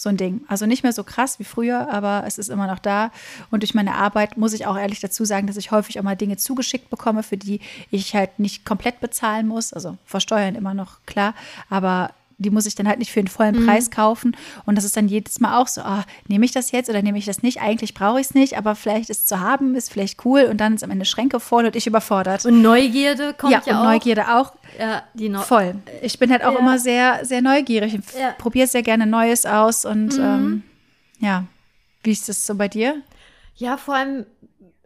so 0.00 0.08
ein 0.08 0.16
Ding. 0.16 0.40
Also 0.48 0.64
nicht 0.64 0.82
mehr 0.82 0.94
so 0.94 1.04
krass 1.04 1.38
wie 1.38 1.44
früher, 1.44 1.92
aber 1.92 2.24
es 2.26 2.38
ist 2.38 2.48
immer 2.48 2.66
noch 2.66 2.78
da. 2.78 3.12
Und 3.50 3.62
durch 3.62 3.74
meine 3.74 3.96
Arbeit 3.96 4.38
muss 4.38 4.54
ich 4.54 4.64
auch 4.66 4.78
ehrlich 4.78 5.00
dazu 5.00 5.26
sagen, 5.26 5.46
dass 5.46 5.58
ich 5.58 5.72
häufig 5.72 5.98
auch 5.98 6.02
mal 6.02 6.16
Dinge 6.16 6.38
zugeschickt 6.38 6.88
bekomme, 6.88 7.22
für 7.22 7.36
die 7.36 7.60
ich 7.90 8.14
halt 8.14 8.38
nicht 8.38 8.64
komplett 8.64 9.00
bezahlen 9.00 9.46
muss. 9.46 9.74
Also 9.74 9.98
versteuern 10.06 10.54
immer 10.54 10.72
noch 10.72 11.00
klar, 11.04 11.34
aber 11.68 12.12
die 12.40 12.50
muss 12.50 12.66
ich 12.66 12.74
dann 12.74 12.88
halt 12.88 12.98
nicht 12.98 13.12
für 13.12 13.20
den 13.20 13.28
vollen 13.28 13.60
mhm. 13.60 13.66
Preis 13.66 13.90
kaufen. 13.90 14.36
Und 14.64 14.76
das 14.76 14.84
ist 14.84 14.96
dann 14.96 15.08
jedes 15.08 15.40
Mal 15.40 15.58
auch 15.58 15.68
so, 15.68 15.82
oh, 15.82 16.02
nehme 16.26 16.44
ich 16.44 16.52
das 16.52 16.72
jetzt 16.72 16.88
oder 16.88 17.02
nehme 17.02 17.18
ich 17.18 17.26
das 17.26 17.42
nicht? 17.42 17.60
Eigentlich 17.60 17.94
brauche 17.94 18.20
ich 18.20 18.28
es 18.28 18.34
nicht, 18.34 18.56
aber 18.56 18.74
vielleicht 18.74 19.10
ist 19.10 19.20
es 19.20 19.26
zu 19.26 19.40
haben, 19.40 19.74
ist 19.74 19.92
vielleicht 19.92 20.24
cool 20.24 20.44
und 20.44 20.58
dann 20.58 20.74
ist 20.74 20.82
am 20.82 20.90
Ende 20.90 21.04
Schränke 21.04 21.38
voll 21.38 21.66
und 21.66 21.76
ich 21.76 21.86
überfordert. 21.86 22.44
Und 22.46 22.62
Neugierde 22.62 23.34
kommt 23.34 23.52
ja, 23.52 23.62
ja 23.64 23.72
und 23.74 23.86
auch. 23.86 23.92
Neugierde 23.92 24.34
auch. 24.34 24.52
Ja, 24.78 25.02
die 25.14 25.28
no 25.28 25.40
voll. 25.40 25.74
Ich 26.02 26.18
bin 26.18 26.30
halt 26.30 26.44
auch 26.44 26.54
ja. 26.54 26.58
immer 26.58 26.78
sehr, 26.78 27.24
sehr 27.24 27.42
neugierig. 27.42 27.94
Ich 27.94 28.18
ja. 28.18 28.32
probiere 28.38 28.66
sehr 28.66 28.82
gerne 28.82 29.06
Neues 29.06 29.44
aus 29.44 29.84
und 29.84 30.16
mhm. 30.16 30.24
ähm, 30.24 30.62
ja, 31.20 31.44
wie 32.02 32.12
ist 32.12 32.28
das 32.28 32.46
so 32.46 32.54
bei 32.54 32.68
dir? 32.68 33.02
Ja, 33.56 33.76
vor 33.76 33.94
allem 33.94 34.24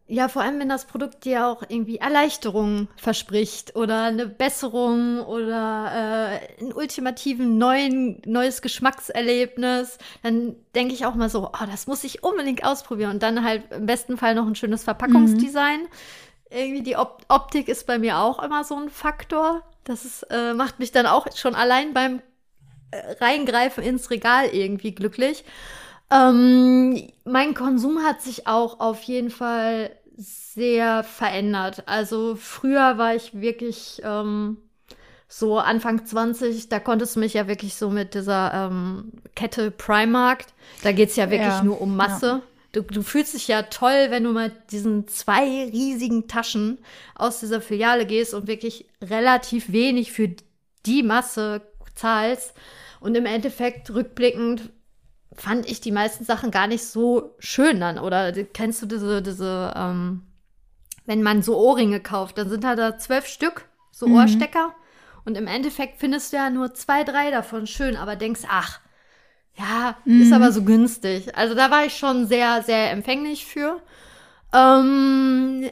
ja, 0.07 0.29
vor 0.29 0.43
allem, 0.43 0.61
wenn 0.61 0.69
das 0.69 0.85
Produkt 0.85 1.25
dir 1.25 1.47
auch 1.47 1.63
irgendwie 1.67 1.97
Erleichterung 1.97 2.89
verspricht 2.97 3.75
oder 3.75 4.03
eine 4.03 4.27
Besserung 4.27 5.21
oder 5.23 6.41
äh, 6.41 6.61
einen 6.61 6.75
ultimativen 6.75 7.57
neuen, 7.57 8.21
neues 8.27 8.61
Geschmackserlebnis, 8.61 9.97
dann 10.23 10.57
denke 10.75 10.93
ich 10.93 11.07
auch 11.07 11.15
mal 11.15 11.31
so, 11.31 11.49
oh, 11.49 11.67
das 11.71 11.87
muss 11.87 12.05
ich 12.05 12.23
unbedingt 12.23 12.65
ausprobieren. 12.65 13.13
Und 13.13 13.23
dann 13.23 13.45
halt 13.45 13.73
im 13.73 13.87
besten 13.87 14.19
Fall 14.19 14.35
noch 14.35 14.47
ein 14.47 14.57
schönes 14.57 14.85
Verpackungsdesign. 14.85 15.81
Mhm. 15.81 15.89
Irgendwie 16.51 16.83
die 16.83 16.97
Op 16.97 17.23
Optik 17.29 17.69
ist 17.69 17.87
bei 17.87 17.99
mir 17.99 18.19
auch 18.19 18.43
immer 18.43 18.63
so 18.63 18.77
ein 18.77 18.91
Faktor. 18.91 19.63
Das 19.85 20.05
ist, 20.05 20.25
äh, 20.25 20.53
macht 20.53 20.81
mich 20.81 20.93
dann 20.93 21.07
auch 21.07 21.27
schon 21.35 21.55
allein 21.55 21.95
beim 21.95 22.21
äh, 22.91 23.25
Reingreifen 23.25 23.83
ins 23.83 24.11
Regal 24.11 24.49
irgendwie 24.53 24.95
glücklich. 24.95 25.45
Ähm, 26.11 27.09
mein 27.25 27.55
Konsum 27.55 28.03
hat 28.03 28.23
sich 28.23 28.47
auch 28.47 28.81
auf 28.81 29.03
jeden 29.03 29.31
Fall 29.31 29.91
sehr 30.17 31.03
verändert. 31.03 31.85
Also 31.87 32.37
früher 32.37 32.99
war 32.99 33.15
ich 33.15 33.41
wirklich 33.41 34.01
ähm, 34.05 34.59
so 35.29 35.59
Anfang 35.59 36.07
20, 36.07 36.69
da 36.69 36.79
konntest 36.79 37.17
du 37.17 37.21
mich 37.21 37.35
ja 37.35 37.49
wirklich 37.49 37.75
so 37.75 37.91
mit 37.91 38.15
dieser 38.15 38.69
ähm, 38.71 39.13
Kette 39.35 39.73
Primark, 39.73 40.45
da 40.83 40.93
geht 40.93 41.11
es 41.11 41.17
ja 41.17 41.31
wirklich 41.31 41.49
ja, 41.49 41.65
nur 41.65 41.81
um 41.81 41.97
Masse. 41.97 42.27
Ja. 42.27 42.43
Du, 42.71 42.83
du, 42.83 43.03
fühlst 43.03 43.35
dich 43.35 43.49
ja 43.49 43.63
toll, 43.63 44.07
wenn 44.11 44.25
du 44.25 44.33
mal 44.33 44.53
diesen 44.71 45.07
zwei 45.07 45.69
riesigen 45.71 46.27
Taschen 46.27 46.79
aus 47.15 47.41
dieser 47.41 47.61
Filiale 47.61 48.05
gehst 48.05 48.35
und 48.35 48.49
wirklich 48.49 48.87
relativ 49.01 49.71
wenig 49.71 50.13
für 50.13 50.31
die 50.85 51.05
Masse 51.05 51.63
zahlst. 51.95 52.53
Und 52.99 53.17
im 53.17 53.27
Endeffekt 53.27 53.91
rückblickend 53.95 54.71
fand 55.37 55.69
ich 55.69 55.81
die 55.81 55.93
meisten 55.93 56.25
Sachen 56.25 56.51
gar 56.51 56.67
nicht 56.67 56.85
so 56.85 57.35
schön 57.39 57.81
dann. 57.81 57.99
Oder 57.99 58.33
kennst 58.33 58.83
du 58.83 58.87
diese, 58.87 59.23
diese, 59.23 59.73
ähm, 59.77 60.23
wenn 61.07 61.23
man 61.23 61.43
so 61.43 61.57
Ohrringe 61.57 62.01
kauft, 62.01 62.39
dann 62.39 62.49
sind 62.49 62.65
da, 62.65 62.77
da 62.77 62.99
zwölf 62.99 63.27
Stück, 63.27 63.69
so 63.91 64.07
mhm. 64.07 64.17
Ohrstecker. 64.17 64.75
Und 65.25 65.37
im 65.37 65.47
Endeffekt 65.47 65.99
findest 65.99 66.33
du 66.33 66.37
ja 66.37 66.51
nur 66.51 66.75
zwei, 66.75 67.05
drei 67.05 67.31
davon 67.31 67.67
schön, 67.67 67.97
aber 67.97 68.17
denkst, 68.17 68.43
ach, 68.49 68.81
ja, 69.57 69.97
mhm. 70.05 70.23
ist 70.23 70.33
aber 70.33 70.53
so 70.53 70.63
günstig. 70.65 71.37
Also 71.37 71.55
da 71.55 71.71
war 71.71 71.85
ich 71.85 71.97
schon 71.97 72.27
sehr, 72.27 72.63
sehr 72.63 72.91
empfänglich 72.91 73.47
für. 73.47 73.81
Ähm, 74.53 75.71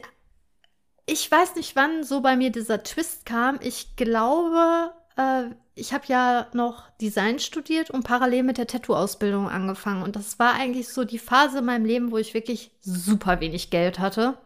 ich 1.05 1.29
weiß 1.29 1.55
nicht, 1.55 1.75
wann 1.75 2.03
so 2.03 2.21
bei 2.21 2.35
mir 2.35 2.51
dieser 2.51 2.83
Twist 2.83 3.25
kam. 3.25 3.59
Ich 3.61 3.95
glaube, 3.95 4.93
äh, 5.17 5.45
ich 5.75 5.93
habe 5.93 6.05
ja 6.07 6.47
noch 6.53 6.89
Design 7.01 7.39
studiert 7.39 7.89
und 7.89 8.03
parallel 8.03 8.43
mit 8.43 8.57
der 8.57 8.67
Tattoo-Ausbildung 8.67 9.49
angefangen. 9.49 10.03
Und 10.03 10.15
das 10.15 10.37
war 10.37 10.53
eigentlich 10.53 10.89
so 10.89 11.03
die 11.03 11.19
Phase 11.19 11.59
in 11.59 11.65
meinem 11.65 11.85
Leben, 11.85 12.11
wo 12.11 12.17
ich 12.17 12.33
wirklich 12.33 12.71
super 12.81 13.39
wenig 13.39 13.69
Geld 13.69 13.99
hatte. 13.99 14.37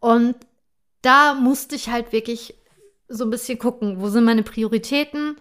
Und 0.00 0.34
da 1.02 1.34
musste 1.34 1.76
ich 1.76 1.90
halt 1.90 2.12
wirklich 2.12 2.54
so 3.08 3.24
ein 3.24 3.30
bisschen 3.30 3.58
gucken, 3.58 4.00
wo 4.00 4.08
sind 4.08 4.24
meine 4.24 4.42
Prioritäten. 4.42 5.36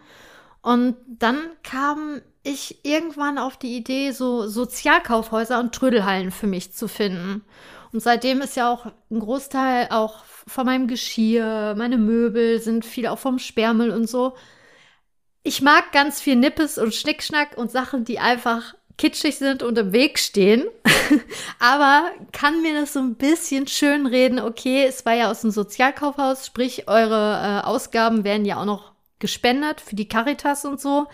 Und 0.61 0.97
dann 1.07 1.39
kam 1.63 2.21
ich 2.43 2.85
irgendwann 2.85 3.37
auf 3.37 3.57
die 3.57 3.75
Idee, 3.75 4.11
so 4.11 4.47
Sozialkaufhäuser 4.47 5.59
und 5.59 5.73
Trödelhallen 5.73 6.31
für 6.31 6.47
mich 6.47 6.73
zu 6.73 6.87
finden. 6.87 7.43
Und 7.97 8.01
seitdem 8.01 8.41
ist 8.41 8.55
ja 8.55 8.71
auch 8.71 8.85
ein 9.09 9.19
Großteil 9.19 9.87
auch 9.89 10.23
von 10.25 10.67
meinem 10.67 10.87
Geschirr, 10.87 11.73
meine 11.75 11.97
Möbel 11.97 12.59
sind 12.59 12.85
viel 12.85 13.07
auch 13.07 13.17
vom 13.17 13.39
Sperrmüll 13.39 13.89
und 13.89 14.07
so 14.07 14.35
ich 15.47 15.61
mag 15.61 15.93
ganz 15.93 16.19
viel 16.19 16.35
Nippes 16.35 16.77
und 16.77 16.93
Schnickschnack 16.93 17.57
und 17.57 17.71
Sachen, 17.71 18.03
die 18.03 18.19
einfach 18.19 18.75
kitschig 18.97 19.37
sind 19.37 19.63
und 19.63 19.77
im 19.77 19.93
Weg 19.93 20.19
stehen. 20.19 20.65
Aber 21.59 22.11
kann 22.33 22.61
mir 22.61 22.73
das 22.73 22.91
so 22.91 22.99
ein 22.99 23.15
bisschen 23.15 23.65
schön 23.65 24.07
reden, 24.07 24.39
okay, 24.39 24.83
es 24.85 25.05
war 25.05 25.13
ja 25.13 25.31
aus 25.31 25.41
dem 25.41 25.51
Sozialkaufhaus, 25.51 26.45
sprich, 26.45 26.89
eure 26.89 27.61
äh, 27.63 27.65
Ausgaben 27.65 28.25
werden 28.25 28.43
ja 28.43 28.59
auch 28.59 28.65
noch 28.65 28.91
gespendet 29.19 29.79
für 29.79 29.95
die 29.95 30.09
Caritas 30.09 30.65
und 30.65 30.81
so. 30.81 31.07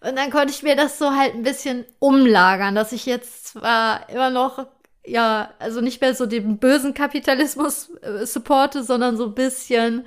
Und 0.00 0.16
dann 0.16 0.30
konnte 0.30 0.52
ich 0.52 0.64
mir 0.64 0.74
das 0.74 0.98
so 0.98 1.14
halt 1.14 1.34
ein 1.34 1.44
bisschen 1.44 1.84
umlagern, 2.00 2.74
dass 2.74 2.90
ich 2.90 3.06
jetzt 3.06 3.46
zwar 3.46 4.08
immer 4.08 4.30
noch, 4.30 4.66
ja, 5.04 5.50
also 5.58 5.80
nicht 5.80 6.00
mehr 6.00 6.14
so 6.14 6.26
den 6.26 6.58
bösen 6.58 6.94
Kapitalismus 6.94 7.90
äh, 8.02 8.26
supporte, 8.26 8.82
sondern 8.82 9.16
so 9.16 9.26
ein 9.26 9.34
bisschen 9.34 10.06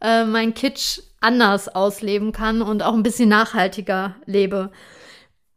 äh, 0.00 0.24
mein 0.24 0.54
Kitsch 0.54 1.00
anders 1.20 1.68
ausleben 1.68 2.32
kann 2.32 2.62
und 2.62 2.82
auch 2.82 2.94
ein 2.94 3.02
bisschen 3.02 3.28
nachhaltiger 3.28 4.16
lebe. 4.26 4.70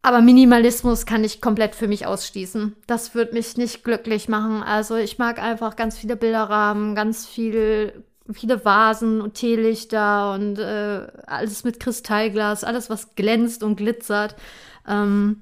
Aber 0.01 0.21
Minimalismus 0.21 1.05
kann 1.05 1.25
ich 1.25 1.41
komplett 1.41 1.75
für 1.75 1.89
mich 1.89 2.05
ausschließen. 2.05 2.78
Das 2.88 3.13
wird 3.13 3.34
mich 3.34 3.57
nicht 3.57 3.84
glücklich 3.84 4.30
machen. 4.30 4.63
Also 4.63 4.95
ich 4.95 5.17
mag 5.17 5.41
einfach 5.41 5.75
ganz 5.75 5.97
viele 5.97 6.15
Bilderrahmen, 6.15 6.95
ganz 6.95 7.25
viel, 7.25 8.05
viele 8.32 8.63
Vasen 8.63 9.19
und 9.19 9.34
Teelichter 9.34 10.34
und 10.34 10.59
äh, 10.59 11.07
alles 11.25 11.65
mit 11.65 11.82
Kristallglas, 11.82 12.63
alles 12.63 12.89
was 12.89 13.15
glänzt 13.15 13.63
und 13.63 13.75
glitzert. 13.75 14.38
Ähm, 14.88 15.41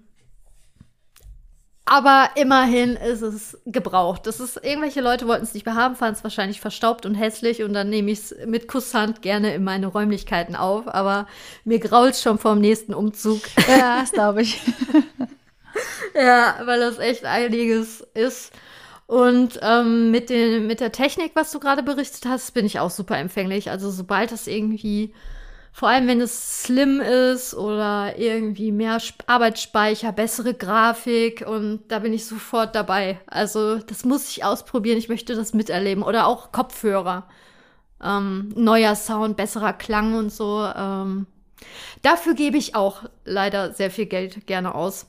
aber 1.85 2.31
immerhin 2.33 2.95
ist 2.95 3.21
es 3.21 3.59
gebraucht. 3.67 4.25
Das 4.25 4.39
ist, 4.39 4.57
irgendwelche 4.57 5.01
Leute 5.01 5.27
wollten 5.27 5.43
es 5.43 5.53
nicht 5.53 5.67
mehr 5.67 5.75
haben, 5.75 5.95
fanden 5.95 6.15
es 6.15 6.23
wahrscheinlich 6.23 6.59
verstaubt 6.59 7.05
und 7.05 7.13
hässlich 7.13 7.61
und 7.61 7.73
dann 7.73 7.89
nehme 7.89 8.09
ich 8.09 8.19
es 8.19 8.35
mit 8.47 8.67
Kusshand 8.67 9.21
gerne 9.21 9.53
in 9.53 9.63
meine 9.63 9.85
Räumlichkeiten 9.85 10.55
auf. 10.55 10.87
Aber 10.87 11.27
mir 11.63 11.79
grault 11.79 12.15
schon 12.15 12.39
vom 12.39 12.59
nächsten 12.59 12.93
Umzug. 12.93 13.41
Ja, 13.67 13.99
das 13.99 14.11
glaube 14.11 14.41
ich. 14.41 14.61
ja, 16.15 16.55
weil 16.65 16.79
das 16.79 16.97
echt 16.97 17.25
einiges 17.25 18.01
ist. 18.13 18.51
Und 19.05 19.59
ähm, 19.61 20.09
mit, 20.09 20.29
den, 20.31 20.65
mit 20.65 20.79
der 20.79 20.91
Technik, 20.91 21.31
was 21.35 21.51
du 21.51 21.59
gerade 21.59 21.83
berichtet 21.83 22.25
hast, 22.25 22.53
bin 22.53 22.65
ich 22.65 22.79
auch 22.79 22.89
super 22.89 23.17
empfänglich. 23.17 23.69
Also 23.69 23.91
sobald 23.91 24.31
das 24.31 24.47
irgendwie 24.47 25.13
vor 25.75 25.89
allem, 25.89 26.07
wenn 26.07 26.21
es 26.21 26.63
slim 26.63 27.01
ist 27.01 27.53
oder 27.53 28.17
irgendwie 28.17 28.71
mehr 28.71 28.97
Arbeitsspeicher, 29.27 30.13
bessere 30.13 30.53
Grafik 30.53 31.45
und 31.45 31.81
da 31.89 31.99
bin 31.99 32.13
ich 32.13 32.25
sofort 32.25 32.75
dabei. 32.75 33.19
Also 33.27 33.79
das 33.79 34.05
muss 34.05 34.29
ich 34.29 34.45
ausprobieren, 34.45 34.97
ich 34.97 35.09
möchte 35.09 35.35
das 35.35 35.53
miterleben. 35.53 36.01
Oder 36.01 36.27
auch 36.27 36.53
Kopfhörer. 36.53 37.27
Ähm, 38.01 38.53
neuer 38.55 38.95
Sound, 38.95 39.35
besserer 39.35 39.73
Klang 39.73 40.13
und 40.17 40.31
so. 40.31 40.65
Ähm, 40.65 41.27
dafür 42.01 42.35
gebe 42.35 42.55
ich 42.55 42.73
auch 42.73 43.03
leider 43.25 43.73
sehr 43.73 43.91
viel 43.91 44.05
Geld 44.05 44.47
gerne 44.47 44.75
aus. 44.75 45.07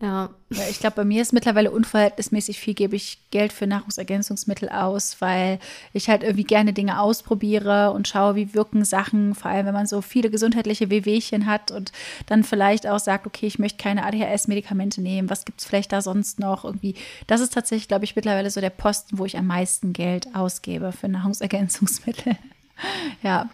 Ja. 0.00 0.28
ich 0.50 0.78
glaube, 0.78 0.96
bei 0.96 1.04
mir 1.04 1.22
ist 1.22 1.32
mittlerweile 1.32 1.70
unverhältnismäßig 1.70 2.60
viel, 2.60 2.74
gebe 2.74 2.96
ich 2.96 3.18
Geld 3.30 3.50
für 3.50 3.66
Nahrungsergänzungsmittel 3.66 4.68
aus, 4.68 5.16
weil 5.20 5.58
ich 5.94 6.10
halt 6.10 6.22
irgendwie 6.22 6.44
gerne 6.44 6.74
Dinge 6.74 7.00
ausprobiere 7.00 7.92
und 7.92 8.06
schaue, 8.06 8.34
wie 8.34 8.52
wirken 8.52 8.84
Sachen, 8.84 9.34
vor 9.34 9.50
allem 9.50 9.64
wenn 9.64 9.72
man 9.72 9.86
so 9.86 10.02
viele 10.02 10.28
gesundheitliche 10.28 10.90
Wehwehchen 10.90 11.46
hat 11.46 11.70
und 11.70 11.92
dann 12.26 12.44
vielleicht 12.44 12.86
auch 12.86 12.98
sagt, 12.98 13.26
okay, 13.26 13.46
ich 13.46 13.58
möchte 13.58 13.82
keine 13.82 14.04
ADHS-Medikamente 14.04 15.00
nehmen, 15.00 15.30
was 15.30 15.46
gibt 15.46 15.60
es 15.60 15.66
vielleicht 15.66 15.92
da 15.92 16.02
sonst 16.02 16.40
noch 16.40 16.66
irgendwie. 16.66 16.94
Das 17.26 17.40
ist 17.40 17.54
tatsächlich, 17.54 17.88
glaube 17.88 18.04
ich, 18.04 18.14
mittlerweile 18.14 18.50
so 18.50 18.60
der 18.60 18.70
Posten, 18.70 19.16
wo 19.16 19.24
ich 19.24 19.38
am 19.38 19.46
meisten 19.46 19.94
Geld 19.94 20.34
ausgebe 20.34 20.92
für 20.92 21.08
Nahrungsergänzungsmittel. 21.08 22.36
ja. 23.22 23.48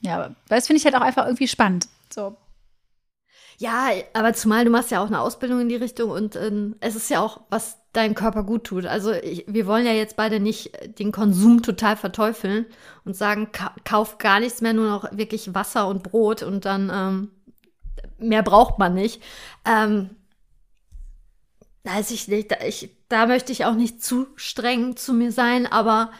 Ja, 0.00 0.34
weil 0.48 0.58
das 0.58 0.66
finde 0.66 0.78
ich 0.78 0.84
halt 0.84 0.96
auch 0.96 1.00
einfach 1.00 1.24
irgendwie 1.24 1.48
spannend. 1.48 1.88
So, 2.12 2.36
Ja, 3.58 3.88
aber 4.12 4.34
zumal 4.34 4.64
du 4.64 4.70
machst 4.70 4.90
ja 4.90 5.02
auch 5.02 5.06
eine 5.06 5.20
Ausbildung 5.20 5.60
in 5.60 5.68
die 5.68 5.76
Richtung 5.76 6.10
und 6.10 6.36
ähm, 6.36 6.76
es 6.80 6.94
ist 6.94 7.08
ja 7.08 7.20
auch, 7.20 7.40
was 7.48 7.78
deinem 7.92 8.14
Körper 8.14 8.42
gut 8.42 8.64
tut. 8.64 8.84
Also 8.84 9.12
ich, 9.12 9.44
wir 9.48 9.66
wollen 9.66 9.86
ja 9.86 9.92
jetzt 9.92 10.16
beide 10.16 10.40
nicht 10.40 10.72
den 10.98 11.10
Konsum 11.12 11.62
total 11.62 11.96
verteufeln 11.96 12.66
und 13.04 13.16
sagen, 13.16 13.52
ka 13.52 13.74
kauf 13.84 14.18
gar 14.18 14.40
nichts 14.40 14.60
mehr, 14.60 14.74
nur 14.74 14.90
noch 14.90 15.16
wirklich 15.16 15.54
Wasser 15.54 15.88
und 15.88 16.02
Brot 16.02 16.42
und 16.42 16.66
dann 16.66 16.90
ähm, 16.92 17.30
mehr 18.18 18.42
braucht 18.42 18.78
man 18.78 18.92
nicht. 18.94 19.22
Ähm, 19.64 20.10
weiß 21.84 22.10
ich 22.10 22.28
nicht, 22.28 22.50
da, 22.50 22.56
ich, 22.66 22.90
da 23.08 23.26
möchte 23.26 23.52
ich 23.52 23.64
auch 23.64 23.74
nicht 23.74 24.02
zu 24.04 24.26
streng 24.36 24.96
zu 24.96 25.14
mir 25.14 25.32
sein, 25.32 25.66
aber 25.66 26.10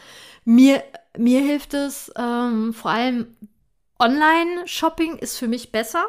mir, 0.45 0.81
mir 1.17 1.41
hilft 1.41 1.73
es 1.75 2.11
ähm, 2.17 2.73
vor 2.73 2.91
allem 2.91 3.35
Online-Shopping 3.99 5.17
ist 5.17 5.37
für 5.37 5.47
mich 5.47 5.71
besser. 5.71 6.05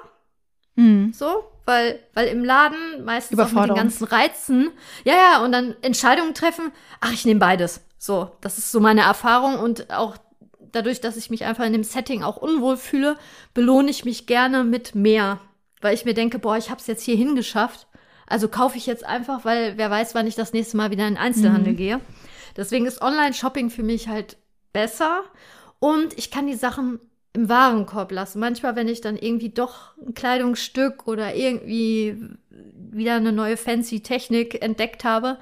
Mhm. 0.78 1.12
So, 1.12 1.44
weil, 1.66 1.98
weil 2.14 2.28
im 2.28 2.44
Laden 2.44 3.04
meistens 3.04 3.38
auch 3.38 3.52
mit 3.52 3.68
den 3.68 3.74
ganzen 3.74 4.04
Reizen, 4.04 4.70
ja, 5.04 5.14
ja, 5.14 5.44
und 5.44 5.52
dann 5.52 5.74
Entscheidungen 5.82 6.34
treffen, 6.34 6.72
ach, 7.00 7.12
ich 7.12 7.24
nehme 7.24 7.40
beides. 7.40 7.80
So, 7.98 8.30
das 8.40 8.58
ist 8.58 8.70
so 8.70 8.78
meine 8.78 9.00
Erfahrung 9.00 9.58
und 9.58 9.92
auch 9.92 10.16
dadurch, 10.70 11.00
dass 11.00 11.16
ich 11.16 11.30
mich 11.30 11.44
einfach 11.44 11.64
in 11.64 11.72
dem 11.72 11.82
Setting 11.82 12.22
auch 12.22 12.36
unwohl 12.36 12.76
fühle, 12.76 13.16
belohne 13.54 13.90
ich 13.90 14.04
mich 14.04 14.26
gerne 14.26 14.62
mit 14.62 14.94
mehr, 14.94 15.40
weil 15.80 15.94
ich 15.94 16.04
mir 16.04 16.14
denke, 16.14 16.38
boah, 16.38 16.56
ich 16.56 16.70
habe 16.70 16.80
es 16.80 16.86
jetzt 16.86 17.02
hier 17.02 17.16
hingeschafft. 17.16 17.88
Also 18.28 18.46
kaufe 18.46 18.76
ich 18.76 18.86
jetzt 18.86 19.04
einfach, 19.04 19.44
weil 19.44 19.78
wer 19.78 19.90
weiß, 19.90 20.14
wann 20.14 20.26
ich 20.26 20.36
das 20.36 20.52
nächste 20.52 20.76
Mal 20.76 20.90
wieder 20.90 21.08
in 21.08 21.14
den 21.14 21.22
Einzelhandel 21.22 21.72
mhm. 21.72 21.76
gehe. 21.76 22.00
Deswegen 22.56 22.86
ist 22.86 23.02
Online-Shopping 23.02 23.70
für 23.70 23.82
mich 23.82 24.06
halt 24.06 24.36
besser 24.72 25.24
und 25.80 26.16
ich 26.16 26.30
kann 26.30 26.46
die 26.46 26.54
Sachen 26.54 27.00
im 27.38 27.48
Warenkorb 27.48 28.10
lassen. 28.10 28.40
Manchmal, 28.40 28.74
wenn 28.74 28.88
ich 28.88 29.00
dann 29.00 29.16
irgendwie 29.16 29.50
doch 29.50 29.96
ein 30.04 30.12
Kleidungsstück 30.12 31.06
oder 31.06 31.36
irgendwie 31.36 32.16
wieder 32.50 33.14
eine 33.14 33.30
neue 33.30 33.56
fancy 33.56 34.00
Technik 34.00 34.60
entdeckt 34.60 35.04
habe, 35.04 35.38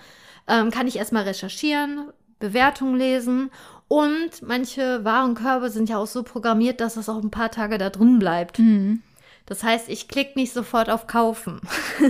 ähm, 0.47 0.70
kann 0.70 0.86
ich 0.86 0.97
erstmal 0.97 1.22
recherchieren, 1.22 2.12
Bewertungen 2.38 2.99
lesen 2.99 3.51
und 3.88 4.42
manche 4.42 5.07
Warenkörbe 5.07 5.70
sind 5.70 5.88
ja 5.88 5.97
auch 5.97 6.07
so 6.07 6.22
programmiert, 6.22 6.82
dass 6.82 6.97
es 6.97 7.09
auch 7.09 7.22
ein 7.22 7.30
paar 7.30 7.51
Tage 7.51 7.78
da 7.78 7.88
drin 7.88 8.18
bleibt. 8.18 8.59
Mhm. 8.59 9.01
Das 9.47 9.62
heißt, 9.62 9.88
ich 9.88 10.07
klicke 10.07 10.38
nicht 10.38 10.53
sofort 10.53 10.90
auf 10.90 11.07
Kaufen. 11.07 11.62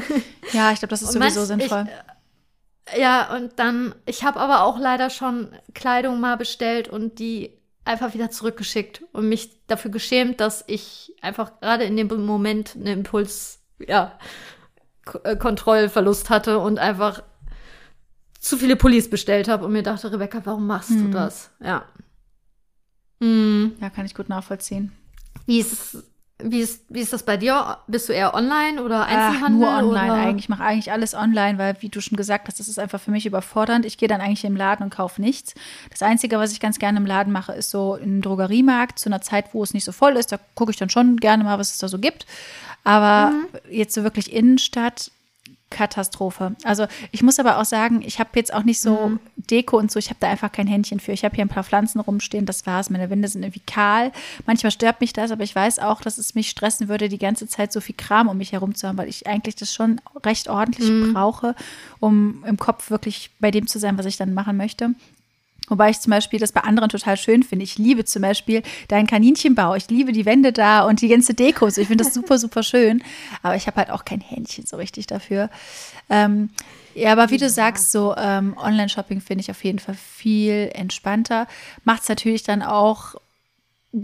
ja, 0.52 0.72
ich 0.72 0.80
glaube, 0.80 0.90
das 0.90 1.02
ist 1.02 1.12
sowieso 1.12 1.40
manch, 1.40 1.46
sinnvoll. 1.46 1.86
Ich, 2.92 2.98
ja, 2.98 3.36
und 3.36 3.52
dann, 3.60 3.94
ich 4.04 4.24
habe 4.24 4.40
aber 4.40 4.64
auch 4.64 4.80
leider 4.80 5.10
schon 5.10 5.50
Kleidung 5.74 6.18
mal 6.18 6.36
bestellt 6.36 6.88
und 6.88 7.20
die 7.20 7.52
einfach 7.86 8.14
wieder 8.14 8.30
zurückgeschickt 8.30 9.02
und 9.12 9.28
mich 9.28 9.66
dafür 9.66 9.90
geschämt, 9.90 10.40
dass 10.40 10.64
ich 10.66 11.14
einfach 11.22 11.60
gerade 11.60 11.84
in 11.84 11.96
dem 11.96 12.08
Moment 12.24 12.74
einen 12.74 12.86
Impuls, 12.86 13.60
ja, 13.78 14.18
K 15.04 15.18
äh, 15.24 15.36
Kontrollverlust 15.36 16.30
hatte 16.30 16.58
und 16.58 16.78
einfach 16.78 17.22
zu 18.40 18.56
viele 18.56 18.76
Pullis 18.76 19.08
bestellt 19.10 19.48
habe 19.48 19.64
und 19.64 19.72
mir 19.72 19.82
dachte, 19.82 20.12
Rebecca, 20.12 20.40
warum 20.44 20.66
machst 20.66 20.90
hm. 20.90 21.06
du 21.06 21.10
das? 21.10 21.50
Ja. 21.60 21.84
Hm. 23.20 23.76
Ja, 23.80 23.90
kann 23.90 24.06
ich 24.06 24.14
gut 24.14 24.28
nachvollziehen. 24.28 24.92
Wie 25.46 25.60
ist 25.60 25.72
es 25.72 26.04
wie 26.38 26.60
ist, 26.60 26.84
wie 26.90 27.00
ist 27.00 27.14
das 27.14 27.22
bei 27.22 27.38
dir? 27.38 27.78
Bist 27.86 28.10
du 28.10 28.12
eher 28.12 28.34
online 28.34 28.82
oder 28.82 29.06
Einzelhandel? 29.06 29.68
Ach, 29.68 29.80
nur 29.80 29.90
online 29.90 30.12
oder? 30.12 30.22
eigentlich. 30.22 30.44
Ich 30.44 30.48
mache 30.50 30.64
eigentlich 30.64 30.92
alles 30.92 31.14
online, 31.14 31.56
weil, 31.56 31.76
wie 31.80 31.88
du 31.88 32.02
schon 32.02 32.16
gesagt 32.16 32.46
hast, 32.46 32.60
das 32.60 32.68
ist 32.68 32.78
einfach 32.78 33.00
für 33.00 33.10
mich 33.10 33.24
überfordernd. 33.24 33.86
Ich 33.86 33.96
gehe 33.96 34.08
dann 34.08 34.20
eigentlich 34.20 34.44
im 34.44 34.54
Laden 34.54 34.84
und 34.84 34.90
kaufe 34.90 35.22
nichts. 35.22 35.54
Das 35.90 36.02
Einzige, 36.02 36.38
was 36.38 36.52
ich 36.52 36.60
ganz 36.60 36.78
gerne 36.78 36.98
im 36.98 37.06
Laden 37.06 37.32
mache, 37.32 37.52
ist 37.52 37.70
so 37.70 37.96
im 37.96 38.20
Drogeriemarkt 38.20 38.98
zu 38.98 39.08
einer 39.08 39.22
Zeit, 39.22 39.54
wo 39.54 39.62
es 39.62 39.72
nicht 39.72 39.84
so 39.84 39.92
voll 39.92 40.16
ist. 40.16 40.30
Da 40.30 40.38
gucke 40.54 40.70
ich 40.70 40.76
dann 40.76 40.90
schon 40.90 41.16
gerne 41.16 41.42
mal, 41.42 41.58
was 41.58 41.72
es 41.72 41.78
da 41.78 41.88
so 41.88 41.98
gibt. 41.98 42.26
Aber 42.84 43.30
mhm. 43.30 43.46
jetzt 43.70 43.94
so 43.94 44.02
wirklich 44.02 44.30
Innenstadt 44.30 45.10
Katastrophe. 45.70 46.54
Also 46.62 46.86
ich 47.10 47.22
muss 47.22 47.40
aber 47.40 47.58
auch 47.58 47.64
sagen, 47.64 48.00
ich 48.02 48.20
habe 48.20 48.30
jetzt 48.34 48.54
auch 48.54 48.62
nicht 48.62 48.80
so 48.80 49.08
mhm. 49.08 49.20
Deko 49.36 49.78
und 49.78 49.90
so, 49.90 49.98
ich 49.98 50.08
habe 50.10 50.18
da 50.20 50.28
einfach 50.28 50.52
kein 50.52 50.66
Händchen 50.66 51.00
für. 51.00 51.12
Ich 51.12 51.24
habe 51.24 51.34
hier 51.34 51.44
ein 51.44 51.48
paar 51.48 51.64
Pflanzen 51.64 52.00
rumstehen, 52.00 52.46
das 52.46 52.66
war's. 52.66 52.88
Meine 52.88 53.10
Wände 53.10 53.26
sind 53.28 53.42
irgendwie 53.42 53.62
kahl. 53.66 54.12
Manchmal 54.46 54.70
stört 54.70 55.00
mich 55.00 55.12
das, 55.12 55.30
aber 55.30 55.42
ich 55.42 55.54
weiß 55.54 55.80
auch, 55.80 56.00
dass 56.00 56.18
es 56.18 56.34
mich 56.34 56.50
stressen 56.50 56.88
würde, 56.88 57.08
die 57.08 57.18
ganze 57.18 57.48
Zeit 57.48 57.72
so 57.72 57.80
viel 57.80 57.96
Kram 57.96 58.28
um 58.28 58.36
mich 58.36 58.52
herum 58.52 58.74
zu 58.74 58.86
haben, 58.86 58.98
weil 58.98 59.08
ich 59.08 59.26
eigentlich 59.26 59.56
das 59.56 59.74
schon 59.74 60.00
recht 60.24 60.48
ordentlich 60.48 60.88
mhm. 60.88 61.12
brauche, 61.12 61.54
um 61.98 62.44
im 62.46 62.58
Kopf 62.58 62.90
wirklich 62.90 63.30
bei 63.40 63.50
dem 63.50 63.66
zu 63.66 63.78
sein, 63.78 63.98
was 63.98 64.06
ich 64.06 64.16
dann 64.16 64.34
machen 64.34 64.56
möchte. 64.56 64.94
Wobei 65.68 65.90
ich 65.90 66.00
zum 66.00 66.12
Beispiel 66.12 66.38
das 66.38 66.52
bei 66.52 66.60
anderen 66.60 66.88
total 66.88 67.16
schön 67.16 67.42
finde. 67.42 67.64
Ich 67.64 67.76
liebe 67.76 68.04
zum 68.04 68.22
Beispiel 68.22 68.62
deinen 68.88 69.06
Kaninchenbau. 69.06 69.74
Ich 69.74 69.88
liebe 69.90 70.12
die 70.12 70.24
Wände 70.24 70.52
da 70.52 70.82
und 70.82 71.00
die 71.00 71.08
ganze 71.08 71.34
Deko. 71.34 71.66
ich 71.66 71.74
finde 71.74 72.04
das 72.04 72.14
super, 72.14 72.38
super 72.38 72.62
schön. 72.62 73.02
Aber 73.42 73.56
ich 73.56 73.66
habe 73.66 73.78
halt 73.78 73.90
auch 73.90 74.04
kein 74.04 74.20
Händchen 74.20 74.64
so 74.64 74.76
richtig 74.76 75.08
dafür. 75.08 75.50
Ähm, 76.08 76.50
ja, 76.94 77.12
aber 77.12 77.30
wie 77.30 77.36
du 77.36 77.50
sagst, 77.50 77.92
so 77.92 78.14
ähm, 78.16 78.56
Online-Shopping 78.56 79.20
finde 79.20 79.42
ich 79.42 79.50
auf 79.50 79.64
jeden 79.64 79.80
Fall 79.80 79.96
viel 79.96 80.70
entspannter. 80.72 81.46
Macht 81.84 82.02
es 82.02 82.08
natürlich 82.08 82.42
dann 82.44 82.62
auch 82.62 83.16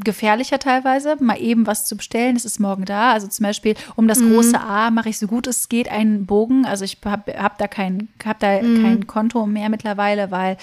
gefährlicher 0.00 0.58
teilweise, 0.58 1.16
mal 1.20 1.40
eben 1.40 1.66
was 1.66 1.84
zu 1.84 1.96
bestellen, 1.96 2.36
es 2.36 2.44
ist 2.44 2.58
morgen 2.58 2.84
da. 2.84 3.12
Also 3.12 3.26
zum 3.26 3.44
Beispiel 3.44 3.74
um 3.94 4.08
das 4.08 4.20
mhm. 4.20 4.32
große 4.32 4.58
A 4.58 4.90
mache 4.90 5.10
ich 5.10 5.18
so 5.18 5.26
gut 5.26 5.46
es 5.46 5.68
geht 5.68 5.90
einen 5.90 6.24
Bogen. 6.26 6.64
Also 6.64 6.84
ich 6.84 6.98
habe 7.04 7.34
hab 7.38 7.58
da, 7.58 7.68
kein, 7.68 8.08
hab 8.24 8.38
da 8.40 8.62
mhm. 8.62 8.82
kein 8.82 9.06
Konto 9.06 9.46
mehr 9.46 9.68
mittlerweile, 9.68 10.30
weil 10.30 10.56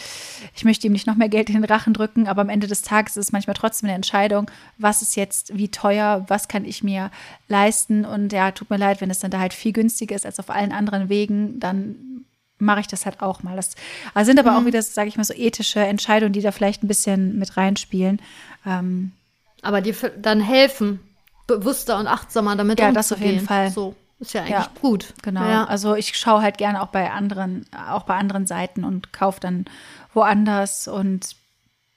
ich 0.56 0.66
möchte 0.66 0.88
ihm 0.88 0.94
nicht 0.94 1.08
noch 1.08 1.16
mehr 1.16 1.30
Geld 1.30 1.50
in 1.50 1.56
den 1.56 1.66
Rachen 1.66 1.94
drücken. 1.94 2.28
Aber 2.28 2.42
am 2.42 2.50
Ende 2.50 2.68
des 2.68 2.82
Tages 2.82 3.18
ist 3.18 3.28
es 3.28 3.32
manchmal 3.32 3.56
trotzdem 3.56 3.88
eine 3.88 3.96
Entscheidung, 3.96 4.50
was 4.78 5.02
ist 5.02 5.16
jetzt 5.16 5.56
wie 5.56 5.70
teuer, 5.70 6.26
was 6.28 6.48
kann 6.48 6.66
ich 6.66 6.84
mir 6.84 7.12
leisten. 7.48 8.06
Und 8.06 8.34
ja, 8.34 8.52
tut 8.52 8.70
mir 8.70 8.78
leid, 8.78 9.02
wenn 9.02 9.12
es 9.12 9.20
dann 9.20 9.32
da 9.32 9.40
halt 9.40 9.54
viel 9.54 9.74
günstiger 9.74 10.16
ist 10.16 10.26
als 10.26 10.40
auf 10.40 10.50
allen 10.50 10.72
anderen 10.72 11.10
Wegen, 11.10 11.60
dann 11.60 12.26
mache 12.58 12.82
ich 12.82 12.88
das 12.88 13.06
halt 13.06 13.22
auch 13.22 13.42
mal. 13.44 13.56
Das 13.56 13.76
sind 14.24 14.40
aber 14.40 14.52
mhm. 14.52 14.58
auch 14.58 14.66
wieder, 14.66 14.82
sage 14.82 15.08
ich 15.08 15.18
mal, 15.18 15.24
so 15.24 15.34
ethische 15.34 15.80
Entscheidungen, 15.80 16.34
die 16.34 16.42
da 16.42 16.52
vielleicht 16.52 16.84
ein 16.84 16.88
bisschen 16.88 17.38
mit 17.40 17.58
reinspielen. 17.58 18.22
Ähm, 18.66 19.14
aber 19.62 19.82
dir 19.82 19.96
dann 20.22 20.42
helfen, 20.42 21.00
bewusster 21.48 21.98
und 22.00 22.08
achtsamer 22.08 22.56
damit 22.56 22.80
ja, 22.80 22.90
umzugehen. 22.90 22.96
Ja, 22.96 23.00
das 23.00 23.12
auf 23.12 23.22
jeden 23.22 23.46
Fall. 23.46 23.72
So 23.72 23.96
ist 24.20 24.34
ja 24.34 24.42
eigentlich 24.42 24.52
ja, 24.52 24.70
gut. 24.82 25.14
Genau. 25.22 25.42
Ja. 25.42 25.66
Also 25.66 25.96
ich 25.96 26.18
schaue 26.18 26.42
halt 26.42 26.58
gerne 26.58 26.82
auch 26.82 26.88
bei 26.88 27.12
anderen, 27.12 27.66
auch 27.90 28.04
bei 28.04 28.16
anderen 28.16 28.46
Seiten 28.48 28.84
und 28.84 29.14
kaufe 29.14 29.40
dann 29.40 29.66
woanders 30.14 30.88
und 30.88 31.36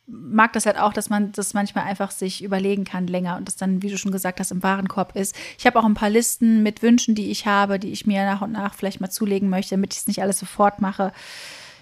mag 0.07 0.53
das 0.53 0.67
halt 0.67 0.79
auch, 0.79 0.93
dass 0.93 1.11
man 1.11 1.33
das 1.33 1.55
manchmal 1.55 1.85
einfach 1.85 2.11
sich 2.11 2.43
überlegen 2.43 2.85
kann 2.85 3.07
länger 3.07 3.37
und 3.37 3.49
das 3.49 3.57
dann, 3.57 3.83
wie 3.83 3.91
du 3.91 3.99
schon 3.99 4.13
gesagt 4.13 4.41
hast, 4.41 4.51
im 4.51 4.63
Warenkorb 4.63 5.17
ist. 5.17 5.35
Ich 5.59 5.67
habe 5.67 5.79
auch 5.79 5.85
ein 5.85 5.95
paar 5.95 6.11
Listen 6.11 6.63
mit 6.63 6.83
Wünschen, 6.83 7.15
die 7.15 7.31
ich 7.31 7.47
habe, 7.47 7.79
die 7.79 7.93
ich 7.93 8.07
mir 8.07 8.25
nach 8.25 8.43
und 8.43 8.53
nach 8.53 8.75
vielleicht 8.75 9.01
mal 9.01 9.11
zulegen 9.11 9.49
möchte, 9.49 9.75
damit 9.75 9.95
ich 9.95 10.01
es 10.01 10.07
nicht 10.07 10.23
alles 10.23 10.39
sofort 10.39 10.81
mache. 10.81 11.13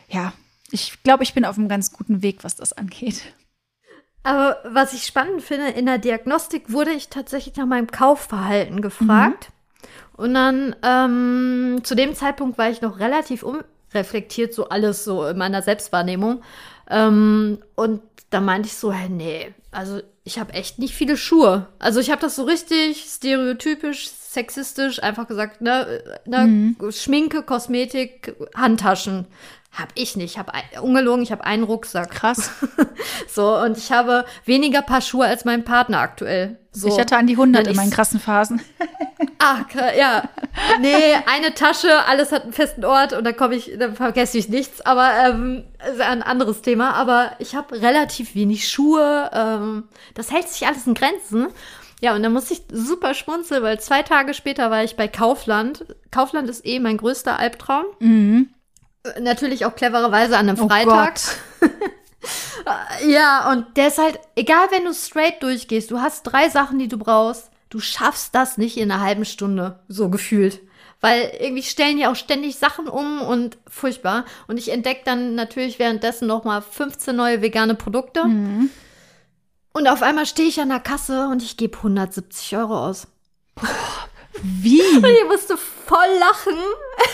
Ja, 0.09 0.33
ich 0.71 1.03
glaube, 1.03 1.23
ich 1.23 1.35
bin 1.35 1.45
auf 1.45 1.59
einem 1.59 1.69
ganz 1.69 1.93
guten 1.93 2.23
Weg, 2.23 2.45
was 2.45 2.57
das 2.57 2.73
angeht. 2.73 3.23
Aber 4.23 4.59
was 4.65 4.93
ich 4.93 5.07
spannend 5.07 5.43
finde, 5.43 5.69
in 5.69 5.87
der 5.87 5.99
Diagnostik 5.99 6.73
wurde 6.73 6.91
ich 6.91 7.09
tatsächlich 7.09 7.57
nach 7.57 7.67
meinem 7.67 7.87
Kaufverhalten 7.87 8.83
gefragt. 8.83 9.49
Mhm. 9.49 9.61
Und 10.23 10.35
dann 10.35 10.77
ähm, 10.83 11.81
zu 11.83 11.95
dem 11.95 12.15
Zeitpunkt 12.15 12.59
war 12.59 12.69
ich 12.69 12.83
noch 12.83 12.99
relativ 12.99 13.43
unreflektiert, 13.43 14.53
so 14.53 14.69
alles 14.69 15.05
so 15.05 15.27
in 15.27 15.39
meiner 15.39 15.63
Selbstwahrnehmung. 15.63 16.43
Ähm, 16.91 17.59
und 17.75 18.03
da 18.29 18.41
meinte 18.41 18.69
ich 18.69 18.77
so, 18.77 18.93
hey, 18.93 19.09
nee, 19.09 19.55
also 19.71 20.01
ich 20.25 20.39
habe 20.39 20.53
echt 20.53 20.79
nicht 20.79 20.95
viele 20.95 21.17
Schuhe. 21.17 21.69
Also 21.79 22.01
ich 22.01 22.11
habe 22.11 22.21
das 22.21 22.37
so 22.37 22.45
richtig 22.45 23.07
stereotypisch, 23.09 24.09
sexistisch 24.09 25.03
einfach 25.03 25.27
gesagt, 25.27 25.61
ne, 25.61 26.03
ne 26.27 26.47
mhm. 26.47 26.77
Schminke, 26.91 27.43
Kosmetik, 27.43 28.37
Handtaschen. 28.55 29.27
Hab 29.73 29.91
ich 29.95 30.17
nicht. 30.17 30.33
Ich 30.33 30.39
habe 30.39 30.53
ungelogen, 30.83 31.23
ich 31.23 31.31
habe 31.31 31.45
einen 31.45 31.63
Rucksack. 31.63 32.11
Krass. 32.11 32.51
so, 33.29 33.57
und 33.57 33.79
ich 33.79 33.93
habe 33.93 34.25
weniger 34.45 34.83
Paar 34.83 35.01
Schuhe 35.01 35.27
als 35.27 35.45
mein 35.45 35.65
Partner 35.65 36.01
aktuell. 36.01 36.59
So. 36.73 36.89
Ich 36.89 36.99
hatte 36.99 37.17
an 37.17 37.29
die 37.29 37.35
100 37.35 37.69
in 37.69 37.77
meinen 37.77 37.91
krassen 37.91 38.19
Phasen. 38.19 38.61
Ach, 39.43 39.65
ja. 39.97 40.29
Nee, 40.81 41.15
eine 41.27 41.55
Tasche, 41.55 42.05
alles 42.07 42.31
hat 42.31 42.43
einen 42.43 42.53
festen 42.53 42.85
Ort 42.85 43.15
und 43.15 43.25
da 43.25 43.33
komme 43.33 43.55
ich, 43.55 43.73
dann 43.79 43.97
vergesse 43.97 44.37
ich 44.37 44.51
nichts. 44.51 44.83
Aber 44.83 45.11
ähm, 45.25 45.65
ist 45.91 46.01
ein 46.01 46.23
anderes 46.23 46.61
Thema. 46.61 46.93
Aber 46.93 47.33
ich 47.39 47.55
habe 47.55 47.81
relativ 47.81 48.35
wenig 48.35 48.69
Schuhe. 48.69 49.31
Ähm, 49.33 49.89
das 50.15 50.31
hält 50.31 50.49
sich 50.49 50.67
alles 50.67 50.87
in 50.87 50.93
Grenzen. 50.93 51.49
Ja, 52.03 52.15
und 52.15 52.23
da 52.23 52.29
muss 52.29 52.51
ich 52.51 52.63
super 52.71 53.15
schmunzeln, 53.15 53.63
weil 53.63 53.81
zwei 53.81 54.03
Tage 54.03 54.35
später 54.35 54.71
war 54.71 54.85
ich 54.85 54.97
bei 54.97 55.09
Kaufland. 55.09 55.87
Kaufland 56.11 56.51
ist 56.51 56.67
eh 56.67 56.79
mein 56.79 56.99
größter 56.99 57.39
Albtraum. 57.39 57.85
Mhm. 57.99 58.51
Natürlich 59.21 59.65
auch 59.65 59.75
clevererweise 59.75 60.37
an 60.37 60.51
einem 60.51 60.61
oh 60.61 60.69
Freitag. 60.69 61.19
ja, 63.07 63.51
und 63.51 63.77
der 63.79 63.89
ist 63.89 63.99
halt, 63.99 64.21
egal 64.35 64.67
wenn 64.71 64.85
du 64.85 64.93
straight 64.93 65.43
durchgehst, 65.43 65.91
du 65.91 66.01
hast 66.01 66.25
drei 66.25 66.51
Sachen, 66.51 66.79
die 66.79 66.89
du 66.89 66.99
brauchst, 66.99 67.50
du 67.71 67.81
schaffst 67.81 68.35
das 68.35 68.59
nicht 68.59 68.77
in 68.77 68.91
einer 68.91 69.01
halben 69.01 69.25
Stunde, 69.25 69.81
so 69.89 70.11
gefühlt. 70.11 70.61
Weil 71.01 71.33
irgendwie 71.41 71.63
stellen 71.63 71.97
die 71.97 72.07
auch 72.07 72.17
ständig 72.17 72.57
Sachen 72.57 72.87
um 72.87 73.23
und 73.23 73.57
furchtbar. 73.67 74.27
Und 74.49 74.59
ich 74.59 74.71
entdecke 74.71 75.01
dann 75.05 75.35
natürlich 75.35 75.79
währenddessen 75.79 76.27
noch 76.29 76.45
mal 76.45 76.61
15 76.61 77.17
neue 77.17 77.41
vegane 77.41 77.75
Produkte. 77.75 78.25
Mhm. 78.25 78.69
Und 79.73 79.87
auf 79.87 80.03
einmal 80.03 80.27
stehe 80.27 80.49
ich 80.49 80.61
an 80.61 80.69
der 80.69 80.81
Kasse 80.81 81.29
und 81.29 81.43
ich 81.43 81.57
gebe 81.57 81.79
170 81.79 82.57
Euro 82.57 82.87
aus. 82.87 83.07
Boah, 83.55 83.67
Wie? 84.43 84.83
Und 84.97 85.07
ich 85.07 85.25
musste 85.27 85.57
voll 85.57 85.99
lachen. 86.19 86.59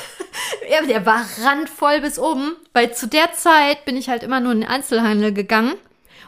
ja, 0.70 0.82
der 0.86 1.07
war 1.07 1.24
randvoll 1.44 2.00
bis 2.00 2.18
oben, 2.18 2.57
weil 2.72 2.94
zu 2.94 3.07
der 3.07 3.32
Zeit 3.32 3.84
bin 3.84 3.96
ich 3.96 4.09
halt 4.09 4.22
immer 4.22 4.40
nur 4.40 4.52
in 4.52 4.62
den 4.62 4.70
Einzelhandel 4.70 5.32
gegangen 5.32 5.74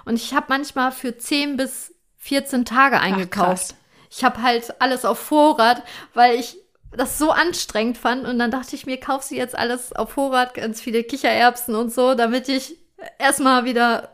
und 0.05 0.17
ich 0.17 0.35
habe 0.35 0.47
manchmal 0.49 0.93
für 0.93 1.17
10 1.17 1.57
bis 1.57 1.95
14 2.19 2.65
Tage 2.65 3.01
eingekauft. 3.01 3.75
Ach, 3.75 3.88
ich 4.11 4.25
habe 4.25 4.43
halt 4.43 4.81
alles 4.81 5.05
auf 5.05 5.19
Vorrat, 5.19 5.83
weil 6.15 6.39
ich 6.39 6.57
das 6.97 7.19
so 7.19 7.31
anstrengend 7.31 7.99
fand 7.99 8.27
und 8.27 8.39
dann 8.39 8.51
dachte 8.51 8.75
ich 8.75 8.87
mir, 8.87 8.99
kauf 8.99 9.23
sie 9.23 9.37
jetzt 9.37 9.57
alles 9.57 9.93
auf 9.93 10.11
Vorrat, 10.13 10.55
ganz 10.55 10.81
viele 10.81 11.05
Kichererbsen 11.05 11.75
und 11.75 11.93
so, 11.93 12.15
damit 12.15 12.49
ich 12.49 12.77
erstmal 13.19 13.65
wieder 13.65 14.11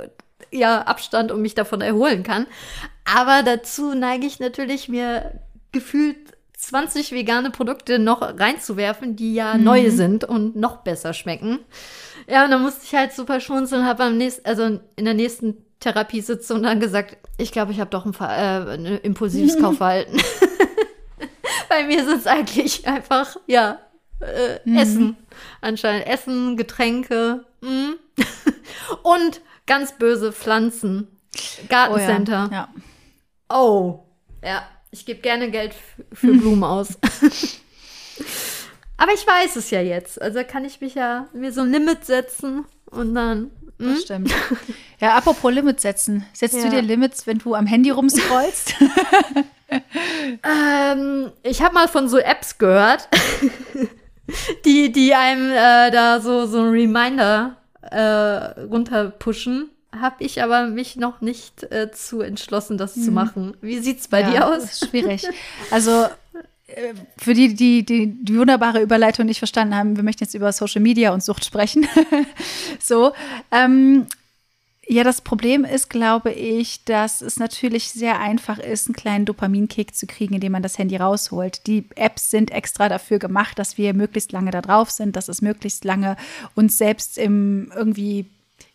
ja 0.51 0.83
Abstand 0.83 1.31
und 1.33 1.41
mich 1.43 1.55
davon 1.55 1.81
erholen 1.81 2.23
kann. 2.23 2.47
Aber 3.05 3.43
dazu 3.43 3.95
neige 3.95 4.27
ich 4.27 4.41
natürlich 4.41 4.89
mir 4.89 5.41
gefühlt 5.73 6.17
20 6.57 7.13
vegane 7.13 7.51
Produkte 7.51 7.99
noch 7.99 8.23
reinzuwerfen, 8.23 9.17
die 9.17 9.35
ja 9.35 9.55
Mhm. 9.57 9.65
neu 9.65 9.91
sind 9.91 10.25
und 10.25 10.57
noch 10.57 10.79
besser 10.79 11.13
schmecken. 11.13 11.59
Ja, 12.27 12.45
und 12.45 12.51
dann 12.51 12.63
musste 12.63 12.81
ich 12.85 12.95
halt 12.95 13.13
super 13.13 13.41
schmunzeln 13.41 13.83
und 13.83 13.87
habe 13.89 14.05
am 14.05 14.17
nächsten, 14.17 14.47
also 14.47 14.81
in 14.97 15.05
der 15.05 15.15
nächsten 15.15 15.65
Therapiesitzung 15.85 16.63
dann 16.63 16.81
gesagt, 16.81 17.17
ich 17.39 17.53
glaube, 17.53 17.73
ich 17.73 17.81
habe 17.81 17.91
doch 17.91 18.07
ein, 18.07 18.15
äh, 18.21 18.75
ein 18.75 18.87
impulsives 19.03 19.59
Kaufverhalten. 19.61 20.21
Bei 21.69 21.85
mir 21.85 22.05
sind 22.05 22.19
es 22.19 22.27
eigentlich 22.27 22.87
einfach, 22.87 23.37
ja, 23.47 23.81
äh, 24.21 24.59
Mhm. 24.65 24.77
Essen. 24.79 25.17
Anscheinend 25.61 26.07
Essen, 26.07 26.57
Getränke 26.57 27.45
mm. 27.61 27.93
und 29.03 29.41
ganz 29.67 29.93
böse 29.99 30.33
Pflanzen. 30.33 31.09
Oh 31.37 31.67
Gartencenter. 31.69 32.49
ja. 32.51 32.69
ja. 32.69 32.69
Oh, 33.51 34.05
ja, 34.43 34.63
ich 34.91 35.05
gebe 35.05 35.21
gerne 35.21 35.51
Geld 35.51 35.75
für 36.13 36.33
Blumen 36.33 36.65
aus. 36.65 36.97
Aber 38.97 39.13
ich 39.13 39.27
weiß 39.27 39.57
es 39.57 39.71
ja 39.71 39.83
jetzt. 39.83 40.21
Also 40.23 40.43
kann 40.45 40.65
ich 40.65 40.81
mich 40.81 40.95
ja 40.95 41.29
mir 41.35 41.53
so 41.53 41.61
ein 41.61 41.71
Limit 41.71 42.05
setzen 42.07 42.65
und 42.91 43.15
dann. 43.15 43.51
Das 43.85 44.03
stimmt. 44.03 44.33
Ja, 45.01 45.17
apropos 45.17 45.53
Limits 45.53 45.83
setzen. 45.83 46.25
Setzt 46.33 46.55
Ja. 46.57 46.63
du 46.65 46.71
dir 46.71 46.81
Limits, 46.81 47.27
wenn 47.27 47.39
du 47.39 47.55
am 47.55 47.67
Handy 47.67 47.91
rumscrollst? 47.91 48.75
Ähm, 50.45 51.33
ich 51.43 51.63
habe 51.63 51.75
mal 51.75 51.89
von 51.89 52.09
so 52.09 52.19
Apps 52.19 52.59
gehört, 52.59 53.09
die, 54.65 54.93
die 54.93 55.15
einem 55.15 55.51
äh, 55.51 55.91
da 55.91 56.21
so, 56.21 56.47
so 56.47 56.61
ein 56.61 56.69
Reminder 56.69 57.57
äh, 57.83 58.61
runterpushen. 58.63 59.71
Habe 59.99 60.25
ich 60.25 60.43
aber 60.43 60.67
mich 60.67 60.97
noch 60.97 61.21
nicht 61.21 61.65
äh, 61.73 61.91
zu 61.93 62.21
entschlossen, 62.21 62.79
das 62.79 62.95
zu 62.95 63.11
machen. 63.13 63.57
Wie 63.61 63.79
sieht's 63.79 64.09
bei 64.09 64.21
ja, 64.23 64.31
dir 64.31 64.47
aus? 64.49 64.81
Schwierig. 64.81 65.27
Also 65.71 66.07
für 67.17 67.35
die, 67.35 67.55
die, 67.55 67.85
die 67.85 68.07
die 68.07 68.39
wunderbare 68.39 68.81
Überleitung 68.81 69.27
nicht 69.27 69.39
verstanden 69.39 69.75
haben, 69.75 69.97
wir 69.97 70.03
möchten 70.03 70.25
jetzt 70.25 70.35
über 70.35 70.53
Social 70.53 70.81
Media 70.83 71.13
und 71.13 71.23
Sucht 71.23 71.45
sprechen. 71.45 71.87
so. 72.81 73.13
Ähm, 73.51 74.07
ja, 74.87 75.03
das 75.03 75.23
Problem 75.23 75.65
ist, 75.65 75.89
glaube 75.89 76.31
ich, 76.31 76.85
dass 76.85 77.23
es 77.23 77.39
natürlich 77.39 77.91
sehr 77.91 78.21
einfach 78.21 78.59
ist, 78.59 78.87
einen 78.87 78.95
kleinen 78.95 79.25
Dopaminkick 79.25 79.95
zu 79.95 80.07
kriegen, 80.07 80.35
indem 80.35 80.53
man 80.53 80.63
das 80.63 80.79
Handy 80.79 80.97
rausholt. 80.97 81.67
Die 81.67 81.87
Apps 81.95 82.31
sind 82.31 82.51
extra 82.51 82.89
dafür 82.89 83.19
gemacht, 83.19 83.59
dass 83.59 83.79
wir 83.79 83.95
möglichst 83.95 84.33
lange 84.33 84.51
da 84.51 84.61
drauf 84.61 84.91
sind, 84.91 85.17
dass 85.17 85.29
es 85.29 85.41
möglichst 85.41 85.85
lange 85.85 86.17
uns 86.55 86.77
selbst 86.77 87.17
im 87.17 87.73
irgendwie, 87.75 88.27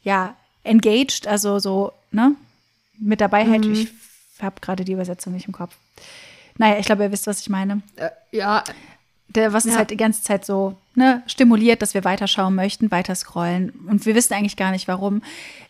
ja, 0.03 0.35
engaged, 0.63 1.27
also 1.27 1.59
so, 1.59 1.93
ne, 2.11 2.35
mit 2.97 3.21
dabei 3.21 3.45
hält. 3.45 3.65
Ich 3.65 3.89
habe 4.41 4.59
gerade 4.61 4.85
die 4.85 4.93
Übersetzung 4.93 5.33
nicht 5.33 5.47
im 5.47 5.53
Kopf. 5.53 5.75
Naja, 6.59 6.77
ich 6.77 6.85
glaube, 6.85 7.03
ihr 7.03 7.11
wisst, 7.11 7.25
was 7.25 7.41
ich 7.41 7.49
meine. 7.49 7.81
Äh, 7.95 8.09
ja, 8.31 8.63
Der, 9.29 9.53
was 9.53 9.65
Ja. 9.65 9.75
halt 9.77 9.89
die 9.91 9.97
ganze 9.97 10.21
Zeit 10.23 10.43
so 10.45 10.75
ne, 10.95 11.21
stimuliert, 11.27 11.81
dass 11.83 11.93
wir 11.93 12.03
weiterschauen 12.03 12.53
möchten, 12.55 12.89
weiter 12.91 13.13
scrollen. 13.15 13.69
Und 13.87 14.05
wir 14.07 14.13
wissen 14.15 14.33
eigentlich 14.33 14.57
gar 14.57 14.71
nicht, 14.71 14.87
warum. 14.87 15.21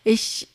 Ich 0.02 0.48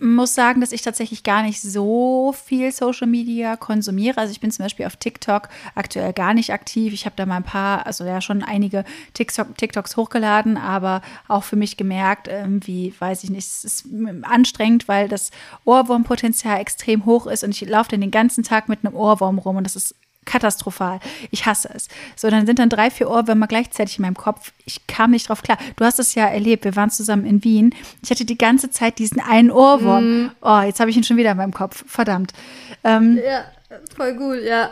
muss 0.00 0.34
sagen, 0.34 0.60
dass 0.60 0.72
ich 0.72 0.82
tatsächlich 0.82 1.22
gar 1.22 1.42
nicht 1.42 1.60
so 1.60 2.32
viel 2.32 2.72
Social 2.72 3.06
Media 3.06 3.56
konsumiere. 3.56 4.18
Also 4.18 4.32
ich 4.32 4.40
bin 4.40 4.50
zum 4.50 4.64
Beispiel 4.64 4.86
auf 4.86 4.96
TikTok 4.96 5.48
aktuell 5.74 6.12
gar 6.12 6.34
nicht 6.34 6.52
aktiv. 6.52 6.92
Ich 6.92 7.04
habe 7.04 7.16
da 7.16 7.26
mal 7.26 7.36
ein 7.36 7.42
paar, 7.42 7.86
also 7.86 8.04
ja 8.04 8.20
schon 8.20 8.42
einige 8.42 8.84
TikTok, 9.14 9.56
TikToks 9.56 9.96
hochgeladen, 9.96 10.56
aber 10.56 11.02
auch 11.26 11.44
für 11.44 11.56
mich 11.56 11.76
gemerkt, 11.76 12.28
irgendwie, 12.28 12.94
weiß 12.98 13.24
ich 13.24 13.30
nicht, 13.30 13.46
es 13.46 13.64
ist 13.64 13.86
anstrengend, 14.22 14.88
weil 14.88 15.08
das 15.08 15.30
Ohrwurmpotenzial 15.64 16.60
extrem 16.60 17.04
hoch 17.04 17.26
ist 17.26 17.44
und 17.44 17.50
ich 17.50 17.68
laufe 17.68 17.90
dann 17.90 18.00
den 18.00 18.10
ganzen 18.10 18.44
Tag 18.44 18.68
mit 18.68 18.84
einem 18.84 18.94
Ohrwurm 18.94 19.38
rum 19.38 19.56
und 19.56 19.64
das 19.64 19.76
ist 19.76 19.94
katastrophal. 20.28 21.00
Ich 21.30 21.46
hasse 21.46 21.70
es. 21.74 21.88
So, 22.14 22.30
dann 22.30 22.46
sind 22.46 22.58
dann 22.58 22.68
drei, 22.68 22.90
vier 22.90 23.10
Ohrwürmer 23.10 23.46
gleichzeitig 23.46 23.98
in 23.98 24.02
meinem 24.02 24.16
Kopf. 24.16 24.52
Ich 24.64 24.86
kam 24.86 25.10
nicht 25.10 25.28
drauf 25.28 25.42
klar. 25.42 25.58
Du 25.76 25.84
hast 25.84 25.98
es 25.98 26.14
ja 26.14 26.26
erlebt. 26.26 26.64
Wir 26.64 26.76
waren 26.76 26.90
zusammen 26.90 27.24
in 27.24 27.42
Wien. 27.42 27.74
Ich 28.02 28.10
hatte 28.10 28.24
die 28.24 28.38
ganze 28.38 28.70
Zeit 28.70 28.98
diesen 28.98 29.20
einen 29.20 29.50
Ohrwurm. 29.50 30.30
Oh, 30.42 30.60
jetzt 30.60 30.80
habe 30.80 30.90
ich 30.90 30.96
ihn 30.96 31.04
schon 31.04 31.16
wieder 31.16 31.32
in 31.32 31.36
meinem 31.38 31.54
Kopf. 31.54 31.84
Verdammt. 31.86 32.32
Ähm, 32.84 33.18
ja, 33.24 33.44
voll 33.96 34.14
gut, 34.14 34.42
ja. 34.42 34.70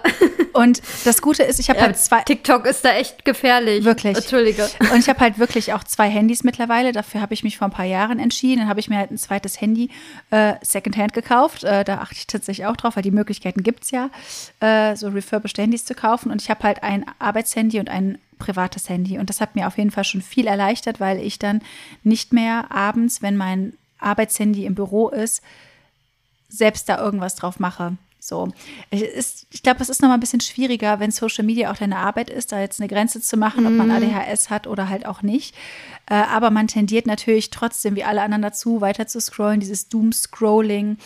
und 0.53 0.81
das 1.05 1.21
Gute 1.21 1.43
ist, 1.43 1.61
ich 1.61 1.69
habe 1.69 1.79
ja 1.79 1.87
halt 1.87 1.99
zwei. 1.99 2.23
TikTok 2.23 2.67
ist 2.67 2.85
da 2.85 2.95
echt 2.95 3.25
gefährlich. 3.25 3.85
Wirklich. 3.85 4.17
Entschuldige. 4.17 4.69
Und 4.93 4.99
ich 4.99 5.09
habe 5.09 5.21
halt 5.21 5.39
wirklich 5.39 5.73
auch 5.73 5.85
zwei 5.85 6.09
Handys 6.09 6.45
mittlerweile. 6.45 6.93
Dafür 6.93 7.21
habe 7.21 7.35
ich 7.35 7.45
mich 7.45 7.59
vor 7.59 7.69
ein 7.69 7.73
paar 7.73 7.85
Jahren 7.85 8.19
entschieden. 8.19 8.61
Dann 8.61 8.69
habe 8.69 8.81
ich 8.81 8.89
mir 8.89 8.99
halt 8.99 9.11
ein 9.11 9.19
zweites 9.19 9.61
Handy 9.61 9.91
äh, 10.31 10.55
Secondhand 10.63 11.13
gekauft. 11.13 11.65
Äh, 11.65 11.85
da 11.85 11.99
achte 11.99 12.17
ich 12.17 12.27
tatsächlich 12.27 12.67
auch 12.67 12.77
drauf, 12.77 12.97
weil 12.97 13.03
die 13.03 13.11
Möglichkeiten 13.11 13.63
gibt 13.63 13.85
es 13.85 13.91
ja, 13.91 14.11
äh, 14.61 14.97
so 14.97 15.09
refurbished 15.09 15.59
Handys 15.59 15.85
zu 15.85 15.95
kaufen. 15.95 16.31
Und 16.31 16.41
ich 16.41 16.49
habe 16.49 16.63
halt 16.63 16.83
ein 16.83 17.05
Arbeitshandy 17.19 17.79
und 17.81 17.91
ein 17.91 18.19
privates 18.39 18.89
Handy. 18.89 19.19
Und 19.19 19.29
das 19.29 19.41
hat 19.41 19.57
mir 19.57 19.67
auf 19.67 19.79
jeden 19.79 19.91
Fall 19.91 20.05
schon 20.05 20.23
viel 20.23 20.47
erleichtert, 20.47 21.01
weil 21.01 21.21
ich 21.21 21.39
dann 21.39 21.63
nicht 22.03 22.33
mehr 22.33 22.71
abends, 22.71 23.23
wenn 23.23 23.37
mein 23.37 23.75
Arbeitshandy 23.99 24.65
im 24.65 24.75
Büro 24.75 25.09
ist, 25.09 25.43
selbst 26.49 26.89
da 26.89 26.99
irgendwas 26.99 27.35
drauf 27.35 27.59
mache. 27.59 27.97
So, 28.27 28.49
ich, 28.91 29.03
ist- 29.03 29.47
ich 29.53 29.63
glaube, 29.63 29.81
es 29.83 29.89
ist 29.89 30.03
noch 30.03 30.09
mal 30.09 30.15
ein 30.15 30.21
bisschen 30.21 30.41
schwieriger, 30.41 30.99
wenn 30.99 31.11
Social 31.13 31.45
Media 31.45 31.71
auch 31.71 31.77
deine 31.77 31.99
Arbeit 31.99 32.29
ist, 32.29 32.51
da 32.51 32.61
jetzt 32.61 32.81
eine 32.81 32.89
Grenze 32.89 33.21
zu 33.21 33.37
machen, 33.37 33.67
ob 33.67 33.73
man 33.73 33.91
ADHS 33.91 34.51
hat 34.51 34.67
oder 34.67 34.89
halt 34.89 35.07
auch 35.07 35.23
nicht. 35.23 35.55
Äh, 36.11 36.15
aber 36.15 36.51
man 36.51 36.67
tendiert 36.67 37.07
natürlich 37.07 37.51
trotzdem, 37.51 37.95
wie 37.95 38.03
alle 38.05 38.23
anderen 38.23 38.43
dazu, 38.43 38.81
weiter 38.81 39.07
zu 39.07 39.21
scrollen, 39.21 39.61
dieses 39.61 39.89
Doom-Scrolling 39.89 40.99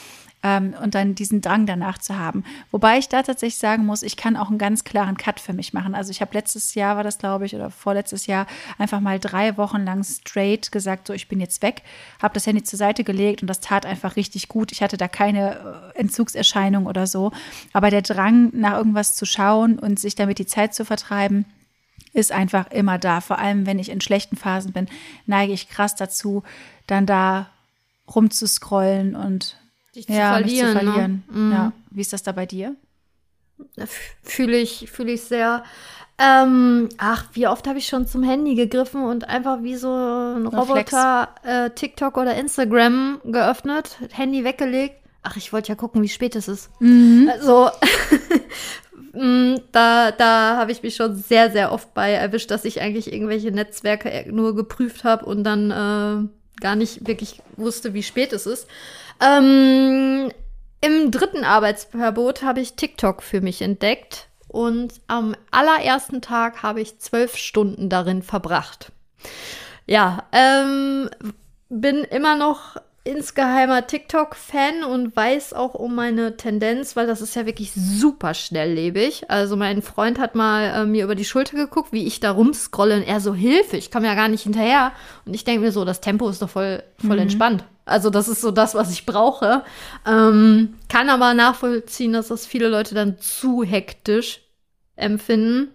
ähm, 0.43 0.75
und 0.83 0.95
dann 0.95 1.15
diesen 1.15 1.41
Drang 1.41 1.67
danach 1.67 1.99
zu 1.99 2.19
haben. 2.19 2.45
Wobei 2.71 2.99
ich 2.99 3.09
da 3.09 3.23
tatsächlich 3.23 3.59
sagen 3.59 3.85
muss, 3.85 4.03
ich 4.03 4.17
kann 4.17 4.37
auch 4.37 4.49
einen 4.49 4.59
ganz 4.59 4.85
klaren 4.85 5.17
Cut 5.17 5.41
für 5.41 5.53
mich 5.53 5.73
machen. 5.73 5.95
Also 5.95 6.11
ich 6.11 6.21
habe 6.21 6.35
letztes 6.35 6.75
Jahr, 6.75 6.97
war 6.97 7.05
das 7.05 7.19
glaube 7.19 7.47
ich, 7.47 7.55
oder 7.55 7.71
vorletztes 7.71 8.27
Jahr, 8.27 8.47
einfach 8.79 9.01
mal 9.01 9.19
drei 9.19 9.57
Wochen 9.57 9.85
lang 9.85 10.03
straight 10.05 10.73
gesagt, 10.73 11.09
so 11.09 11.13
ich 11.13 11.29
bin 11.29 11.41
jetzt 11.41 11.63
weg, 11.63 11.83
habe 12.23 12.35
das 12.35 12.47
Handy 12.47 12.63
zur 12.63 12.79
Seite 12.79 13.05
gelegt 13.05 13.43
und 13.43 13.49
das 13.49 13.61
tat 13.61 13.85
einfach 13.87 14.17
richtig 14.17 14.49
gut. 14.49 14.73
Ich 14.73 14.83
hatte 14.83 14.97
da 14.97 15.09
keine 15.09 15.93
äh, 15.95 15.99
Entzugserscheinung 15.99 16.87
oder 16.87 17.07
so. 17.07 17.33
Aber 17.73 17.91
der 17.91 18.03
Drang, 18.03 18.51
nach 18.53 18.77
irgendwas 18.77 19.15
zu 19.15 19.27
schauen 19.27 19.79
und 19.79 19.99
sich 19.99 20.15
damit 20.15 20.39
die 20.39 20.47
Zeit 20.47 20.75
zu 20.75 20.85
vertreiben, 20.85 21.45
ist 22.13 22.33
einfach 22.33 22.71
immer 22.71 22.99
da. 22.99 23.21
Vor 23.21 23.39
allem, 23.39 23.67
wenn 23.67 23.79
ich 23.79 23.91
in 23.91 24.01
schlechten 24.01 24.37
Phasen 24.37 24.73
bin, 24.73 24.89
neige 25.27 25.53
ich 25.53 25.69
krass 25.69 25.95
dazu, 25.95 26.43
dann 26.87 27.07
da 27.07 27.51
rumzuscrollen 28.13 29.15
und 29.15 29.57
Dich 29.95 30.07
zu 30.07 30.13
ja, 30.13 30.39
mich 30.39 30.59
zu 30.59 30.65
verlieren, 30.65 30.73
ne? 30.73 30.93
verlieren. 30.93 31.25
Mhm. 31.31 31.53
Ja. 31.53 31.73
Wie 31.91 32.01
ist 32.01 32.13
das 32.13 32.23
da 32.23 32.33
bei 32.33 32.47
dir? 32.47 32.77
Fühle 34.23 34.57
ich, 34.57 34.91
fühle 34.91 35.13
ich 35.13 35.23
sehr. 35.23 35.65
Ähm, 36.19 36.89
ach, 36.99 37.27
wie 37.33 37.47
oft 37.47 37.67
habe 37.67 37.79
ich 37.79 37.87
schon 37.87 38.07
zum 38.07 38.23
Handy 38.23 38.55
gegriffen 38.55 39.05
und 39.05 39.29
einfach 39.29 39.63
wie 39.63 39.77
so 39.77 39.89
ein 39.89 40.47
Reflex. 40.47 40.93
Roboter 40.93 41.35
äh, 41.43 41.71
TikTok 41.71 42.19
oder 42.19 42.35
Instagram 42.35 43.21
geöffnet, 43.25 43.97
Handy 44.13 44.45
weggelegt. 44.45 44.97
Ach, 45.23 45.37
ich 45.37 45.53
wollte 45.53 45.71
ja 45.71 45.75
gucken, 45.75 46.03
wie 46.03 46.09
spät 46.09 46.37
es 46.37 46.47
ist. 46.49 46.71
Also, 47.31 47.71
mm, 49.13 49.57
da, 49.73 50.11
da 50.13 50.57
habe 50.57 50.73
ich 50.73 50.83
mich 50.83 50.95
schon 50.95 51.17
sehr, 51.17 51.51
sehr 51.51 51.73
oft 51.73 51.93
bei 51.95 52.13
erwischt, 52.13 52.51
dass 52.51 52.65
ich 52.65 52.81
eigentlich 52.81 53.13
irgendwelche 53.13 53.51
Netzwerke 53.51 54.27
nur 54.31 54.55
geprüft 54.55 55.05
habe 55.05 55.25
und 55.25 55.45
dann 55.45 55.71
äh, 55.71 56.61
gar 56.61 56.77
nicht 56.77 57.07
wirklich 57.07 57.41
wusste, 57.57 57.95
wie 57.95 58.03
spät 58.03 58.33
es 58.33 58.47
ist. 58.47 58.67
Ähm, 59.21 60.31
Im 60.81 61.11
dritten 61.11 61.45
Arbeitsverbot 61.45 62.43
habe 62.43 62.61
ich 62.61 62.75
TikTok 62.75 63.23
für 63.23 63.41
mich 63.41 63.63
entdeckt 63.63 64.29
und 64.49 64.95
am 65.07 65.35
allerersten 65.51 66.23
Tag 66.23 66.63
habe 66.63 66.81
ich 66.81 66.99
zwölf 66.99 67.37
Stunden 67.37 67.89
darin 67.89 68.23
verbracht. 68.23 68.93
Ja, 69.87 70.25
ähm, 70.33 71.09
bin 71.69 72.05
immer 72.05 72.37
noch 72.37 72.77
insgeheimer 73.05 73.87
TikTok-Fan 73.87 74.85
und 74.85 75.17
weiß 75.17 75.55
auch 75.55 75.75
um 75.75 75.95
meine 75.95 76.37
Tendenz, 76.37 76.97
weil 76.97 77.07
das 77.07 77.21
ist 77.21 77.35
ja 77.35 77.47
wirklich 77.47 77.73
super 77.73 78.35
schnelllebig. 78.35 79.31
Also 79.31 79.57
mein 79.57 79.83
Freund 79.83 80.19
hat 80.19 80.35
mal 80.35 80.65
äh, 80.65 80.87
mir 80.87 81.05
über 81.05 81.15
die 81.15 81.25
Schulter 81.25 81.57
geguckt, 81.57 81.93
wie 81.93 82.07
ich 82.07 82.21
da 82.21 82.33
rumscrolle 82.33 82.97
und 82.97 83.03
er 83.03 83.21
so, 83.21 83.35
Hilfe, 83.35 83.77
ich 83.77 83.91
komme 83.91 84.07
ja 84.07 84.15
gar 84.15 84.29
nicht 84.29 84.43
hinterher. 84.43 84.93
Und 85.25 85.35
ich 85.35 85.45
denke 85.45 85.63
mir 85.63 85.73
so, 85.73 85.85
das 85.85 86.01
Tempo 86.01 86.29
ist 86.29 86.43
doch 86.43 86.51
voll, 86.51 86.83
voll 86.99 87.19
entspannt. 87.19 87.65
Also 87.91 88.11
das 88.11 88.29
ist 88.29 88.41
so 88.41 88.51
das, 88.51 88.75
was 88.75 88.91
ich 88.91 89.07
brauche. 89.07 89.65
Ähm, 90.07 90.75
kann 90.89 91.11
aber 91.11 91.35
nachvollziehen, 91.35 92.13
dass 92.13 92.29
das 92.29 92.47
viele 92.47 92.69
Leute 92.69 92.95
dann 92.95 93.19
zu 93.19 93.63
hektisch 93.63 94.41
empfinden. 94.97 95.71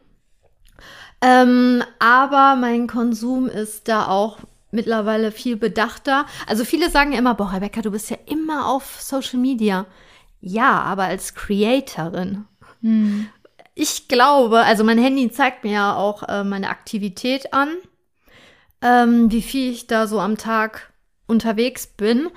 Ähm, 1.21 1.83
aber 1.99 2.55
mein 2.55 2.87
Konsum 2.87 3.47
ist 3.47 3.87
da 3.87 4.07
auch 4.07 4.39
mittlerweile 4.71 5.31
viel 5.31 5.55
bedachter. 5.55 6.25
Also 6.47 6.65
viele 6.65 6.89
sagen 6.89 7.13
immer, 7.13 7.33
boah, 7.33 7.53
Rebecca, 7.53 7.81
du 7.81 7.91
bist 7.91 8.09
ja 8.09 8.17
immer 8.25 8.67
auf 8.67 9.01
Social 9.01 9.39
Media. 9.39 9.85
Ja, 10.41 10.81
aber 10.81 11.05
als 11.05 11.33
Creatorin. 11.33 12.45
Hm. 12.81 13.27
Ich 13.73 14.07
glaube, 14.07 14.59
also 14.59 14.83
mein 14.83 14.99
Handy 14.99 15.31
zeigt 15.31 15.63
mir 15.63 15.73
ja 15.73 15.95
auch 15.95 16.23
äh, 16.23 16.43
meine 16.43 16.69
Aktivität 16.69 17.53
an, 17.53 17.69
ähm, 18.81 19.31
wie 19.31 19.41
viel 19.41 19.71
ich 19.71 19.87
da 19.87 20.07
so 20.07 20.19
am 20.19 20.37
Tag 20.37 20.93
unterwegs 21.27 21.87
bin. 21.87 22.29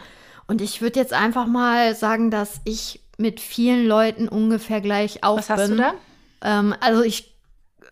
Und 0.46 0.62
ich 0.62 0.80
würde 0.80 0.98
jetzt 0.98 1.12
einfach 1.12 1.46
mal 1.46 1.94
sagen, 1.94 2.30
dass 2.30 2.60
ich 2.64 3.02
mit 3.18 3.40
vielen 3.40 3.86
Leuten 3.86 4.28
ungefähr 4.28 4.80
gleich 4.80 5.24
auf 5.24 5.48
Was 5.48 5.48
bin. 5.48 5.58
Hast 5.58 5.70
du 5.70 5.76
da? 5.76 5.94
Ähm, 6.42 6.74
also 6.80 7.02
ich, 7.02 7.34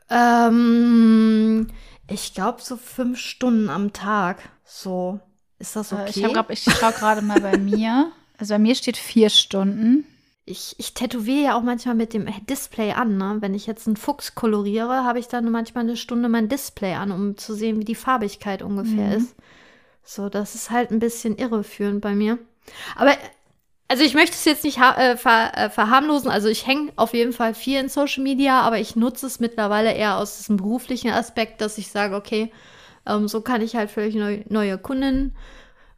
ähm, 0.09 1.68
ich 2.09 2.32
glaube 2.32 2.62
so 2.62 2.76
fünf 2.76 3.18
Stunden 3.18 3.68
am 3.68 3.92
Tag. 3.92 4.38
So, 4.64 5.20
ist 5.59 5.76
das 5.76 5.92
okay? 5.92 6.22
Äh, 6.22 6.26
ich, 6.26 6.32
grad, 6.32 6.51
ich 6.51 6.62
schaue 6.62 6.92
gerade 6.92 7.22
mal 7.22 7.40
bei 7.40 7.59
mir. 7.59 8.11
Also 8.38 8.55
bei 8.55 8.59
mir 8.59 8.74
steht 8.74 8.97
vier 8.97 9.30
Stunden. 9.30 10.07
Ich, 10.44 10.76
ich 10.78 10.94
tätowiere 10.94 11.44
ja 11.44 11.59
auch 11.59 11.62
manchmal 11.62 11.97
mit 11.97 12.14
dem 12.14 12.28
Display 12.49 12.92
an. 12.92 13.16
Ne? 13.16 13.38
Wenn 13.40 13.55
ich 13.55 13.66
jetzt 13.66 13.88
einen 13.88 13.97
Fuchs 13.97 14.36
koloriere, 14.36 15.05
habe 15.05 15.18
ich 15.18 15.26
dann 15.26 15.51
manchmal 15.51 15.84
eine 15.84 15.97
Stunde 15.97 16.28
mein 16.28 16.49
Display 16.49 16.94
an, 16.94 17.11
um 17.11 17.36
zu 17.36 17.55
sehen, 17.55 17.80
wie 17.80 17.84
die 17.84 17.97
Farbigkeit 17.97 18.62
ungefähr 18.62 19.09
mhm. 19.09 19.12
ist. 19.12 19.34
So, 20.07 20.28
das 20.28 20.54
ist 20.54 20.70
halt 20.70 20.92
ein 20.92 21.00
bisschen 21.00 21.36
irreführend 21.36 22.00
bei 22.00 22.14
mir. 22.14 22.38
Aber 22.94 23.12
also 23.88 24.04
ich 24.04 24.14
möchte 24.14 24.34
es 24.34 24.44
jetzt 24.44 24.64
nicht 24.64 24.78
äh, 24.78 25.16
ver 25.16 25.52
äh, 25.57 25.70
verharmlosen. 25.70 26.30
Also 26.30 26.48
ich 26.48 26.66
hänge 26.66 26.92
auf 26.96 27.12
jeden 27.14 27.32
Fall 27.32 27.54
viel 27.54 27.80
in 27.80 27.88
Social 27.88 28.22
Media, 28.22 28.61
aber 28.61 28.78
ich 28.78 28.96
nutze 28.96 29.26
es 29.26 29.40
mittlerweile 29.40 29.92
eher 29.92 30.18
aus 30.18 30.38
diesem 30.38 30.57
beruflichen 30.59 31.11
Aspekt, 31.11 31.61
dass 31.61 31.78
ich 31.78 31.90
sage, 31.90 32.14
okay, 32.16 32.52
ähm, 33.07 33.28
so 33.28 33.40
kann 33.42 33.62
ich 33.62 33.76
halt 33.76 33.90
völlig 33.90 34.14
neu 34.14 34.44
neue 34.48 34.78
Kunden 34.78 35.34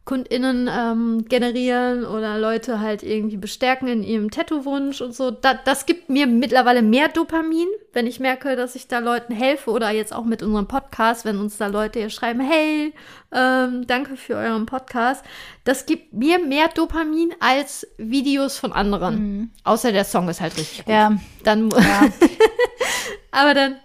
KundInnen 0.09 0.67
ähm, 0.75 1.25
generieren 1.29 2.03
oder 2.03 2.39
Leute 2.39 2.79
halt 2.79 3.03
irgendwie 3.03 3.37
bestärken 3.37 3.87
in 3.87 4.01
ihrem 4.01 4.31
Tattoo-Wunsch 4.31 5.01
und 5.01 5.13
so. 5.13 5.29
Da, 5.29 5.53
das 5.53 5.85
gibt 5.85 6.09
mir 6.09 6.25
mittlerweile 6.25 6.81
mehr 6.81 7.09
Dopamin, 7.09 7.67
wenn 7.93 8.07
ich 8.07 8.19
merke, 8.19 8.55
dass 8.55 8.73
ich 8.73 8.87
da 8.87 8.97
Leuten 8.97 9.35
helfe 9.35 9.69
oder 9.69 9.91
jetzt 9.91 10.11
auch 10.11 10.25
mit 10.25 10.41
unserem 10.41 10.67
Podcast, 10.67 11.25
wenn 11.25 11.37
uns 11.37 11.57
da 11.57 11.67
Leute 11.67 11.99
hier 11.99 12.09
schreiben, 12.09 12.39
hey, 12.39 12.91
ähm, 13.31 13.85
danke 13.85 14.17
für 14.17 14.33
euren 14.33 14.65
Podcast. 14.65 15.23
Das 15.63 15.85
gibt 15.85 16.11
mir 16.11 16.39
mehr 16.39 16.69
Dopamin 16.69 17.35
als 17.39 17.85
Videos 17.99 18.57
von 18.57 18.73
anderen. 18.73 19.15
Mhm. 19.15 19.49
Außer 19.63 19.91
der 19.91 20.05
Song 20.05 20.27
ist 20.27 20.41
halt 20.41 20.57
richtig 20.57 20.85
gut. 20.85 20.91
Ja. 20.91 21.19
Dann, 21.43 21.69
ja. 21.69 22.09
aber 23.31 23.53
dann 23.53 23.75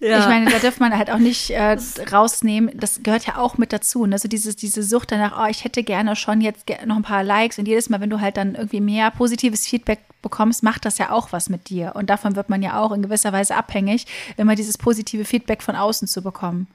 ja. 0.00 0.20
Ich 0.20 0.26
meine, 0.26 0.50
da 0.50 0.58
dürfte 0.58 0.80
man 0.80 0.96
halt 0.96 1.10
auch 1.10 1.18
nicht 1.18 1.50
äh, 1.50 1.76
rausnehmen. 2.10 2.70
Das 2.74 3.02
gehört 3.02 3.26
ja 3.26 3.36
auch 3.36 3.58
mit 3.58 3.72
dazu. 3.72 4.06
Ne? 4.06 4.14
Also 4.14 4.28
dieses, 4.28 4.56
diese 4.56 4.82
Sucht 4.82 5.12
danach, 5.12 5.38
oh, 5.38 5.50
ich 5.50 5.64
hätte 5.64 5.84
gerne 5.84 6.16
schon 6.16 6.40
jetzt 6.40 6.66
noch 6.86 6.96
ein 6.96 7.02
paar 7.02 7.22
Likes. 7.22 7.58
Und 7.58 7.68
jedes 7.68 7.90
Mal, 7.90 8.00
wenn 8.00 8.08
du 8.10 8.20
halt 8.20 8.38
dann 8.38 8.54
irgendwie 8.54 8.80
mehr 8.80 9.10
positives 9.10 9.66
Feedback 9.66 10.00
bekommst, 10.22 10.62
macht 10.62 10.86
das 10.86 10.96
ja 10.98 11.10
auch 11.10 11.32
was 11.32 11.50
mit 11.50 11.68
dir. 11.68 11.92
Und 11.96 12.08
davon 12.08 12.34
wird 12.34 12.48
man 12.48 12.62
ja 12.62 12.80
auch 12.80 12.92
in 12.92 13.02
gewisser 13.02 13.32
Weise 13.32 13.54
abhängig, 13.54 14.06
wenn 14.36 14.46
man 14.46 14.56
dieses 14.56 14.78
positive 14.78 15.26
Feedback 15.26 15.62
von 15.62 15.76
außen 15.76 16.08
zu 16.08 16.22
bekommen. 16.22 16.66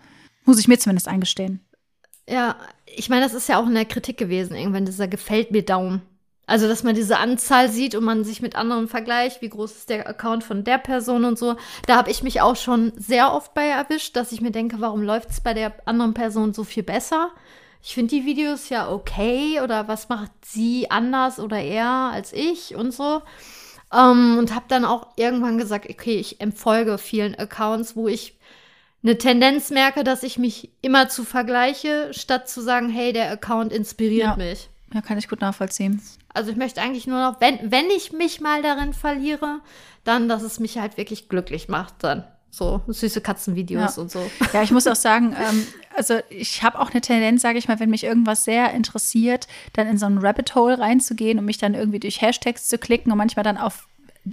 Muss 0.46 0.60
ich 0.60 0.68
mir 0.68 0.78
zumindest 0.78 1.08
eingestehen. 1.08 1.62
Ja, 2.30 2.56
ich 2.86 3.10
meine, 3.10 3.24
das 3.24 3.34
ist 3.34 3.50
ja 3.50 3.60
auch 3.60 3.68
in 3.68 3.74
der 3.74 3.86
Kritik 3.86 4.18
gewesen, 4.18 4.56
irgendwann 4.56 4.86
dieser 4.86 5.08
gefällt 5.08 5.52
mir 5.52 5.64
Daumen. 5.64 6.02
Also, 6.48 6.68
dass 6.68 6.84
man 6.84 6.94
diese 6.94 7.18
Anzahl 7.18 7.70
sieht 7.70 7.96
und 7.96 8.04
man 8.04 8.24
sich 8.24 8.42
mit 8.42 8.56
anderen 8.56 8.88
vergleicht, 8.88 9.42
wie 9.42 9.50
groß 9.50 9.72
ist 9.72 9.90
der 9.90 10.08
Account 10.08 10.44
von 10.44 10.64
der 10.64 10.78
Person 10.78 11.26
und 11.26 11.40
so. 11.40 11.56
Da 11.88 11.96
habe 11.96 12.12
ich 12.12 12.22
mich 12.22 12.42
auch 12.42 12.56
schon 12.56 12.94
sehr 12.98 13.34
oft 13.34 13.54
bei 13.56 13.66
erwischt, 13.66 14.16
dass 14.16 14.32
ich 14.32 14.42
mir 14.42 14.52
denke, 14.52 14.80
warum 14.80 15.02
läuft 15.02 15.32
es 15.32 15.42
bei 15.42 15.54
der 15.56 15.74
anderen 15.86 16.14
Person 16.14 16.54
so 16.54 16.64
viel 16.64 16.84
besser? 16.84 17.32
Ich 17.82 17.94
finde 17.94 18.16
die 18.16 18.26
Videos 18.26 18.70
ja 18.70 18.92
okay 18.92 19.60
oder 19.62 19.88
was 19.88 20.10
macht 20.10 20.32
sie 20.44 20.90
anders 20.90 21.40
oder 21.40 21.58
er 21.58 22.12
als 22.14 22.34
ich 22.34 22.76
und 22.76 22.92
so. 22.92 23.22
Ähm, 23.94 24.38
und 24.38 24.54
habe 24.54 24.66
dann 24.68 24.86
auch 24.86 25.10
irgendwann 25.16 25.58
gesagt, 25.58 25.90
okay, 25.90 26.18
ich 26.18 26.42
empfolge 26.42 26.98
vielen 26.98 27.36
Accounts, 27.36 27.96
wo 27.96 28.08
ich 28.08 28.38
eine 29.04 29.18
Tendenz 29.18 29.70
merke, 29.70 30.04
dass 30.04 30.24
ich 30.24 30.40
mich 30.40 30.72
immer 30.82 31.10
zu 31.10 31.24
vergleiche, 31.24 32.12
statt 32.12 32.50
zu 32.50 32.62
sagen, 32.62 32.90
hey, 32.90 33.14
der 33.14 33.32
Account 33.32 33.72
inspiriert 33.72 34.30
ja. 34.30 34.36
mich. 34.36 34.70
Ja, 34.94 35.02
kann 35.02 35.20
ich 35.20 35.28
gut 35.28 35.42
nachvollziehen. 35.42 36.02
Also 36.36 36.52
ich 36.52 36.58
möchte 36.58 36.82
eigentlich 36.82 37.08
nur 37.08 37.20
noch, 37.20 37.40
wenn, 37.40 37.72
wenn 37.72 37.90
ich 37.90 38.12
mich 38.12 38.42
mal 38.42 38.62
darin 38.62 38.94
verliere, 38.94 39.62
dann, 40.04 40.28
dass 40.28 40.44
es 40.44 40.60
mich 40.60 40.78
halt 40.78 40.98
wirklich 40.98 41.30
glücklich 41.30 41.70
macht 41.70 41.96
dann. 42.04 42.26
So 42.52 42.82
süße 42.88 43.22
Katzenvideos 43.22 43.96
ja. 43.96 44.02
und 44.02 44.12
so. 44.12 44.20
Ja, 44.54 44.62
ich 44.62 44.72
muss 44.72 44.88
auch 44.88 44.96
sagen, 44.96 45.36
ähm, 45.38 45.68
also 45.96 46.20
ich 46.30 46.62
habe 46.64 46.80
auch 46.80 46.92
eine 46.92 47.02
Tendenz, 47.02 47.42
sage 47.42 47.58
ich 47.58 47.68
mal, 47.68 47.80
wenn 47.80 47.90
mich 47.90 48.04
irgendwas 48.04 48.46
sehr 48.46 48.74
interessiert, 48.74 49.48
dann 49.74 49.88
in 49.88 49.98
so 49.98 50.06
ein 50.06 50.18
Rabbit 50.18 50.56
Hole 50.56 50.78
reinzugehen 50.80 51.40
und 51.40 51.46
mich 51.46 51.58
dann 51.58 51.74
irgendwie 51.74 52.00
durch 52.00 52.22
Hashtags 52.22 52.68
zu 52.68 52.78
klicken 52.78 53.12
und 53.12 53.18
manchmal 53.18 53.44
dann 53.44 53.58
auf 53.58 53.88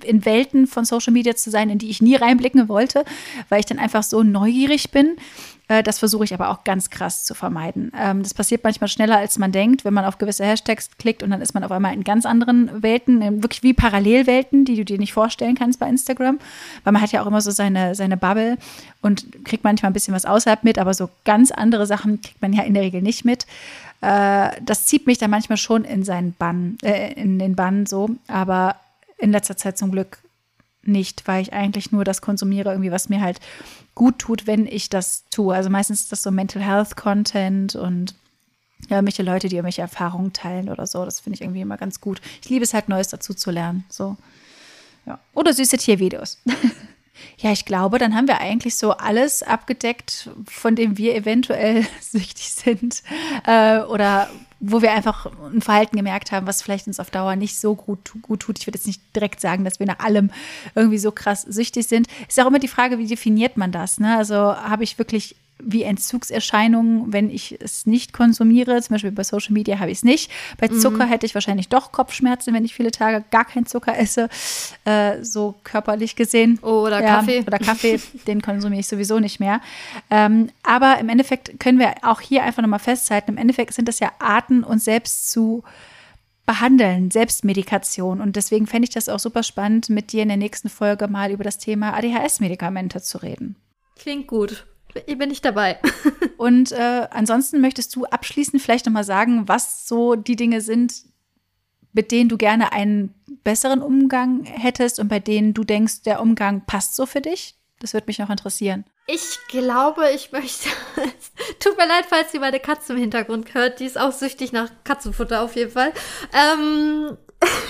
in 0.04 0.24
Welten 0.24 0.66
von 0.66 0.84
Social 0.84 1.12
Media 1.12 1.36
zu 1.36 1.50
sein, 1.50 1.68
in 1.68 1.78
die 1.78 1.90
ich 1.90 2.00
nie 2.00 2.16
reinblicken 2.16 2.68
wollte, 2.68 3.04
weil 3.48 3.60
ich 3.60 3.66
dann 3.66 3.78
einfach 3.78 4.02
so 4.02 4.22
neugierig 4.22 4.90
bin. 4.90 5.16
Äh, 5.72 5.82
das 5.82 5.98
versuche 5.98 6.24
ich 6.24 6.34
aber 6.34 6.50
auch 6.50 6.64
ganz 6.64 6.90
krass 6.90 7.24
zu 7.24 7.34
vermeiden. 7.34 7.92
Ähm, 7.98 8.22
das 8.22 8.34
passiert 8.34 8.62
manchmal 8.62 8.88
schneller, 8.88 9.16
als 9.16 9.38
man 9.38 9.52
denkt, 9.52 9.84
wenn 9.84 9.94
man 9.94 10.04
auf 10.04 10.18
gewisse 10.18 10.44
Hashtags 10.44 10.90
klickt 10.98 11.22
und 11.22 11.30
dann 11.30 11.40
ist 11.40 11.54
man 11.54 11.64
auf 11.64 11.72
einmal 11.72 11.94
in 11.94 12.04
ganz 12.04 12.26
anderen 12.26 12.82
Welten, 12.82 13.42
wirklich 13.42 13.62
wie 13.62 13.72
Parallelwelten, 13.72 14.64
die 14.64 14.76
du 14.76 14.84
dir 14.84 14.98
nicht 14.98 15.12
vorstellen 15.12 15.54
kannst 15.54 15.80
bei 15.80 15.88
Instagram. 15.88 16.38
Weil 16.84 16.92
man 16.92 17.00
hat 17.00 17.12
ja 17.12 17.22
auch 17.22 17.26
immer 17.26 17.40
so 17.40 17.50
seine, 17.50 17.94
seine 17.94 18.16
Bubble 18.16 18.58
und 19.00 19.44
kriegt 19.44 19.64
manchmal 19.64 19.90
ein 19.90 19.94
bisschen 19.94 20.14
was 20.14 20.26
außerhalb 20.26 20.62
mit, 20.62 20.78
aber 20.78 20.92
so 20.92 21.08
ganz 21.24 21.50
andere 21.50 21.86
Sachen 21.86 22.20
kriegt 22.20 22.42
man 22.42 22.52
ja 22.52 22.62
in 22.62 22.74
der 22.74 22.82
Regel 22.82 23.02
nicht 23.02 23.24
mit 23.24 23.46
äh, 24.00 24.50
das 24.60 24.86
zieht 24.86 25.06
mich 25.06 25.18
dann 25.18 25.30
manchmal 25.30 25.58
schon 25.58 25.84
in 25.84 26.02
seinen 26.02 26.32
Bann, 26.32 26.76
äh, 26.82 27.12
in 27.12 27.38
den 27.38 27.54
Bann 27.54 27.86
so. 27.86 28.10
Aber 28.26 28.74
in 29.16 29.30
letzter 29.30 29.56
Zeit 29.56 29.78
zum 29.78 29.92
Glück 29.92 30.18
nicht, 30.82 31.26
weil 31.26 31.42
ich 31.42 31.52
eigentlich 31.52 31.92
nur 31.92 32.04
das 32.04 32.20
konsumiere, 32.20 32.70
irgendwie, 32.70 32.90
was 32.90 33.08
mir 33.08 33.20
halt 33.20 33.40
gut 33.94 34.18
tut, 34.18 34.46
wenn 34.46 34.66
ich 34.66 34.88
das 34.90 35.24
tue. 35.30 35.54
Also 35.54 35.70
meistens 35.70 36.02
ist 36.02 36.12
das 36.12 36.22
so 36.22 36.30
Mental 36.30 36.62
Health 36.62 36.96
Content 36.96 37.74
und 37.76 38.14
ja, 38.88 38.96
irgendwelche 38.96 39.22
Leute, 39.22 39.48
die 39.48 39.56
irgendwelche 39.56 39.82
Erfahrungen 39.82 40.32
teilen 40.32 40.68
oder 40.68 40.86
so. 40.86 41.04
Das 41.04 41.20
finde 41.20 41.36
ich 41.36 41.42
irgendwie 41.42 41.60
immer 41.60 41.76
ganz 41.76 42.00
gut. 42.00 42.20
Ich 42.42 42.48
liebe 42.48 42.64
es 42.64 42.74
halt, 42.74 42.88
Neues 42.88 43.08
dazu 43.08 43.32
zu 43.32 43.50
lernen. 43.50 43.84
So. 43.88 44.16
Ja. 45.06 45.20
Oder 45.34 45.52
süße 45.52 45.76
Tiervideos. 45.78 46.38
ja, 47.38 47.52
ich 47.52 47.64
glaube, 47.64 47.98
dann 47.98 48.14
haben 48.14 48.26
wir 48.26 48.40
eigentlich 48.40 48.76
so 48.76 48.92
alles 48.92 49.42
abgedeckt, 49.42 50.30
von 50.46 50.74
dem 50.74 50.98
wir 50.98 51.14
eventuell 51.14 51.86
süchtig 52.00 52.50
sind. 52.50 53.02
Äh, 53.46 53.80
oder 53.80 54.28
wo 54.64 54.80
wir 54.80 54.92
einfach 54.92 55.26
ein 55.52 55.60
Verhalten 55.60 55.96
gemerkt 55.96 56.30
haben, 56.30 56.46
was 56.46 56.62
vielleicht 56.62 56.86
uns 56.86 57.00
auf 57.00 57.10
Dauer 57.10 57.34
nicht 57.34 57.58
so 57.58 57.74
gut, 57.74 58.12
gut 58.22 58.40
tut. 58.40 58.60
Ich 58.60 58.66
würde 58.66 58.78
jetzt 58.78 58.86
nicht 58.86 59.02
direkt 59.14 59.40
sagen, 59.40 59.64
dass 59.64 59.80
wir 59.80 59.86
nach 59.86 59.98
allem 59.98 60.30
irgendwie 60.76 60.98
so 60.98 61.10
krass 61.10 61.42
süchtig 61.42 61.88
sind. 61.88 62.06
Ist 62.28 62.40
auch 62.40 62.46
immer 62.46 62.60
die 62.60 62.68
Frage, 62.68 62.98
wie 62.98 63.08
definiert 63.08 63.56
man 63.56 63.72
das? 63.72 63.98
Ne? 63.98 64.16
Also 64.16 64.36
habe 64.36 64.84
ich 64.84 64.98
wirklich 64.98 65.34
wie 65.64 65.82
Entzugserscheinungen, 65.82 67.12
wenn 67.12 67.30
ich 67.30 67.60
es 67.60 67.86
nicht 67.86 68.12
konsumiere. 68.12 68.80
Zum 68.82 68.94
Beispiel 68.94 69.12
bei 69.12 69.24
Social 69.24 69.52
Media 69.52 69.78
habe 69.78 69.90
ich 69.90 69.98
es 69.98 70.04
nicht. 70.04 70.30
Bei 70.58 70.68
mhm. 70.68 70.78
Zucker 70.78 71.06
mhm. 71.06 71.10
hätte 71.10 71.26
ich 71.26 71.34
wahrscheinlich 71.34 71.68
doch 71.68 71.92
Kopfschmerzen, 71.92 72.54
wenn 72.54 72.64
ich 72.64 72.74
viele 72.74 72.90
Tage 72.90 73.24
gar 73.30 73.44
keinen 73.44 73.66
Zucker 73.66 73.96
esse, 73.96 74.28
äh, 74.84 75.22
so 75.22 75.54
körperlich 75.64 76.16
gesehen. 76.16 76.58
Oh, 76.62 76.82
oder 76.86 77.02
ja, 77.02 77.16
Kaffee. 77.16 77.40
Oder 77.46 77.58
Kaffee, 77.58 78.00
den 78.26 78.42
konsumiere 78.42 78.80
ich 78.80 78.88
sowieso 78.88 79.20
nicht 79.20 79.40
mehr. 79.40 79.60
Ähm, 80.10 80.50
aber 80.62 80.98
im 80.98 81.08
Endeffekt 81.08 81.58
können 81.60 81.78
wir 81.78 81.94
auch 82.02 82.20
hier 82.20 82.42
einfach 82.42 82.62
nochmal 82.62 82.78
festhalten, 82.78 83.32
im 83.32 83.36
Endeffekt 83.38 83.74
sind 83.74 83.88
das 83.88 84.00
ja 84.00 84.12
Arten, 84.18 84.64
uns 84.64 84.84
selbst 84.84 85.30
zu 85.30 85.62
behandeln, 86.44 87.10
Selbstmedikation. 87.10 88.20
Und 88.20 88.34
deswegen 88.34 88.66
fände 88.66 88.84
ich 88.84 88.94
das 88.94 89.08
auch 89.08 89.20
super 89.20 89.42
spannend, 89.42 89.88
mit 89.88 90.12
dir 90.12 90.22
in 90.22 90.28
der 90.28 90.36
nächsten 90.36 90.68
Folge 90.68 91.06
mal 91.06 91.30
über 91.30 91.44
das 91.44 91.58
Thema 91.58 91.94
ADHS-Medikamente 91.94 93.00
zu 93.00 93.18
reden. 93.18 93.56
Klingt 93.96 94.26
gut 94.26 94.66
bin 94.92 95.30
ich 95.30 95.40
dabei. 95.40 95.78
Und 96.36 96.72
äh, 96.72 97.08
ansonsten 97.10 97.60
möchtest 97.60 97.94
du 97.94 98.04
abschließend 98.04 98.60
vielleicht 98.60 98.86
nochmal 98.86 99.04
sagen, 99.04 99.48
was 99.48 99.86
so 99.86 100.14
die 100.14 100.36
Dinge 100.36 100.60
sind, 100.60 101.04
mit 101.92 102.10
denen 102.10 102.28
du 102.28 102.36
gerne 102.36 102.72
einen 102.72 103.14
besseren 103.44 103.82
Umgang 103.82 104.44
hättest 104.44 104.98
und 104.98 105.08
bei 105.08 105.18
denen 105.18 105.52
du 105.52 105.62
denkst, 105.62 106.02
der 106.02 106.20
Umgang 106.20 106.64
passt 106.64 106.96
so 106.96 107.06
für 107.06 107.20
dich? 107.20 107.56
Das 107.80 107.92
würde 107.92 108.06
mich 108.06 108.18
noch 108.18 108.30
interessieren. 108.30 108.84
Ich 109.06 109.38
glaube, 109.48 110.10
ich 110.14 110.32
möchte. 110.32 110.68
Tut 111.58 111.76
mir 111.76 111.88
leid, 111.88 112.06
falls 112.08 112.32
ihr 112.32 112.40
meine 112.40 112.60
Katze 112.60 112.92
im 112.92 112.98
Hintergrund 112.98 113.52
hört. 113.52 113.80
Die 113.80 113.86
ist 113.86 113.98
auch 113.98 114.12
süchtig 114.12 114.52
nach 114.52 114.70
Katzenfutter 114.84 115.42
auf 115.42 115.56
jeden 115.56 115.72
Fall. 115.72 115.92
Ähm, 116.32 117.18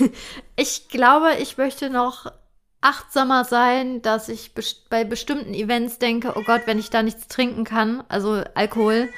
ich 0.57 0.89
glaube, 0.89 1.37
ich 1.41 1.57
möchte 1.57 1.89
noch 1.89 2.31
achtsamer 2.83 3.45
sein, 3.45 4.03
dass 4.03 4.29
ich 4.29 4.55
best 4.55 4.91
bei 4.91 5.05
bestimmten 5.05 5.55
Events 5.55 5.99
denke, 5.99 6.35
oh 6.37 6.43
Gott, 6.43 6.63
wenn 6.67 6.79
ich 6.79 6.91
da 6.91 7.03
nichts 7.03 7.29
trinken 7.29 7.65
kann, 7.65 8.05
also 8.09 8.43
Alkohol, 8.55 9.09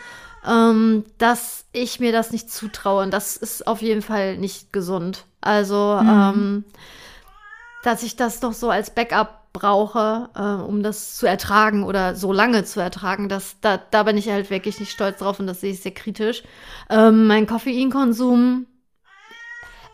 ähm, 0.46 1.04
dass 1.18 1.64
ich 1.72 1.98
mir 1.98 2.12
das 2.12 2.30
nicht 2.30 2.50
zutraue. 2.50 3.02
Und 3.02 3.10
das 3.10 3.36
ist 3.36 3.66
auf 3.66 3.82
jeden 3.82 4.02
Fall 4.02 4.36
nicht 4.36 4.72
gesund. 4.72 5.24
Also, 5.40 5.98
mhm. 6.00 6.08
ähm, 6.08 6.64
dass 7.82 8.02
ich 8.02 8.16
das 8.16 8.40
doch 8.40 8.52
so 8.52 8.70
als 8.70 8.94
Backup 8.94 9.52
brauche, 9.52 10.28
äh, 10.34 10.62
um 10.62 10.82
das 10.82 11.16
zu 11.16 11.26
ertragen 11.26 11.84
oder 11.84 12.14
so 12.16 12.32
lange 12.32 12.64
zu 12.64 12.80
ertragen. 12.80 13.28
Das, 13.28 13.56
da, 13.60 13.78
da 13.78 14.02
bin 14.02 14.18
ich 14.18 14.28
halt 14.28 14.50
wirklich 14.50 14.80
nicht 14.80 14.92
stolz 14.92 15.18
drauf 15.18 15.40
und 15.40 15.46
das 15.46 15.60
sehe 15.60 15.72
ich 15.72 15.80
sehr 15.80 15.94
kritisch. 15.94 16.42
Ähm, 16.90 17.26
mein 17.26 17.46
Koffeinkonsum 17.46 18.66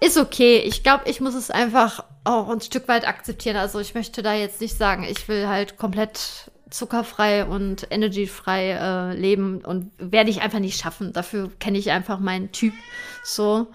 ist 0.00 0.16
okay. 0.16 0.58
Ich 0.58 0.82
glaube, 0.82 1.04
ich 1.08 1.20
muss 1.20 1.34
es 1.34 1.50
einfach 1.50 2.04
auch 2.24 2.48
ein 2.48 2.60
Stück 2.60 2.88
weit 2.88 3.06
akzeptieren. 3.06 3.56
Also 3.56 3.80
ich 3.80 3.94
möchte 3.94 4.22
da 4.22 4.34
jetzt 4.34 4.60
nicht 4.60 4.76
sagen, 4.76 5.04
ich 5.04 5.28
will 5.28 5.46
halt 5.46 5.76
komplett 5.76 6.50
zuckerfrei 6.70 7.44
und 7.44 7.86
energyfrei 7.90 8.70
äh, 8.70 9.14
leben 9.14 9.62
und 9.64 9.90
werde 9.98 10.30
ich 10.30 10.40
einfach 10.40 10.60
nicht 10.60 10.80
schaffen. 10.80 11.12
Dafür 11.12 11.50
kenne 11.58 11.78
ich 11.78 11.90
einfach 11.90 12.20
meinen 12.20 12.52
Typ 12.52 12.74
so. 13.24 13.68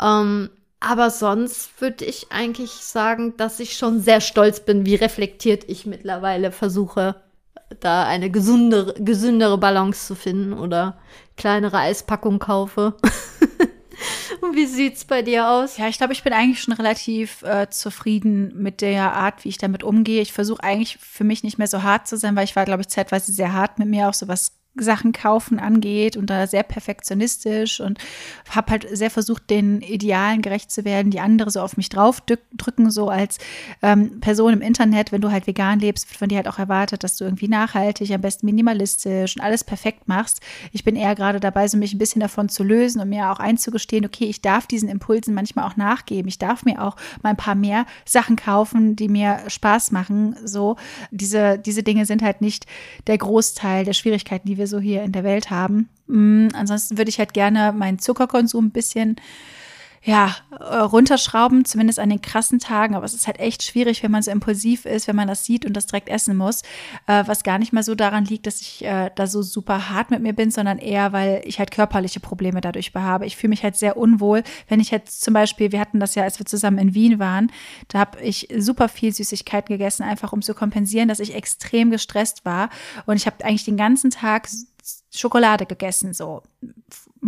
Ähm, 0.00 0.50
aber 0.80 1.10
sonst 1.10 1.80
würde 1.80 2.04
ich 2.04 2.30
eigentlich 2.30 2.70
sagen, 2.70 3.36
dass 3.36 3.60
ich 3.60 3.76
schon 3.76 4.00
sehr 4.00 4.20
stolz 4.20 4.60
bin, 4.60 4.86
wie 4.86 4.94
reflektiert 4.94 5.64
ich 5.66 5.86
mittlerweile 5.86 6.52
versuche, 6.52 7.16
da 7.80 8.04
eine 8.04 8.30
gesündere, 8.30 8.94
gesündere 8.94 9.58
Balance 9.58 10.06
zu 10.06 10.14
finden 10.14 10.52
oder 10.52 10.98
kleinere 11.36 11.78
Eispackung 11.78 12.38
kaufe. 12.38 12.94
Und 14.40 14.54
wie 14.56 14.66
sieht's 14.66 15.04
bei 15.04 15.22
dir 15.22 15.48
aus? 15.48 15.76
Ja, 15.76 15.88
ich 15.88 15.98
glaube, 15.98 16.12
ich 16.12 16.22
bin 16.22 16.32
eigentlich 16.32 16.60
schon 16.60 16.74
relativ 16.74 17.42
äh, 17.42 17.68
zufrieden 17.70 18.52
mit 18.56 18.80
der 18.80 19.12
Art, 19.14 19.44
wie 19.44 19.48
ich 19.48 19.58
damit 19.58 19.82
umgehe. 19.82 20.22
Ich 20.22 20.32
versuche 20.32 20.62
eigentlich 20.62 20.98
für 20.98 21.24
mich 21.24 21.42
nicht 21.42 21.58
mehr 21.58 21.66
so 21.66 21.82
hart 21.82 22.06
zu 22.06 22.16
sein, 22.16 22.36
weil 22.36 22.44
ich 22.44 22.56
war, 22.56 22.64
glaube 22.64 22.82
ich, 22.82 22.88
zeitweise 22.88 23.32
sehr 23.32 23.52
hart 23.52 23.78
mit 23.78 23.88
mir, 23.88 24.08
auch 24.08 24.14
so 24.14 24.28
was 24.28 24.57
Sachen 24.78 25.12
kaufen 25.12 25.58
angeht 25.58 26.16
und 26.16 26.30
da 26.30 26.46
sehr 26.46 26.62
perfektionistisch 26.62 27.80
und 27.80 27.98
habe 28.50 28.72
halt 28.72 28.86
sehr 28.90 29.10
versucht, 29.10 29.50
den 29.50 29.80
Idealen 29.80 30.42
gerecht 30.42 30.70
zu 30.70 30.84
werden, 30.84 31.10
die 31.10 31.20
andere 31.20 31.50
so 31.50 31.60
auf 31.60 31.76
mich 31.76 31.88
drauf 31.88 32.20
drücken, 32.20 32.90
so 32.90 33.08
als 33.08 33.38
ähm, 33.82 34.20
Person 34.20 34.52
im 34.52 34.60
Internet, 34.60 35.12
wenn 35.12 35.20
du 35.20 35.30
halt 35.30 35.46
vegan 35.46 35.80
lebst, 35.80 36.08
wird 36.08 36.18
von 36.18 36.28
dir 36.28 36.36
halt 36.36 36.48
auch 36.48 36.58
erwartet, 36.58 37.04
dass 37.04 37.16
du 37.16 37.24
irgendwie 37.24 37.48
nachhaltig, 37.48 38.12
am 38.12 38.20
besten 38.20 38.46
minimalistisch 38.46 39.36
und 39.36 39.42
alles 39.42 39.64
perfekt 39.64 40.08
machst. 40.08 40.40
Ich 40.72 40.84
bin 40.84 40.96
eher 40.96 41.14
gerade 41.14 41.40
dabei, 41.40 41.68
so 41.68 41.76
mich 41.76 41.94
ein 41.94 41.98
bisschen 41.98 42.20
davon 42.20 42.48
zu 42.48 42.62
lösen 42.62 43.00
und 43.00 43.08
mir 43.08 43.30
auch 43.30 43.38
einzugestehen, 43.38 44.06
okay, 44.06 44.26
ich 44.26 44.42
darf 44.42 44.66
diesen 44.66 44.88
Impulsen 44.88 45.34
manchmal 45.34 45.66
auch 45.66 45.76
nachgeben. 45.76 46.28
Ich 46.28 46.38
darf 46.38 46.64
mir 46.64 46.82
auch 46.82 46.96
mal 47.22 47.30
ein 47.30 47.36
paar 47.36 47.54
mehr 47.54 47.86
Sachen 48.04 48.36
kaufen, 48.36 48.96
die 48.96 49.08
mir 49.08 49.40
Spaß 49.48 49.90
machen. 49.90 50.36
So, 50.44 50.76
diese, 51.10 51.58
diese 51.58 51.82
Dinge 51.82 52.06
sind 52.06 52.22
halt 52.22 52.40
nicht 52.40 52.66
der 53.06 53.18
Großteil 53.18 53.84
der 53.84 53.92
Schwierigkeiten, 53.92 54.46
die 54.46 54.58
wir 54.58 54.66
so 54.68 54.78
hier 54.78 55.02
in 55.02 55.12
der 55.12 55.24
Welt 55.24 55.50
haben. 55.50 55.88
Mm, 56.06 56.48
ansonsten 56.52 56.98
würde 56.98 57.08
ich 57.08 57.18
halt 57.18 57.34
gerne 57.34 57.72
meinen 57.72 57.98
Zuckerkonsum 57.98 58.66
ein 58.66 58.70
bisschen 58.70 59.16
ja, 60.08 60.34
äh, 60.58 60.76
runterschrauben, 60.76 61.66
zumindest 61.66 61.98
an 61.98 62.08
den 62.08 62.22
krassen 62.22 62.58
Tagen. 62.58 62.94
Aber 62.94 63.04
es 63.04 63.12
ist 63.12 63.26
halt 63.26 63.38
echt 63.38 63.62
schwierig, 63.62 64.02
wenn 64.02 64.10
man 64.10 64.22
so 64.22 64.30
impulsiv 64.30 64.86
ist, 64.86 65.06
wenn 65.06 65.16
man 65.16 65.28
das 65.28 65.44
sieht 65.44 65.66
und 65.66 65.74
das 65.74 65.84
direkt 65.84 66.08
essen 66.08 66.34
muss. 66.34 66.62
Äh, 67.06 67.24
was 67.26 67.42
gar 67.42 67.58
nicht 67.58 67.74
mal 67.74 67.82
so 67.82 67.94
daran 67.94 68.24
liegt, 68.24 68.46
dass 68.46 68.62
ich 68.62 68.82
äh, 68.86 69.10
da 69.14 69.26
so 69.26 69.42
super 69.42 69.90
hart 69.90 70.10
mit 70.10 70.22
mir 70.22 70.32
bin, 70.32 70.50
sondern 70.50 70.78
eher, 70.78 71.12
weil 71.12 71.42
ich 71.44 71.58
halt 71.58 71.72
körperliche 71.72 72.20
Probleme 72.20 72.62
dadurch 72.62 72.92
habe. 72.94 73.26
Ich 73.26 73.36
fühle 73.36 73.50
mich 73.50 73.62
halt 73.62 73.76
sehr 73.76 73.98
unwohl, 73.98 74.44
wenn 74.66 74.80
ich 74.80 74.90
jetzt 74.90 75.20
zum 75.20 75.34
Beispiel, 75.34 75.72
wir 75.72 75.80
hatten 75.80 76.00
das 76.00 76.14
ja, 76.14 76.22
als 76.22 76.38
wir 76.38 76.46
zusammen 76.46 76.78
in 76.78 76.94
Wien 76.94 77.18
waren, 77.18 77.52
da 77.88 77.98
habe 77.98 78.18
ich 78.22 78.48
super 78.56 78.88
viel 78.88 79.12
Süßigkeiten 79.12 79.74
gegessen, 79.74 80.04
einfach 80.04 80.32
um 80.32 80.40
zu 80.40 80.54
kompensieren, 80.54 81.08
dass 81.08 81.20
ich 81.20 81.34
extrem 81.34 81.90
gestresst 81.90 82.46
war. 82.46 82.70
Und 83.04 83.16
ich 83.16 83.26
habe 83.26 83.44
eigentlich 83.44 83.66
den 83.66 83.76
ganzen 83.76 84.08
Tag 84.08 84.48
Schokolade 85.10 85.66
gegessen, 85.66 86.14
so 86.14 86.42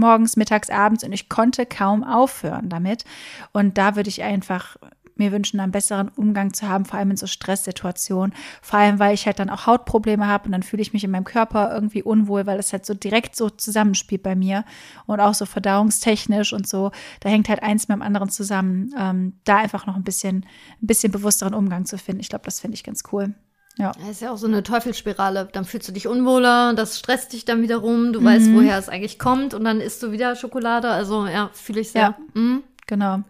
morgens, 0.00 0.36
mittags, 0.36 0.70
abends 0.70 1.04
und 1.04 1.12
ich 1.12 1.28
konnte 1.28 1.66
kaum 1.66 2.02
aufhören 2.02 2.68
damit. 2.68 3.04
Und 3.52 3.78
da 3.78 3.94
würde 3.94 4.08
ich 4.08 4.22
einfach 4.22 4.76
mir 5.20 5.30
wünschen, 5.30 5.60
einen 5.60 5.70
besseren 5.70 6.08
Umgang 6.08 6.52
zu 6.52 6.68
haben, 6.68 6.84
vor 6.84 6.98
allem 6.98 7.12
in 7.12 7.16
so 7.16 7.28
Stresssituationen. 7.28 8.34
Vor 8.60 8.80
allem, 8.80 8.98
weil 8.98 9.14
ich 9.14 9.26
halt 9.26 9.38
dann 9.38 9.50
auch 9.50 9.66
Hautprobleme 9.66 10.26
habe 10.26 10.46
und 10.46 10.52
dann 10.52 10.64
fühle 10.64 10.82
ich 10.82 10.92
mich 10.92 11.04
in 11.04 11.12
meinem 11.12 11.24
Körper 11.24 11.72
irgendwie 11.72 12.02
unwohl, 12.02 12.46
weil 12.46 12.58
es 12.58 12.72
halt 12.72 12.84
so 12.84 12.94
direkt 12.94 13.36
so 13.36 13.48
zusammenspielt 13.48 14.24
bei 14.24 14.34
mir 14.34 14.64
und 15.06 15.20
auch 15.20 15.34
so 15.34 15.46
verdauungstechnisch 15.46 16.52
und 16.52 16.66
so. 16.66 16.90
Da 17.20 17.28
hängt 17.28 17.48
halt 17.48 17.62
eins 17.62 17.86
mit 17.86 17.96
dem 17.96 18.02
anderen 18.02 18.30
zusammen. 18.30 18.92
Ähm, 18.98 19.34
da 19.44 19.58
einfach 19.58 19.86
noch 19.86 19.94
ein 19.94 20.04
bisschen, 20.04 20.46
ein 20.82 20.86
bisschen 20.86 21.12
bewussteren 21.12 21.54
Umgang 21.54 21.84
zu 21.84 21.98
finden. 21.98 22.20
Ich 22.20 22.30
glaube, 22.30 22.46
das 22.46 22.58
finde 22.58 22.74
ich 22.74 22.82
ganz 22.82 23.04
cool. 23.12 23.34
Ja. 23.80 23.92
Das 23.98 24.10
ist 24.10 24.20
ja 24.20 24.30
auch 24.30 24.36
so 24.36 24.46
eine 24.46 24.62
Teufelsspirale. 24.62 25.48
Dann 25.52 25.64
fühlst 25.64 25.88
du 25.88 25.92
dich 25.92 26.06
unwohler, 26.06 26.74
das 26.74 26.98
stresst 26.98 27.32
dich 27.32 27.46
dann 27.46 27.62
wiederum, 27.62 28.12
du 28.12 28.20
mhm. 28.20 28.24
weißt, 28.26 28.52
woher 28.52 28.78
es 28.78 28.88
eigentlich 28.88 29.18
kommt 29.18 29.54
und 29.54 29.64
dann 29.64 29.80
isst 29.80 30.02
du 30.02 30.12
wieder 30.12 30.36
Schokolade. 30.36 30.90
Also 30.90 31.26
ja, 31.26 31.50
fühle 31.54 31.80
ich 31.80 31.90
sehr. 31.90 32.02
Ja, 32.02 32.18
mhm. 32.34 32.62
genau. 32.86 33.20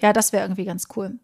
Ja, 0.00 0.12
das 0.12 0.32
wäre 0.32 0.44
irgendwie 0.44 0.64
ganz 0.64 0.86
cool. 0.96 1.18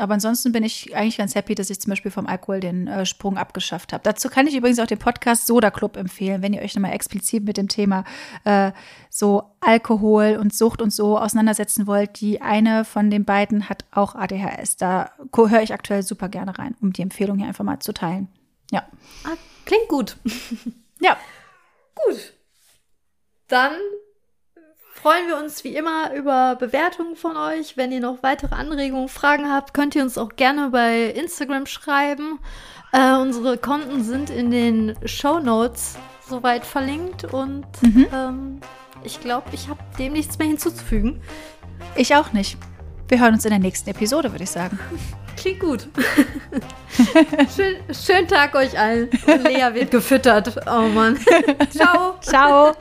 Aber 0.00 0.14
ansonsten 0.14 0.52
bin 0.52 0.64
ich 0.64 0.94
eigentlich 0.94 1.18
ganz 1.18 1.34
happy, 1.34 1.54
dass 1.54 1.70
ich 1.70 1.80
zum 1.80 1.90
Beispiel 1.90 2.10
vom 2.10 2.26
Alkohol 2.26 2.60
den 2.60 2.86
äh, 2.86 3.06
Sprung 3.06 3.36
abgeschafft 3.36 3.92
habe. 3.92 4.02
Dazu 4.02 4.28
kann 4.28 4.46
ich 4.46 4.56
übrigens 4.56 4.78
auch 4.78 4.86
den 4.86 4.98
Podcast 4.98 5.46
Soda 5.46 5.70
Club 5.70 5.96
empfehlen, 5.96 6.42
wenn 6.42 6.52
ihr 6.52 6.62
euch 6.62 6.74
nochmal 6.74 6.92
explizit 6.92 7.44
mit 7.44 7.56
dem 7.56 7.68
Thema 7.68 8.04
äh, 8.44 8.72
so 9.10 9.42
Alkohol 9.60 10.38
und 10.40 10.54
Sucht 10.54 10.82
und 10.82 10.92
so 10.92 11.18
auseinandersetzen 11.18 11.86
wollt. 11.86 12.20
Die 12.20 12.40
eine 12.40 12.84
von 12.84 13.10
den 13.10 13.24
beiden 13.24 13.68
hat 13.68 13.84
auch 13.90 14.14
ADHS. 14.14 14.76
Da 14.76 15.10
höre 15.34 15.62
ich 15.62 15.72
aktuell 15.72 16.02
super 16.02 16.28
gerne 16.28 16.58
rein, 16.58 16.76
um 16.80 16.92
die 16.92 17.02
Empfehlung 17.02 17.38
hier 17.38 17.48
einfach 17.48 17.64
mal 17.64 17.80
zu 17.80 17.92
teilen. 17.92 18.28
Ja. 18.70 18.86
Ah, 19.24 19.36
klingt 19.64 19.88
gut. 19.88 20.16
ja. 21.00 21.16
Gut. 21.94 22.34
Dann 23.48 23.72
freuen 25.00 25.28
wir 25.28 25.36
uns 25.36 25.62
wie 25.64 25.76
immer 25.76 26.12
über 26.14 26.56
Bewertungen 26.56 27.16
von 27.16 27.36
euch. 27.36 27.76
Wenn 27.76 27.92
ihr 27.92 28.00
noch 28.00 28.22
weitere 28.22 28.54
Anregungen, 28.54 29.08
Fragen 29.08 29.50
habt, 29.50 29.74
könnt 29.74 29.94
ihr 29.94 30.02
uns 30.02 30.18
auch 30.18 30.30
gerne 30.36 30.70
bei 30.70 31.04
Instagram 31.04 31.66
schreiben. 31.66 32.38
Äh, 32.92 33.14
unsere 33.14 33.58
Konten 33.58 34.02
sind 34.02 34.30
in 34.30 34.50
den 34.50 34.94
Show 35.04 35.38
Notes 35.38 35.96
soweit 36.28 36.64
verlinkt 36.64 37.24
und 37.24 37.66
mhm. 37.82 38.06
ähm, 38.12 38.60
ich 39.04 39.20
glaube, 39.20 39.48
ich 39.52 39.68
habe 39.68 39.80
dem 39.98 40.12
nichts 40.12 40.38
mehr 40.38 40.48
hinzuzufügen. 40.48 41.20
Ich 41.94 42.14
auch 42.14 42.32
nicht. 42.32 42.58
Wir 43.08 43.20
hören 43.20 43.34
uns 43.34 43.44
in 43.44 43.50
der 43.50 43.60
nächsten 43.60 43.88
Episode, 43.90 44.32
würde 44.32 44.44
ich 44.44 44.50
sagen. 44.50 44.78
Klingt 45.36 45.60
gut. 45.60 45.88
Schön, 47.54 47.76
schönen 47.94 48.26
Tag 48.26 48.56
euch 48.56 48.76
allen. 48.76 49.08
Und 49.24 49.44
Lea 49.44 49.72
wird 49.72 49.92
gefüttert. 49.92 50.56
Oh 50.66 50.88
Mann. 50.88 51.16
Ciao. 51.70 52.16
Ciao. 52.20 52.74